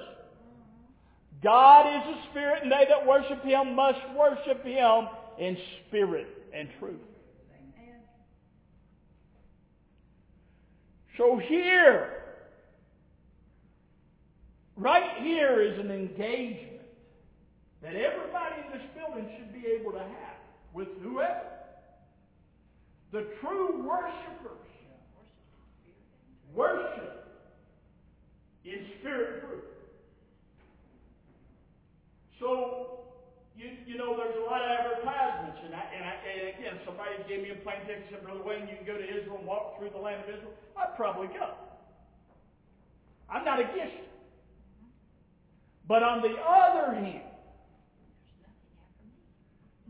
God 1.44 1.88
is 1.88 2.16
a 2.16 2.30
spirit, 2.32 2.64
and 2.64 2.72
they 2.72 2.86
that 2.88 3.06
worship 3.06 3.44
him 3.44 3.76
must 3.76 4.00
worship 4.18 4.64
him 4.64 5.08
in 5.38 5.58
spirit 5.88 6.28
and 6.54 6.70
truth. 6.80 7.00
So 11.18 11.38
here, 11.38 12.24
right 14.78 15.22
here 15.22 15.62
is 15.62 15.78
an 15.80 15.92
engagement 15.92 16.82
that 17.82 17.96
everybody 17.96 18.56
in 18.66 18.80
this 18.80 18.88
building 18.96 19.30
should 19.38 19.54
be 19.54 19.68
able 19.68 19.92
to 19.92 20.00
have 20.00 20.38
with 20.74 20.88
whoever. 21.02 21.59
The 23.12 23.26
true 23.41 23.88
worshipers 23.88 24.68
worship 26.53 27.26
in 28.66 28.86
spirit 28.99 29.41
truth. 29.41 29.64
So, 32.39 33.01
you, 33.57 33.72
you 33.88 33.97
know, 33.97 34.16
there's 34.16 34.36
a 34.38 34.45
lot 34.45 34.62
of 34.62 34.70
advertisements, 34.70 35.57
and, 35.66 35.74
I, 35.74 35.84
and, 35.93 36.05
I, 36.05 36.14
and 36.30 36.47
again, 36.55 36.80
somebody 36.86 37.12
gave 37.28 37.41
me 37.41 37.49
a 37.49 37.55
plane 37.64 37.82
ticket 37.82 37.97
and 37.97 38.05
said, 38.12 38.24
Brother 38.24 38.43
Wayne, 38.45 38.70
you 38.70 38.78
can 38.78 38.86
go 38.86 38.97
to 38.97 39.03
Israel 39.03 39.38
and 39.39 39.47
walk 39.47 39.80
through 39.80 39.89
the 39.89 39.97
land 39.97 40.24
of 40.24 40.30
Israel. 40.30 40.53
I'd 40.78 40.95
probably 40.95 41.28
go. 41.28 41.49
I'm 43.30 43.43
not 43.43 43.60
against 43.60 44.05
it. 44.05 44.10
But 45.88 46.03
on 46.03 46.22
the 46.22 46.36
other 46.38 46.93
hand, 46.93 47.24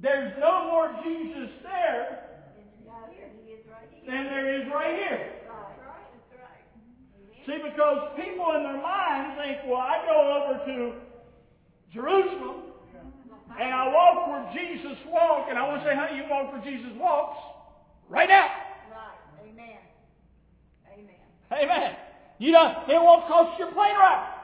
there's 0.01 0.33
no 0.39 0.63
more 0.71 0.95
Jesus 1.03 1.51
there 1.61 2.29
God, 2.29 2.55
he 2.55 2.61
is 2.61 2.77
right 2.87 3.08
here. 3.08 3.08
Than 4.07 4.23
there 4.25 4.61
is 4.61 4.67
right 4.73 4.95
here. 4.95 5.19
That's 5.45 5.49
right. 5.49 6.07
That's 6.29 6.41
right. 6.41 6.65
See, 7.45 7.59
because 7.69 8.11
people 8.15 8.55
in 8.57 8.63
their 8.63 8.81
minds 8.81 9.37
think, 9.37 9.57
well, 9.67 9.81
I 9.81 10.01
go 10.05 10.17
over 10.17 10.65
to 10.65 10.93
Jerusalem 11.93 12.69
and 13.59 13.73
I 13.73 13.87
walk 13.91 14.27
where 14.29 14.47
Jesus 14.53 14.97
walked, 15.07 15.49
and 15.49 15.59
I 15.59 15.67
want 15.67 15.83
to 15.83 15.89
say, 15.89 15.95
honey, 15.95 16.17
you 16.17 16.23
walk 16.29 16.53
where 16.53 16.63
Jesus 16.63 16.91
walks 16.97 17.37
right 18.07 18.29
now. 18.29 18.47
Right. 18.89 19.51
Amen. 19.51 19.77
Amen. 20.93 21.15
Amen. 21.51 21.95
You 22.37 22.53
don't, 22.53 22.89
it 22.89 23.01
won't 23.01 23.27
cost 23.27 23.59
you 23.59 23.67
a 23.67 23.71
plane 23.71 23.95
ride. 23.95 24.38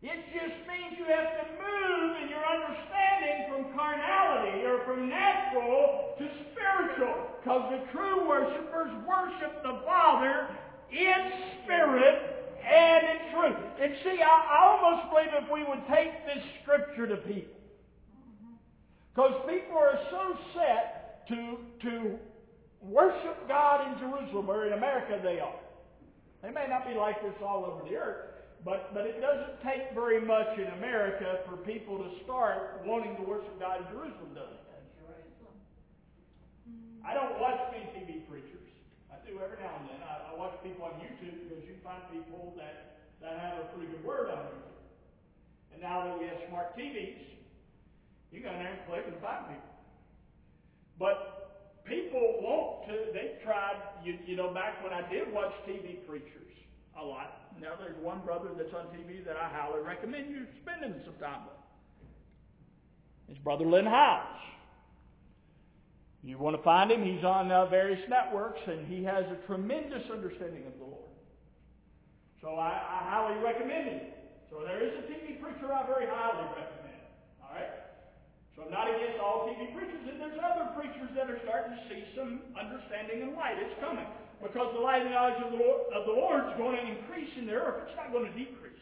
It 0.00 0.24
just 0.30 0.54
means 0.70 0.94
you 0.94 1.06
have 1.10 1.34
to 1.42 1.46
move 1.58 2.22
in 2.22 2.28
your 2.30 2.44
understanding 2.46 3.50
from 3.50 3.74
carnality 3.74 4.62
or 4.62 4.84
from 4.86 5.08
natural 5.08 6.14
to 6.18 6.24
spiritual. 6.52 7.34
Because 7.42 7.72
the 7.74 7.82
true 7.90 8.28
worshipers 8.28 8.94
worship 9.06 9.62
the 9.62 9.82
Father 9.84 10.48
in 10.90 11.20
spirit 11.64 12.38
and 12.62 13.02
in 13.06 13.18
truth. 13.34 13.58
And 13.80 13.94
see, 14.04 14.22
I, 14.22 14.78
almost 14.78 15.10
believe 15.10 15.34
if 15.34 15.50
we 15.50 15.64
would 15.64 15.82
take 15.88 16.12
this 16.26 16.44
scripture 16.62 17.06
to 17.06 17.16
people, 17.16 17.58
because 19.14 19.32
people 19.48 19.76
are 19.76 19.98
so 20.10 20.38
set 20.54 21.26
to, 21.28 21.56
to 21.82 22.18
worship 22.82 23.48
God 23.48 23.92
in 23.92 23.98
Jerusalem, 23.98 24.48
or 24.48 24.66
in 24.66 24.74
America 24.74 25.18
they 25.22 25.40
are. 25.40 25.58
They 26.42 26.50
may 26.50 26.66
not 26.68 26.86
be 26.86 26.94
like 26.94 27.20
this 27.22 27.34
all 27.44 27.64
over 27.64 27.88
the 27.88 27.96
earth, 27.96 28.37
but, 28.64 28.94
but 28.94 29.06
it 29.06 29.20
doesn't 29.20 29.62
take 29.62 29.94
very 29.94 30.20
much 30.20 30.58
in 30.58 30.66
America 30.78 31.40
for 31.48 31.56
people 31.58 31.98
to 31.98 32.10
start 32.24 32.82
wanting 32.84 33.16
to 33.16 33.22
worship 33.22 33.58
God 33.58 33.82
in 33.82 33.86
Jerusalem, 33.94 34.34
does 34.34 34.50
it? 34.50 34.68
I 37.08 37.14
don't 37.14 37.40
watch 37.40 37.56
many 37.72 37.88
TV 37.96 38.28
preachers. 38.28 38.68
I 39.08 39.16
do 39.24 39.40
every 39.40 39.56
now 39.64 39.80
and 39.80 39.88
then. 39.88 40.00
I, 40.04 40.28
I 40.28 40.36
watch 40.36 40.60
people 40.60 40.84
on 40.84 41.00
YouTube 41.00 41.48
because 41.48 41.64
you 41.64 41.80
find 41.80 42.04
people 42.12 42.52
that, 42.60 43.08
that 43.24 43.40
have 43.40 43.64
a 43.64 43.66
pretty 43.72 43.88
good 43.88 44.04
word 44.04 44.28
on 44.28 44.44
YouTube. 44.44 44.76
And 45.72 45.80
now 45.80 46.04
that 46.04 46.20
we 46.20 46.28
have 46.28 46.36
smart 46.52 46.76
TVs, 46.76 47.24
you 48.28 48.44
go 48.44 48.52
in 48.52 48.60
there 48.60 48.76
and 48.76 48.84
click 48.84 49.08
and 49.08 49.16
find 49.24 49.48
people. 49.48 49.72
But 51.00 51.80
people 51.88 52.44
want 52.44 52.92
to, 52.92 53.08
they've 53.16 53.40
tried, 53.40 54.04
you, 54.04 54.18
you 54.26 54.36
know, 54.36 54.52
back 54.52 54.84
when 54.84 54.92
I 54.92 55.00
did 55.08 55.32
watch 55.32 55.56
TV 55.64 56.04
preachers 56.04 56.52
a 56.92 57.04
lot. 57.04 57.47
Now 57.60 57.74
there's 57.78 57.96
one 58.02 58.20
brother 58.24 58.50
that's 58.56 58.72
on 58.74 58.86
TV 58.94 59.24
that 59.26 59.36
I 59.36 59.48
highly 59.50 59.82
recommend 59.82 60.30
you 60.30 60.46
spending 60.62 60.94
some 61.04 61.14
time 61.18 61.42
with. 61.44 61.58
It's 63.28 63.38
Brother 63.44 63.66
Lynn 63.66 63.86
Hiles. 63.86 64.38
You 66.22 66.38
want 66.38 66.56
to 66.56 66.62
find 66.62 66.90
him, 66.90 67.02
he's 67.02 67.24
on 67.24 67.50
uh, 67.50 67.66
various 67.66 68.02
networks, 68.08 68.60
and 68.66 68.86
he 68.86 69.02
has 69.04 69.24
a 69.30 69.38
tremendous 69.46 70.02
understanding 70.10 70.66
of 70.66 70.74
the 70.78 70.86
Lord. 70.86 71.10
So 72.42 72.54
I, 72.54 72.74
I 72.78 72.98
highly 73.10 73.38
recommend 73.42 73.88
him. 73.90 74.00
So 74.50 74.62
there 74.62 74.82
is 74.82 74.94
a 74.98 75.04
TV 75.10 75.38
preacher 75.42 75.70
I 75.70 75.86
very 75.86 76.06
highly 76.06 76.46
recommend. 76.54 77.02
All 77.42 77.54
right? 77.54 77.70
So 78.56 78.66
I'm 78.66 78.72
not 78.74 78.90
against 78.90 79.18
all 79.22 79.46
TV 79.46 79.70
preachers, 79.74 80.04
and 80.10 80.18
there's 80.18 80.38
other 80.42 80.74
preachers 80.74 81.10
that 81.14 81.30
are 81.30 81.38
starting 81.46 81.74
to 81.78 81.82
see 81.90 82.02
some 82.14 82.40
understanding 82.58 83.22
and 83.22 83.32
light. 83.38 83.58
It's 83.58 83.78
coming. 83.78 84.06
Because 84.42 84.72
the 84.74 84.80
light 84.80 85.02
and 85.02 85.10
knowledge 85.10 85.42
of 85.44 85.52
the 85.52 85.58
Lord, 85.58 85.80
of 85.94 86.06
the 86.06 86.12
Lord 86.12 86.46
is 86.46 86.56
going 86.56 86.76
to 86.76 86.84
increase 86.86 87.30
in 87.38 87.46
the 87.46 87.54
earth. 87.54 87.88
It's 87.88 87.96
not 87.96 88.12
going 88.12 88.30
to 88.30 88.38
decrease. 88.38 88.78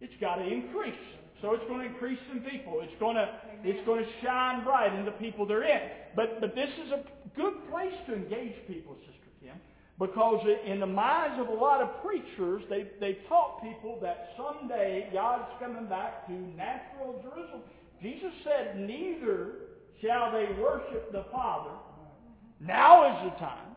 It's 0.00 0.14
got 0.20 0.36
to 0.36 0.46
increase. 0.46 0.94
So 1.40 1.52
it's 1.52 1.64
going 1.68 1.80
to 1.80 1.86
increase 1.86 2.18
in 2.32 2.40
people. 2.40 2.80
It's 2.82 2.98
going 2.98 3.16
to, 3.16 3.28
it's 3.62 3.84
going 3.86 4.04
to 4.04 4.10
shine 4.22 4.64
bright 4.64 4.92
in 4.94 5.04
the 5.04 5.12
people 5.12 5.46
they're 5.46 5.62
in. 5.62 5.90
But, 6.16 6.40
but 6.40 6.54
this 6.54 6.70
is 6.84 6.92
a 6.92 7.04
good 7.36 7.54
place 7.70 7.94
to 8.06 8.14
engage 8.14 8.54
people, 8.66 8.96
Sister 9.00 9.30
Kim, 9.42 9.56
because 9.98 10.44
in 10.66 10.80
the 10.80 10.86
minds 10.86 11.40
of 11.40 11.48
a 11.48 11.54
lot 11.54 11.80
of 11.80 12.02
preachers, 12.02 12.62
they, 12.70 12.86
they've 13.00 13.18
taught 13.28 13.62
people 13.62 13.98
that 14.02 14.30
someday 14.36 15.08
God's 15.12 15.50
coming 15.60 15.86
back 15.86 16.26
to 16.26 16.32
natural 16.32 17.22
Jerusalem. 17.22 17.62
Jesus 18.02 18.32
said, 18.42 18.78
neither 18.80 19.52
shall 20.02 20.32
they 20.32 20.48
worship 20.60 21.12
the 21.12 21.24
Father. 21.32 21.70
Now 22.60 23.16
is 23.16 23.32
the 23.32 23.38
time. 23.38 23.73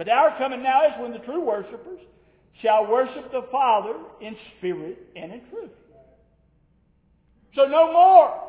But 0.00 0.08
our 0.08 0.34
coming 0.38 0.62
now 0.62 0.86
is 0.86 0.92
when 0.98 1.12
the 1.12 1.18
true 1.18 1.44
worshipers 1.44 2.00
shall 2.62 2.90
worship 2.90 3.30
the 3.32 3.42
Father 3.52 3.96
in 4.22 4.34
spirit 4.56 4.96
and 5.14 5.30
in 5.30 5.42
truth. 5.50 5.72
So 7.54 7.66
no 7.66 7.92
more 7.92 8.40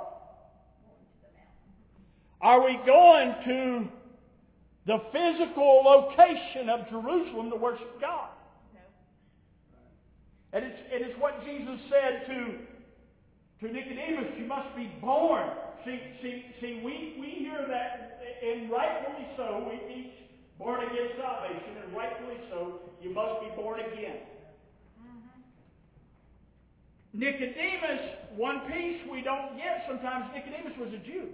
are 2.39 2.63
we 2.63 2.79
going 2.85 3.35
to 3.43 3.87
the 4.87 5.01
physical 5.11 5.81
location 5.83 6.69
of 6.69 6.89
Jerusalem 6.89 7.49
to 7.49 7.57
worship 7.57 7.99
God. 7.99 8.29
And 10.53 10.63
it's, 10.63 10.79
it 10.89 11.01
is 11.01 11.19
what 11.19 11.43
Jesus 11.43 11.81
said 11.89 12.27
to, 12.27 13.67
to 13.67 13.73
Nicodemus, 13.73 14.31
you 14.39 14.45
must 14.45 14.73
be 14.77 14.89
born. 15.01 15.49
See, 15.83 15.99
see, 16.21 16.45
see 16.61 16.81
we, 16.81 17.17
we 17.19 17.43
hear 17.43 17.65
that, 17.67 18.21
and 18.41 18.71
rightfully 18.71 19.27
so, 19.35 19.67
we 19.69 20.13
born 20.61 20.85
again 20.85 21.09
salvation, 21.17 21.73
and 21.83 21.97
rightfully 21.97 22.37
so, 22.49 22.79
you 23.01 23.09
must 23.13 23.41
be 23.41 23.49
born 23.55 23.79
again. 23.79 24.17
Nicodemus, 27.13 28.37
one 28.37 28.61
piece 28.71 29.01
we 29.11 29.21
don't 29.21 29.57
get 29.57 29.83
sometimes, 29.87 30.31
Nicodemus 30.33 30.77
was 30.79 30.93
a 30.93 31.01
Jew. 31.05 31.29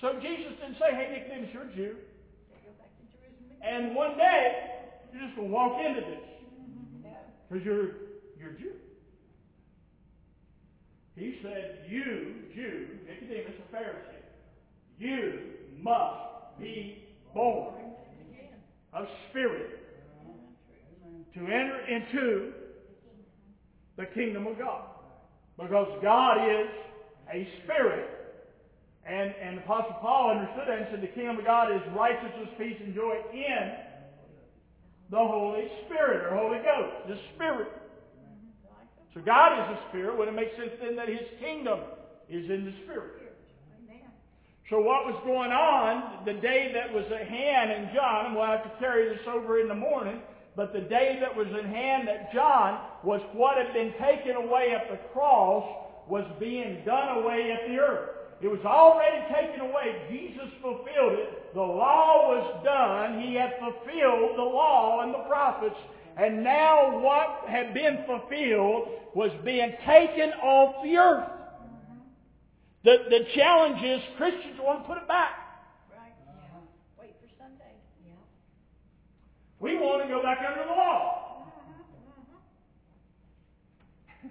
So 0.00 0.14
Jesus 0.20 0.52
didn't 0.60 0.76
say, 0.78 0.90
hey, 0.90 1.22
Nicodemus, 1.22 1.50
you're 1.54 1.70
a 1.70 1.74
Jew. 1.74 1.96
And 3.62 3.94
one 3.94 4.16
day, 4.18 4.52
you're 5.12 5.22
just 5.22 5.36
going 5.36 5.48
to 5.48 5.54
walk 5.54 5.80
into 5.80 6.00
this. 6.00 7.12
Because 7.48 7.64
you're, 7.64 7.86
you're 8.38 8.52
Jew. 8.58 8.74
He 11.16 11.38
said, 11.42 11.78
you, 11.88 12.34
Jew, 12.54 12.88
Nicodemus, 13.08 13.54
a 13.58 13.74
Pharisee, 13.74 14.22
you 14.98 15.40
must 15.80 16.37
be 16.60 17.04
born 17.34 17.74
of 18.92 19.06
spirit 19.30 19.78
to 21.34 21.40
enter 21.40 21.86
into 21.86 22.52
the 23.96 24.06
kingdom 24.06 24.46
of 24.46 24.58
God. 24.58 24.82
Because 25.58 25.88
God 26.02 26.38
is 26.48 26.68
a 27.32 27.48
spirit. 27.64 28.08
And, 29.06 29.34
and 29.42 29.58
Apostle 29.58 29.96
Paul 30.00 30.36
understood 30.36 30.68
that 30.68 30.78
and 30.78 30.86
said 30.90 31.02
the 31.02 31.14
kingdom 31.14 31.38
of 31.38 31.44
God 31.44 31.74
is 31.74 31.80
righteousness, 31.96 32.48
peace, 32.58 32.76
and 32.84 32.94
joy 32.94 33.16
in 33.32 33.72
the 35.10 35.18
Holy 35.18 35.64
Spirit 35.86 36.30
or 36.30 36.36
Holy 36.36 36.58
Ghost, 36.58 37.08
the 37.08 37.16
Spirit. 37.34 37.68
So 39.14 39.20
God 39.24 39.58
is 39.58 39.78
a 39.78 39.88
Spirit. 39.88 40.18
Would 40.18 40.28
it 40.28 40.34
make 40.34 40.50
sense 40.56 40.70
then 40.80 40.96
that 40.96 41.08
His 41.08 41.24
kingdom 41.40 41.80
is 42.28 42.50
in 42.50 42.66
the 42.66 42.74
Spirit? 42.84 43.17
So 44.70 44.76
what 44.78 45.06
was 45.06 45.16
going 45.24 45.50
on 45.50 46.26
the 46.26 46.34
day 46.34 46.72
that 46.74 46.92
was 46.92 47.04
at 47.10 47.26
hand 47.26 47.72
in 47.72 47.88
John, 47.94 48.26
and 48.26 48.34
we'll 48.36 48.44
have 48.44 48.64
to 48.64 48.78
carry 48.78 49.08
this 49.08 49.26
over 49.26 49.60
in 49.60 49.68
the 49.68 49.74
morning, 49.74 50.20
but 50.56 50.74
the 50.74 50.80
day 50.80 51.16
that 51.20 51.34
was 51.34 51.46
in 51.46 51.64
hand 51.64 52.08
at 52.08 52.32
John 52.34 52.78
was 53.02 53.22
what 53.32 53.56
had 53.56 53.72
been 53.72 53.94
taken 53.98 54.36
away 54.36 54.74
at 54.76 54.90
the 54.90 54.98
cross 55.14 55.64
was 56.06 56.24
being 56.38 56.82
done 56.84 57.18
away 57.18 57.50
at 57.52 57.66
the 57.68 57.78
earth. 57.78 58.10
It 58.42 58.48
was 58.48 58.60
already 58.64 59.24
taken 59.32 59.60
away. 59.60 60.02
Jesus 60.10 60.52
fulfilled 60.60 61.14
it. 61.14 61.54
The 61.54 61.60
law 61.60 62.28
was 62.28 62.62
done. 62.62 63.22
He 63.22 63.34
had 63.34 63.54
fulfilled 63.58 64.36
the 64.36 64.42
law 64.42 65.00
and 65.00 65.14
the 65.14 65.24
prophets. 65.28 65.76
And 66.16 66.44
now 66.44 67.00
what 67.00 67.48
had 67.48 67.72
been 67.72 68.04
fulfilled 68.06 68.88
was 69.14 69.30
being 69.44 69.72
taken 69.86 70.30
off 70.42 70.82
the 70.84 70.96
earth. 70.96 71.37
The, 72.84 72.96
the 73.10 73.26
challenge 73.34 73.82
is 73.82 74.00
Christians 74.16 74.58
want 74.60 74.82
to 74.82 74.86
put 74.86 74.98
it 74.98 75.08
back. 75.08 75.34
Right, 75.90 76.12
yeah. 76.26 76.60
Wait 77.00 77.14
for 77.20 77.28
Sunday. 77.36 77.74
Yeah. 78.06 78.12
We 79.60 79.76
want 79.76 80.02
to 80.02 80.08
go 80.08 80.22
back 80.22 80.38
under 80.46 80.64
the 80.64 80.70
law. 80.70 81.46
Mm-hmm. 84.24 84.28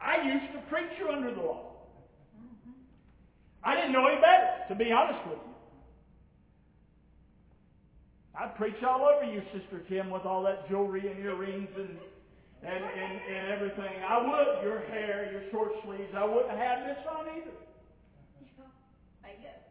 I 0.00 0.34
used 0.34 0.52
to 0.52 0.58
preach 0.68 0.90
you 0.98 1.10
under 1.10 1.32
the 1.32 1.40
law. 1.40 1.72
I 3.64 3.76
didn't 3.76 3.92
know 3.92 4.06
any 4.06 4.20
better, 4.20 4.48
to 4.68 4.74
be 4.74 4.90
honest 4.90 5.24
with 5.28 5.38
you. 5.38 5.52
I'd 8.34 8.56
preach 8.56 8.82
all 8.82 9.04
over 9.04 9.30
you, 9.30 9.42
Sister 9.52 9.82
Kim, 9.88 10.10
with 10.10 10.24
all 10.24 10.42
that 10.42 10.68
jewelry 10.68 11.06
and 11.08 11.22
earrings 11.24 11.68
and, 11.76 11.96
and, 12.64 12.84
and, 12.84 13.12
and 13.28 13.52
everything. 13.52 13.92
I 14.06 14.18
would, 14.18 14.62
your 14.64 14.80
hair, 14.88 15.30
your 15.32 15.42
short 15.50 15.72
sleeves, 15.84 16.14
I 16.16 16.24
wouldn't 16.24 16.56
have 16.56 16.86
this 16.86 16.98
on 17.10 17.26
either. 17.36 17.56
I 19.24 19.30
guess. 19.42 19.62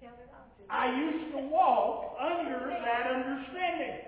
Tell 0.00 0.12
it 0.12 0.30
all 0.32 0.48
to 0.58 0.72
I 0.72 0.94
used 0.96 1.32
to 1.32 1.38
walk 1.38 2.16
under 2.20 2.68
that 2.84 3.10
understanding. 3.10 4.00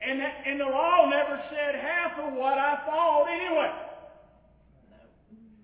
And, 0.00 0.20
that, 0.20 0.34
and 0.46 0.60
the 0.60 0.66
law 0.66 1.08
never 1.10 1.42
said 1.50 1.74
half 1.74 2.18
of 2.18 2.34
what 2.34 2.58
I 2.58 2.76
thought 2.86 3.26
anyway. 3.28 3.72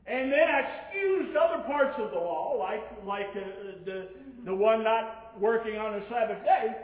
And 0.07 0.33
then 0.33 0.49
I 0.49 0.61
excused 0.61 1.37
other 1.37 1.63
parts 1.63 1.95
of 1.99 2.11
the 2.11 2.19
law, 2.19 2.57
like, 2.59 2.83
like 3.07 3.29
uh, 3.37 3.79
the, 3.85 4.09
the 4.45 4.55
one 4.55 4.83
not 4.83 5.39
working 5.39 5.79
on 5.79 5.93
the 5.93 6.05
Sabbath 6.09 6.43
day. 6.45 6.75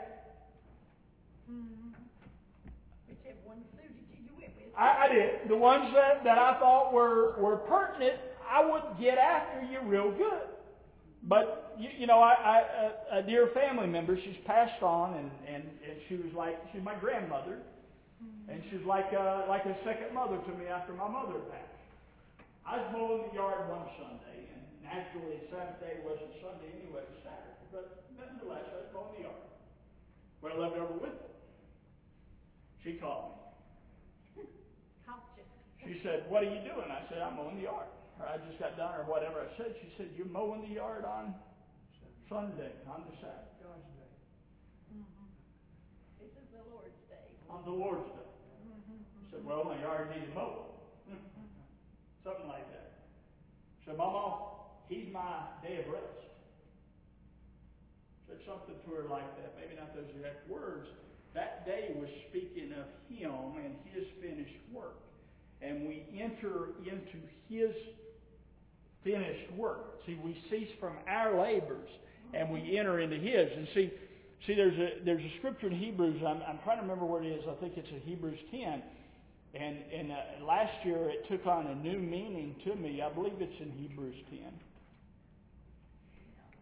Whichever 3.09 3.37
one 3.43 3.61
suited 3.75 3.97
you, 4.09 4.23
you 4.23 4.31
went 4.39 4.55
with. 4.55 4.68
I, 4.79 5.05
I 5.05 5.13
did. 5.13 5.49
The 5.49 5.57
ones 5.57 5.91
that, 5.93 6.23
that 6.23 6.37
I 6.39 6.57
thought 6.59 6.93
were, 6.93 7.35
were 7.37 7.57
pertinent, 7.57 8.15
I 8.49 8.63
would 8.65 8.97
get 8.99 9.17
after 9.17 9.61
you 9.67 9.81
real 9.83 10.09
good. 10.11 10.47
But, 11.27 11.75
you, 11.77 11.89
you 11.99 12.07
know, 12.07 12.19
I, 12.19 12.31
I, 12.31 12.57
a, 13.11 13.19
a 13.19 13.23
dear 13.23 13.51
family 13.53 13.87
member, 13.87 14.17
she's 14.23 14.39
passed 14.47 14.81
on, 14.81 15.15
and, 15.15 15.29
and, 15.45 15.63
and 15.83 15.99
she 16.07 16.15
was 16.15 16.31
like, 16.33 16.55
she's 16.71 16.81
my 16.81 16.95
grandmother. 16.95 17.59
And 18.47 18.63
she's 18.71 18.83
like 18.87 19.11
a, 19.11 19.45
like 19.47 19.65
a 19.65 19.75
second 19.83 20.15
mother 20.15 20.39
to 20.39 20.51
me 20.57 20.67
after 20.67 20.93
my 20.93 21.07
mother 21.07 21.39
passed. 21.51 21.67
I 22.65 22.77
was 22.79 22.87
mowing 22.91 23.27
the 23.29 23.35
yard 23.35 23.69
one 23.69 23.83
Sunday, 23.99 24.47
and 24.47 24.63
naturally 24.83 25.43
Saturday 25.51 25.99
wasn't 26.03 26.31
Sunday 26.39 26.71
anyway, 26.83 27.03
it 27.03 27.11
was 27.11 27.23
Saturday. 27.23 27.67
But 27.71 28.03
nonetheless, 28.15 28.63
I 28.71 28.87
was 28.87 28.91
mowing 28.95 29.13
the 29.19 29.23
yard. 29.27 29.43
Well, 30.41 30.51
I 30.51 30.57
left 30.59 30.75
over 30.79 30.99
with 30.99 31.15
her. 31.19 31.31
She 32.83 32.93
called 32.95 33.35
me. 33.35 33.48
Caught 35.89 35.95
you. 35.95 35.95
She 35.95 36.03
said, 36.03 36.29
What 36.29 36.43
are 36.43 36.49
you 36.49 36.61
doing? 36.61 36.89
I 36.89 37.01
said, 37.09 37.21
I'm 37.21 37.35
mowing 37.35 37.57
the 37.57 37.63
yard. 37.63 37.87
Or 38.19 38.27
I 38.27 38.37
just 38.37 38.59
got 38.59 38.77
done, 38.77 38.93
or 38.93 39.05
whatever 39.09 39.41
I 39.41 39.49
said. 39.57 39.75
She 39.81 39.89
said, 39.97 40.09
You're 40.15 40.27
mowing 40.27 40.61
the 40.61 40.75
yard 40.75 41.05
on 41.05 41.33
Sunday, 42.29 42.71
on 42.85 43.03
the 43.09 43.15
Sabbath. 43.17 43.57
Mm-hmm. 44.93 45.25
This 46.21 46.29
is 46.29 46.47
the 46.53 46.61
Lord's 46.69 47.01
day. 47.09 47.29
On 47.49 47.65
the 47.65 47.71
Lord's 47.71 48.05
Day. 48.05 48.29
I 48.29 49.23
said, 49.31 49.45
Well, 49.45 49.63
my 49.65 49.79
yard 49.81 50.09
needed 50.13 50.33
mowing. 50.35 50.69
Something 52.23 52.47
like 52.47 52.69
that. 52.71 53.09
Said, 53.85 53.97
Mama, 53.97 54.61
he's 54.89 55.09
my 55.13 55.49
day 55.63 55.81
of 55.85 55.89
rest. 55.89 56.05
Said 58.27 58.37
something 58.45 58.77
to 58.85 58.89
her 58.93 59.09
like 59.09 59.25
that. 59.41 59.57
Maybe 59.57 59.73
not 59.73 59.95
those 59.95 60.05
exact 60.13 60.45
words. 60.45 60.85
That 61.33 61.65
day 61.65 61.97
was 61.97 62.09
speaking 62.29 62.69
of 62.77 62.85
him 63.09 63.57
and 63.57 63.73
his 63.89 64.05
finished 64.21 64.53
work. 64.69 65.08
And 65.61 65.87
we 65.87 66.05
enter 66.19 66.69
into 66.85 67.17
his 67.49 67.75
finished 69.03 69.51
work. 69.57 69.99
See, 70.05 70.17
we 70.23 70.37
cease 70.49 70.69
from 70.79 70.93
our 71.07 71.41
labors 71.41 71.89
and 72.33 72.49
we 72.49 72.77
enter 72.77 72.99
into 72.99 73.17
his. 73.17 73.49
And 73.55 73.67
see, 73.73 73.91
see, 74.45 74.55
there's 74.55 74.77
a 74.77 75.03
there's 75.03 75.23
a 75.23 75.37
scripture 75.39 75.67
in 75.67 75.77
Hebrews. 75.77 76.21
I'm, 76.25 76.41
I'm 76.47 76.59
trying 76.63 76.77
to 76.77 76.83
remember 76.83 77.05
where 77.05 77.23
it 77.23 77.27
is. 77.27 77.43
I 77.49 77.55
think 77.55 77.73
it's 77.75 77.89
in 77.89 78.01
Hebrews 78.01 78.39
10. 78.51 78.81
And 79.55 79.77
and 79.93 80.11
uh, 80.11 80.45
last 80.45 80.85
year 80.85 81.09
it 81.09 81.27
took 81.29 81.45
on 81.47 81.67
a 81.67 81.75
new 81.75 81.99
meaning 81.99 82.55
to 82.65 82.75
me. 82.75 83.01
I 83.01 83.11
believe 83.11 83.33
it's 83.39 83.61
in 83.61 83.71
Hebrews 83.71 84.15
10. 84.29 84.39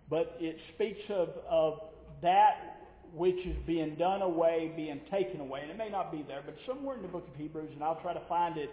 But 0.10 0.38
it 0.40 0.58
speaks 0.74 1.02
of 1.10 1.30
of 1.50 1.80
that 2.22 2.78
which 3.14 3.38
is 3.46 3.56
being 3.66 3.96
done 3.96 4.22
away, 4.22 4.72
being 4.76 5.00
taken 5.10 5.40
away. 5.40 5.62
And 5.62 5.72
it 5.72 5.78
may 5.78 5.90
not 5.90 6.12
be 6.12 6.24
there, 6.28 6.42
but 6.46 6.56
somewhere 6.68 6.98
in 6.98 7.02
the 7.02 7.08
book 7.08 7.28
of 7.28 7.36
Hebrews, 7.36 7.70
and 7.74 7.84
I'll 7.84 8.00
try 8.02 8.14
to 8.14 8.22
find 8.28 8.58
it 8.58 8.70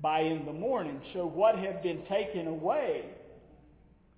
by 0.00 0.20
in 0.20 0.44
the 0.44 0.52
morning. 0.52 1.00
So 1.12 1.26
what 1.26 1.56
had 1.56 1.82
been 1.82 2.02
taken 2.08 2.46
away 2.46 3.04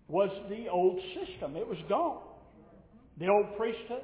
was 0.08 0.30
the 0.48 0.68
old 0.68 1.00
system. 1.14 1.56
It 1.56 1.66
was 1.66 1.78
gone. 1.88 2.22
The 3.18 3.28
old 3.28 3.56
priesthood. 3.56 4.02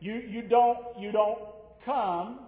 You 0.00 0.14
you 0.14 0.42
don't 0.42 0.78
you 0.98 1.12
don't 1.12 1.38
come 1.84 2.40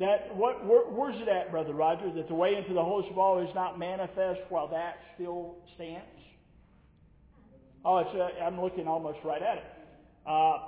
that 0.00 0.34
what 0.34 0.66
where, 0.66 0.82
where's 0.90 1.20
it 1.20 1.28
at, 1.28 1.50
brother 1.50 1.72
Roger? 1.72 2.12
That 2.12 2.28
the 2.28 2.34
way 2.34 2.54
into 2.56 2.74
the 2.74 2.82
holiest 2.82 3.12
of 3.12 3.18
all 3.18 3.40
is 3.40 3.54
not 3.54 3.78
manifest 3.78 4.40
while 4.48 4.68
that 4.68 4.96
still 5.14 5.56
stands. 5.76 6.04
Oh, 7.84 7.98
it's 7.98 8.10
uh, 8.14 8.44
I'm 8.44 8.60
looking 8.60 8.88
almost 8.88 9.18
right 9.24 9.42
at 9.42 9.58
it. 9.58 9.64
Uh, 10.26 10.58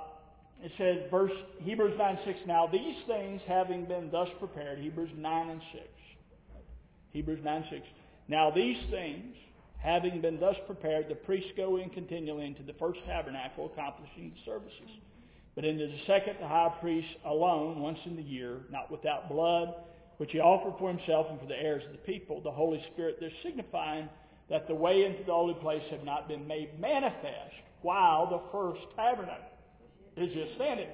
it 0.63 0.71
says, 0.77 1.09
verse 1.11 1.31
Hebrews 1.61 1.95
9 1.97 2.19
6. 2.25 2.39
Now 2.47 2.67
these 2.71 2.95
things 3.05 3.41
having 3.47 3.85
been 3.85 4.09
thus 4.11 4.29
prepared, 4.39 4.79
Hebrews 4.79 5.11
9 5.15 5.49
and 5.49 5.61
6. 5.73 5.83
Hebrews 7.11 7.39
9 7.43 7.65
6. 7.69 7.81
Now 8.27 8.51
these 8.51 8.77
things 8.89 9.35
having 9.79 10.21
been 10.21 10.39
thus 10.39 10.55
prepared, 10.65 11.07
the 11.09 11.15
priests 11.15 11.51
go 11.55 11.77
in 11.77 11.89
continually 11.89 12.45
into 12.45 12.63
the 12.63 12.73
first 12.73 12.99
tabernacle, 13.05 13.71
accomplishing 13.71 14.31
the 14.31 14.51
services. 14.51 14.89
But 15.55 15.65
into 15.65 15.87
the 15.87 15.99
second, 16.05 16.37
the 16.39 16.47
high 16.47 16.73
priest 16.79 17.07
alone, 17.25 17.79
once 17.79 17.99
in 18.05 18.15
the 18.15 18.21
year, 18.21 18.59
not 18.71 18.91
without 18.91 19.29
blood, 19.29 19.73
which 20.17 20.31
he 20.31 20.39
offered 20.39 20.77
for 20.79 20.89
himself 20.89 21.27
and 21.29 21.39
for 21.39 21.45
the 21.45 21.55
heirs 21.55 21.83
of 21.85 21.91
the 21.91 21.97
people, 21.99 22.41
the 22.41 22.51
Holy 22.51 22.83
Spirit, 22.93 23.17
they're 23.19 23.31
signifying 23.43 24.09
that 24.49 24.67
the 24.67 24.75
way 24.75 25.05
into 25.05 25.23
the 25.23 25.33
holy 25.33 25.53
place 25.55 25.83
had 25.89 26.03
not 26.03 26.27
been 26.27 26.47
made 26.47 26.79
manifest 26.79 27.53
while 27.81 28.29
the 28.29 28.41
first 28.51 28.81
tabernacle 28.95 29.43
is 30.15 30.33
just 30.33 30.55
standing, 30.55 30.89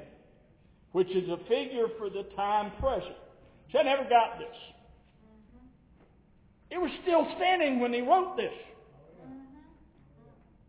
which 0.92 1.10
is 1.10 1.30
a 1.30 1.38
figure 1.48 1.88
for 1.98 2.10
the 2.10 2.24
time 2.36 2.72
present. 2.80 3.16
See, 3.72 3.78
I 3.78 3.84
never 3.84 4.04
got 4.04 4.40
this. 4.40 4.56
It 6.74 6.82
was 6.82 6.90
still 7.04 7.28
standing 7.38 7.80
when 7.80 7.94
he 7.94 8.02
wrote 8.02 8.36
this. 8.36 8.54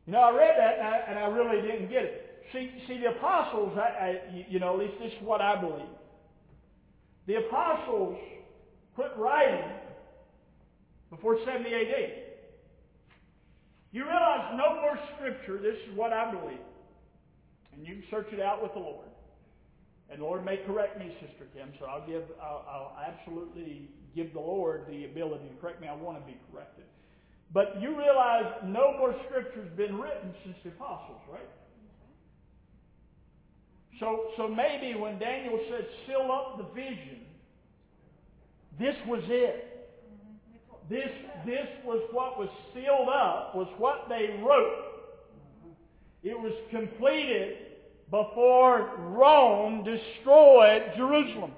You 0.07 0.13
know, 0.13 0.21
I 0.21 0.37
read 0.37 0.55
that 0.59 0.79
and 0.79 0.87
I, 0.87 0.97
and 1.09 1.19
I 1.19 1.27
really 1.29 1.63
didn't 1.63 1.89
get 1.89 2.05
it. 2.05 2.45
See, 2.53 2.71
see, 2.87 2.99
the 2.99 3.17
apostles, 3.17 3.73
I, 3.79 3.81
I, 3.81 4.47
you 4.51 4.61
know, 4.61 4.75
at 4.75 4.81
least 4.81 5.01
this 5.01 5.13
is 5.13 5.19
what 5.23 5.41
I 5.41 5.59
believe. 5.59 5.89
The 7.27 7.37
apostles 7.37 8.19
quit 8.95 9.13
writing 9.17 9.65
before 11.09 11.39
70 11.47 11.73
AD. 11.75 12.11
You 13.93 14.05
realize 14.05 14.59
no 14.59 14.83
more 14.83 14.99
scripture, 15.17 15.57
this 15.57 15.77
is 15.89 15.97
what 15.97 16.13
I 16.13 16.31
believe. 16.35 16.59
And 17.73 17.87
you 17.87 17.95
can 17.95 18.05
search 18.11 18.27
it 18.31 18.41
out 18.41 18.63
with 18.63 18.75
the 18.75 18.81
Lord. 18.81 19.09
And 20.11 20.21
the 20.21 20.25
Lord 20.25 20.45
may 20.45 20.59
correct 20.67 20.99
me, 20.99 21.17
Sister 21.27 21.47
Kim, 21.55 21.73
so 21.81 21.87
I'll 21.87 22.07
give, 22.07 22.25
I'll, 22.43 22.63
I'll 22.69 22.97
absolutely 23.09 23.89
give 24.15 24.33
the 24.33 24.41
Lord 24.41 24.83
the 24.89 25.05
ability 25.05 25.49
to 25.49 25.55
correct 25.61 25.81
me. 25.81 25.89
I 25.89 25.95
want 25.95 26.19
to 26.19 26.25
be 26.25 26.39
corrected. 26.53 26.85
But 27.53 27.81
you 27.81 27.97
realize 27.97 28.53
no 28.65 28.97
more 28.99 29.15
scripture's 29.29 29.71
been 29.77 29.99
written 29.99 30.35
since 30.45 30.57
the 30.65 30.71
apostles, 30.71 31.21
right? 31.31 31.49
So, 34.01 34.27
so 34.37 34.49
maybe 34.49 34.99
when 34.99 35.19
Daniel 35.19 35.59
said, 35.71 35.87
seal 36.07 36.31
up 36.33 36.59
the 36.59 36.75
vision, 36.75 37.21
this 38.79 38.97
was 39.07 39.23
it. 39.29 39.71
This, 40.91 41.09
this 41.47 41.69
was 41.85 42.03
what 42.13 42.39
was 42.39 42.49
sealed 42.75 43.09
up, 43.09 43.55
was 43.55 43.69
what 43.79 44.07
they 44.09 44.41
wrote. 44.43 44.95
It 46.25 46.39
was 46.39 46.53
completed 46.71 47.57
before 48.11 48.97
Rome 48.99 49.85
destroyed 49.85 50.93
Jerusalem. 50.97 51.53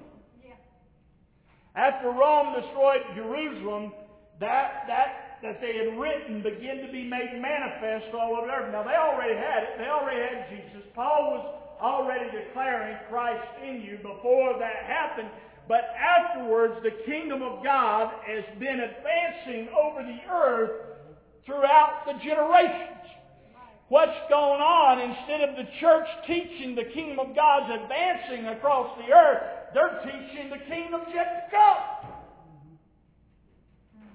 After 1.77 2.09
Rome 2.09 2.59
destroyed 2.59 3.05
Jerusalem, 3.13 3.93
that, 4.39 4.89
that, 4.89 5.37
that 5.43 5.61
they 5.61 5.77
had 5.77 5.99
written 5.99 6.41
began 6.41 6.81
to 6.81 6.91
be 6.91 7.05
made 7.05 7.37
manifest 7.39 8.13
all 8.17 8.35
over 8.35 8.47
the 8.47 8.53
earth. 8.53 8.71
Now 8.73 8.81
they 8.81 8.97
already 8.97 9.37
had 9.37 9.61
it. 9.61 9.69
They 9.77 9.85
already 9.85 10.19
had 10.19 10.49
Jesus. 10.49 10.81
Paul 10.95 11.37
was 11.37 11.45
already 11.79 12.25
declaring 12.33 12.97
Christ 13.09 13.45
in 13.63 13.81
you 13.81 13.97
before 13.97 14.57
that 14.57 14.89
happened. 14.89 15.29
But 15.67 15.93
afterwards, 15.93 16.81
the 16.81 16.97
kingdom 17.05 17.43
of 17.43 17.63
God 17.63 18.11
has 18.25 18.43
been 18.57 18.79
advancing 18.79 19.69
over 19.77 20.01
the 20.01 20.33
earth 20.33 20.71
throughout 21.45 22.05
the 22.07 22.13
generations. 22.25 22.96
What's 23.89 24.19
going 24.27 24.59
on, 24.59 24.99
instead 24.99 25.47
of 25.47 25.55
the 25.55 25.63
church 25.79 26.07
teaching 26.27 26.75
the 26.75 26.91
kingdom 26.91 27.19
of 27.19 27.35
God's 27.35 27.71
advancing 27.71 28.47
across 28.47 28.91
the 28.99 29.13
earth, 29.13 29.71
they're 29.73 30.03
teaching 30.03 30.49
the 30.51 30.59
kingdom's 30.67 31.07
yet 31.15 31.47
to 31.47 31.55
come. 31.55 32.11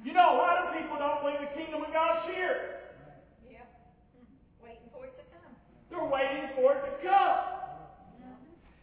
You 0.04 0.12
know, 0.12 0.36
a 0.36 0.38
lot 0.38 0.60
of 0.60 0.76
people 0.76 0.98
don't 0.98 1.24
believe 1.24 1.40
the 1.40 1.56
kingdom 1.56 1.80
of 1.80 1.92
God's 1.92 2.28
here. 2.36 2.84
Yeah. 3.48 3.64
Waiting 4.60 4.92
for 4.92 5.08
it 5.08 5.16
to 5.16 5.24
come. 5.32 5.52
They're 5.88 6.04
waiting 6.04 6.52
for 6.52 6.76
it 6.76 6.82
to 6.84 6.92
come. 7.08 7.62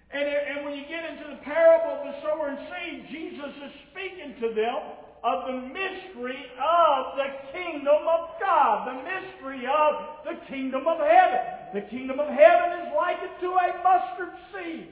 And, 0.10 0.26
and 0.26 0.66
when 0.66 0.74
you 0.74 0.90
get 0.90 1.06
into 1.06 1.38
the 1.38 1.42
parable 1.46 2.02
of 2.02 2.04
the 2.10 2.16
sower 2.26 2.50
and 2.50 2.58
seed, 2.66 3.14
Jesus 3.14 3.54
is 3.62 3.72
speaking 3.94 4.42
to 4.42 4.56
them 4.58 4.82
of 5.24 5.48
the 5.48 5.62
mystery 5.74 6.40
of 6.58 7.18
the 7.18 7.30
kingdom 7.52 8.08
of 8.08 8.30
God, 8.40 8.88
the 8.88 9.04
mystery 9.04 9.68
of 9.68 10.24
the 10.26 10.40
kingdom 10.48 10.88
of 10.88 11.00
heaven. 11.00 11.40
The 11.74 11.82
kingdom 11.82 12.20
of 12.20 12.28
heaven 12.28 12.80
is 12.80 12.94
likened 12.96 13.32
to 13.42 13.48
a 13.52 13.84
mustard 13.84 14.34
seed. 14.54 14.88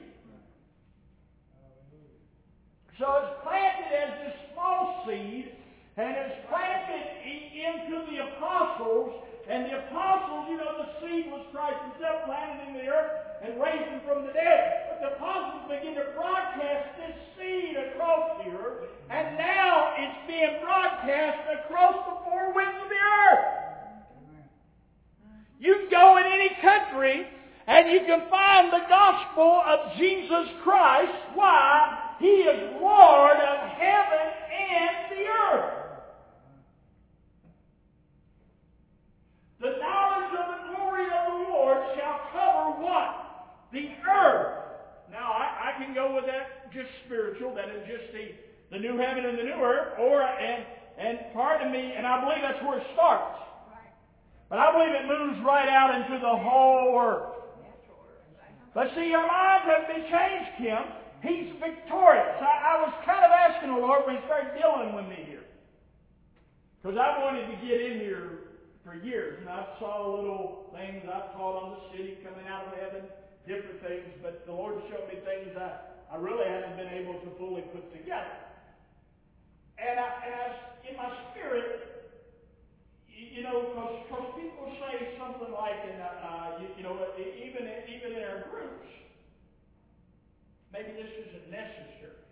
So 2.98 3.06
it's 3.22 3.42
planted 3.42 3.94
as 3.94 4.10
this 4.26 4.36
small 4.52 5.04
seed, 5.06 5.52
and 5.96 6.16
it's 6.16 6.48
planted 6.48 7.06
into 7.54 8.04
the 8.10 8.18
apostles, 8.26 9.24
and 9.48 9.64
the 9.64 9.80
apostles, 9.88 10.44
you 10.50 10.60
know, 10.60 10.84
the 10.84 10.88
seed 11.00 11.32
was 11.32 11.40
Christ 11.52 11.80
himself 11.88 12.28
planted 12.28 12.68
in 12.68 12.74
the 12.84 12.86
earth 12.92 13.12
and 13.40 13.56
raised 13.56 13.88
him 13.88 14.00
from 14.04 14.26
the 14.26 14.32
dead. 14.32 14.92
But 14.92 15.00
the 15.00 15.16
apostles 15.16 15.64
begin 15.72 15.96
to 15.96 16.12
broadcast 16.12 17.00
this 17.00 17.16
seed 17.40 17.76
across 17.80 18.44
the 18.44 18.52
earth, 18.52 18.92
and 19.08 19.38
now 19.38 19.96
it's 19.96 20.20
being 20.28 20.60
broadcast 20.60 21.64
across 21.64 21.96
the 22.12 22.16
four 22.28 22.52
winds 22.52 22.76
of 22.76 22.88
the 22.92 23.00
earth. 23.00 23.44
You 25.60 25.74
can 25.80 25.90
go 25.90 26.18
in 26.18 26.24
any 26.28 26.50
country 26.60 27.26
and 27.66 27.90
you 27.90 28.00
can 28.06 28.28
find 28.30 28.72
the 28.72 28.84
gospel 28.88 29.62
of 29.66 29.96
Jesus 29.96 30.48
Christ. 30.62 31.12
Why? 31.34 31.98
He 32.20 32.44
is 32.44 32.80
Lord 32.80 33.36
of 33.36 33.68
heaven 33.70 34.26
and 34.52 35.10
the 35.10 35.24
earth. 35.24 35.87
The 39.60 39.74
knowledge 39.82 40.32
of 40.38 40.46
the 40.54 40.76
glory 40.76 41.06
of 41.06 41.22
the 41.32 41.38
Lord 41.50 41.78
shall 41.98 42.20
cover 42.30 42.78
what? 42.82 43.68
The 43.72 43.90
earth. 44.06 44.54
Now, 45.10 45.32
I, 45.32 45.74
I 45.74 45.84
can 45.84 45.94
go 45.94 46.14
with 46.14 46.26
that 46.26 46.72
just 46.72 46.90
spiritual, 47.06 47.54
that 47.54 47.68
is 47.68 47.82
just 47.88 48.12
the, 48.12 48.34
the 48.70 48.78
new 48.78 48.96
heaven 48.98 49.24
and 49.24 49.38
the 49.38 49.42
new 49.42 49.58
earth, 49.58 49.98
or, 49.98 50.22
and, 50.22 50.64
And 50.98 51.18
part 51.32 51.62
of 51.62 51.72
me, 51.72 51.94
and 51.96 52.06
I 52.06 52.22
believe 52.22 52.42
that's 52.42 52.62
where 52.62 52.78
it 52.78 52.86
starts. 52.94 53.38
But 54.48 54.58
I 54.58 54.72
believe 54.72 54.94
it 54.94 55.06
moves 55.06 55.44
right 55.44 55.68
out 55.68 55.94
into 55.94 56.18
the 56.18 56.36
whole 56.38 56.98
earth. 56.98 57.34
But 58.74 58.94
see, 58.94 59.10
your 59.10 59.26
lives 59.26 59.64
have 59.66 59.86
been 59.88 60.06
changed, 60.10 60.50
Kim. 60.58 60.82
He's 61.22 61.50
victorious. 61.58 62.38
I, 62.40 62.78
I 62.78 62.82
was 62.82 62.94
kind 63.04 63.24
of 63.24 63.30
asking 63.30 63.74
the 63.74 63.80
Lord 63.80 64.06
when 64.06 64.16
He 64.16 64.22
started 64.26 64.54
dealing 64.54 64.94
with 64.94 65.06
me 65.06 65.24
here. 65.26 65.44
Because 66.82 66.96
I 66.96 67.18
wanted 67.22 67.46
to 67.50 67.56
get 67.66 67.80
in 67.80 67.98
here 67.98 68.47
for 68.88 68.96
years, 69.04 69.36
and 69.44 69.52
I 69.52 69.68
saw 69.76 70.16
little 70.16 70.72
things 70.72 71.04
I've 71.04 71.36
taught 71.36 71.60
on 71.60 71.68
the 71.76 71.82
city 71.92 72.16
coming 72.24 72.48
out 72.48 72.72
of 72.72 72.80
heaven, 72.80 73.04
different 73.44 73.84
things, 73.84 74.08
but 74.24 74.48
the 74.48 74.56
Lord 74.56 74.80
showed 74.88 75.04
me 75.12 75.20
things 75.28 75.52
I, 75.60 75.92
I 76.08 76.16
really 76.16 76.48
haven't 76.48 76.80
been 76.80 76.88
able 76.96 77.20
to 77.20 77.28
fully 77.36 77.68
put 77.68 77.84
together. 77.92 78.48
And 79.76 80.00
I, 80.00 80.08
and 80.24 80.34
I, 80.40 80.46
in 80.88 80.96
my 80.96 81.10
spirit, 81.30 81.84
you, 83.12 83.44
know, 83.44 83.76
because 83.76 84.24
people 84.40 84.72
say 84.80 85.20
something 85.20 85.52
like, 85.52 85.84
and 85.84 86.00
uh, 86.00 86.24
uh, 86.24 86.48
you, 86.64 86.66
you 86.80 86.82
know, 86.82 86.96
even 87.20 87.68
even 87.92 88.16
in 88.16 88.24
our 88.24 88.48
groups, 88.48 88.88
maybe 90.72 90.96
this 90.96 91.12
isn't 91.28 91.52
necessary. 91.52 92.24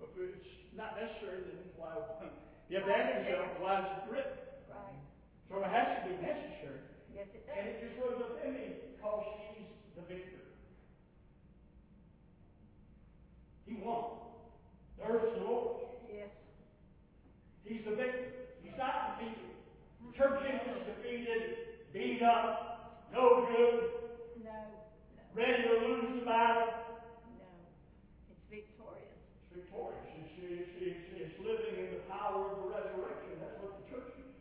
But 0.00 0.08
it's 0.16 0.48
not 0.72 0.96
necessary, 0.96 1.52
then 1.52 1.68
why? 1.76 2.00
You 2.70 2.80
have 2.80 3.60
why 3.60 3.78
is 3.78 3.84
it 3.84 4.10
written? 4.10 4.43
So 5.54 5.62
it 5.62 5.70
has 5.70 6.02
to 6.02 6.10
be 6.10 6.18
necessary. 6.18 6.82
Yes, 7.14 7.30
it 7.30 7.46
And 7.46 7.62
it 7.70 7.78
just 7.78 7.94
just 7.94 8.02
was 8.02 8.18
within 8.26 8.58
me 8.58 8.66
because 8.90 9.22
she's 9.54 9.70
the 9.94 10.02
victor. 10.10 10.42
He 13.62 13.78
won. 13.78 14.34
The 14.98 15.06
earth's 15.06 15.30
the 15.38 15.46
Lord's. 15.46 15.86
Yes. 16.10 16.34
He's 17.62 17.86
the 17.86 17.94
victor. 17.94 18.50
He's 18.66 18.74
not 18.74 19.14
defeated. 19.14 19.54
The 20.02 20.10
church 20.18 20.42
is 20.42 20.58
defeated, 20.90 21.42
beat 21.94 22.18
up, 22.26 23.06
no 23.14 23.46
good, 23.46 23.78
No. 24.42 24.50
No. 24.50 25.22
ready 25.38 25.62
to 25.70 25.74
lose 25.86 26.18
the 26.18 26.26
battle. 26.26 26.98
No. 27.38 27.46
It's 28.26 28.42
victorious. 28.50 29.22
It's 29.54 29.62
victorious. 29.62 30.02
It's, 30.18 30.34
it's, 30.42 30.70
it's, 30.82 31.02
it's 31.14 31.36
living 31.38 31.78
in 31.78 31.94
the 31.94 32.02
power 32.10 32.42
of 32.42 32.58
the 32.58 32.66
resurrection. 32.74 33.38
That's 33.38 33.62
what 33.62 33.78
the 33.78 33.86
church 33.86 34.10
is. 34.18 34.34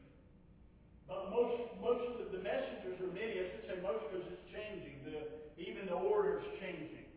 But 1.07 1.12
most 1.31 1.71
most 1.79 2.19
of 2.23 2.31
the 2.31 2.41
messages, 2.41 2.95
or 2.99 3.11
many, 3.11 3.39
I 3.39 3.45
should 3.51 3.65
say 3.67 3.77
most, 3.83 4.03
because 4.09 4.25
it's 4.27 4.45
changing. 4.51 5.03
The 5.07 5.17
even 5.59 5.87
the 5.87 5.99
order's 5.99 6.43
changing. 6.59 7.07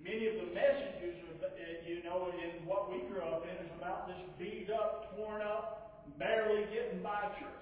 Many 0.00 0.26
of 0.32 0.36
the 0.42 0.48
messages, 0.56 1.16
are, 1.28 1.50
uh, 1.50 1.88
you 1.88 2.02
know, 2.02 2.32
in 2.32 2.64
what 2.64 2.88
we 2.88 3.04
grew 3.08 3.20
up 3.20 3.44
in, 3.44 3.56
is 3.66 3.72
about 3.76 4.08
this 4.08 4.20
beat 4.38 4.72
up, 4.72 5.12
torn 5.16 5.42
up, 5.42 6.08
barely 6.18 6.64
getting 6.72 7.02
by 7.02 7.30
church. 7.38 7.60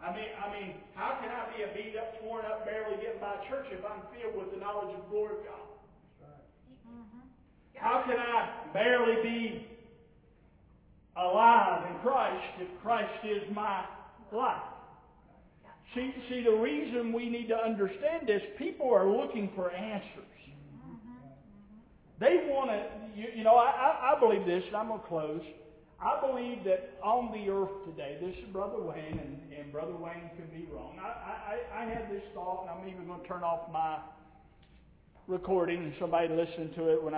I 0.00 0.12
mean, 0.12 0.30
I 0.38 0.46
mean, 0.52 0.70
how 0.94 1.18
can 1.20 1.30
I 1.32 1.48
be 1.56 1.64
a 1.64 1.70
beat 1.72 1.96
up, 1.96 2.20
torn 2.20 2.44
up, 2.44 2.64
barely 2.64 3.00
getting 3.02 3.20
by 3.20 3.34
church 3.48 3.66
if 3.72 3.82
I'm 3.82 4.04
filled 4.12 4.36
with 4.36 4.52
the 4.52 4.60
knowledge 4.60 4.94
of 4.94 5.02
the 5.02 5.10
glory 5.10 5.40
of 5.40 5.44
God? 5.48 5.66
How 7.74 8.04
can 8.06 8.16
I 8.18 8.72
barely 8.72 9.22
be 9.22 9.66
alive 11.18 11.90
in 11.90 11.98
Christ 12.00 12.44
if 12.60 12.68
Christ 12.82 13.24
is 13.24 13.42
my 13.54 13.84
life? 14.32 14.62
See, 15.94 16.12
see, 16.28 16.42
the 16.42 16.56
reason 16.56 17.12
we 17.12 17.28
need 17.30 17.48
to 17.48 17.56
understand 17.56 18.26
this, 18.26 18.42
people 18.58 18.92
are 18.92 19.08
looking 19.08 19.50
for 19.54 19.70
answers. 19.70 20.24
They 22.18 22.48
want 22.48 22.70
to, 22.70 22.86
you, 23.14 23.28
you 23.36 23.44
know, 23.44 23.56
I, 23.56 24.14
I, 24.14 24.20
believe 24.20 24.46
this, 24.46 24.62
and 24.66 24.76
I'm 24.76 24.88
going 24.88 25.00
to 25.00 25.06
close. 25.06 25.42
I 26.00 26.20
believe 26.20 26.64
that 26.64 26.96
on 27.02 27.32
the 27.32 27.50
earth 27.50 27.84
today, 27.84 28.16
this 28.20 28.34
is 28.36 28.52
Brother 28.52 28.80
Wayne, 28.80 29.20
and, 29.20 29.52
and 29.52 29.72
Brother 29.72 29.94
Wayne 29.96 30.30
could 30.36 30.52
be 30.52 30.66
wrong. 30.72 30.98
I, 31.00 31.60
I, 31.72 31.82
I 31.82 31.84
had 31.84 32.10
this 32.10 32.22
thought, 32.34 32.62
and 32.62 32.70
I'm 32.70 32.88
even 32.88 33.06
going 33.06 33.20
to 33.20 33.28
turn 33.28 33.42
off 33.42 33.70
my 33.72 33.98
recording 35.28 35.78
and 35.78 35.92
somebody 35.98 36.28
listen 36.28 36.72
to 36.76 36.92
it 36.92 37.02
when 37.02 37.12
I 37.12 37.14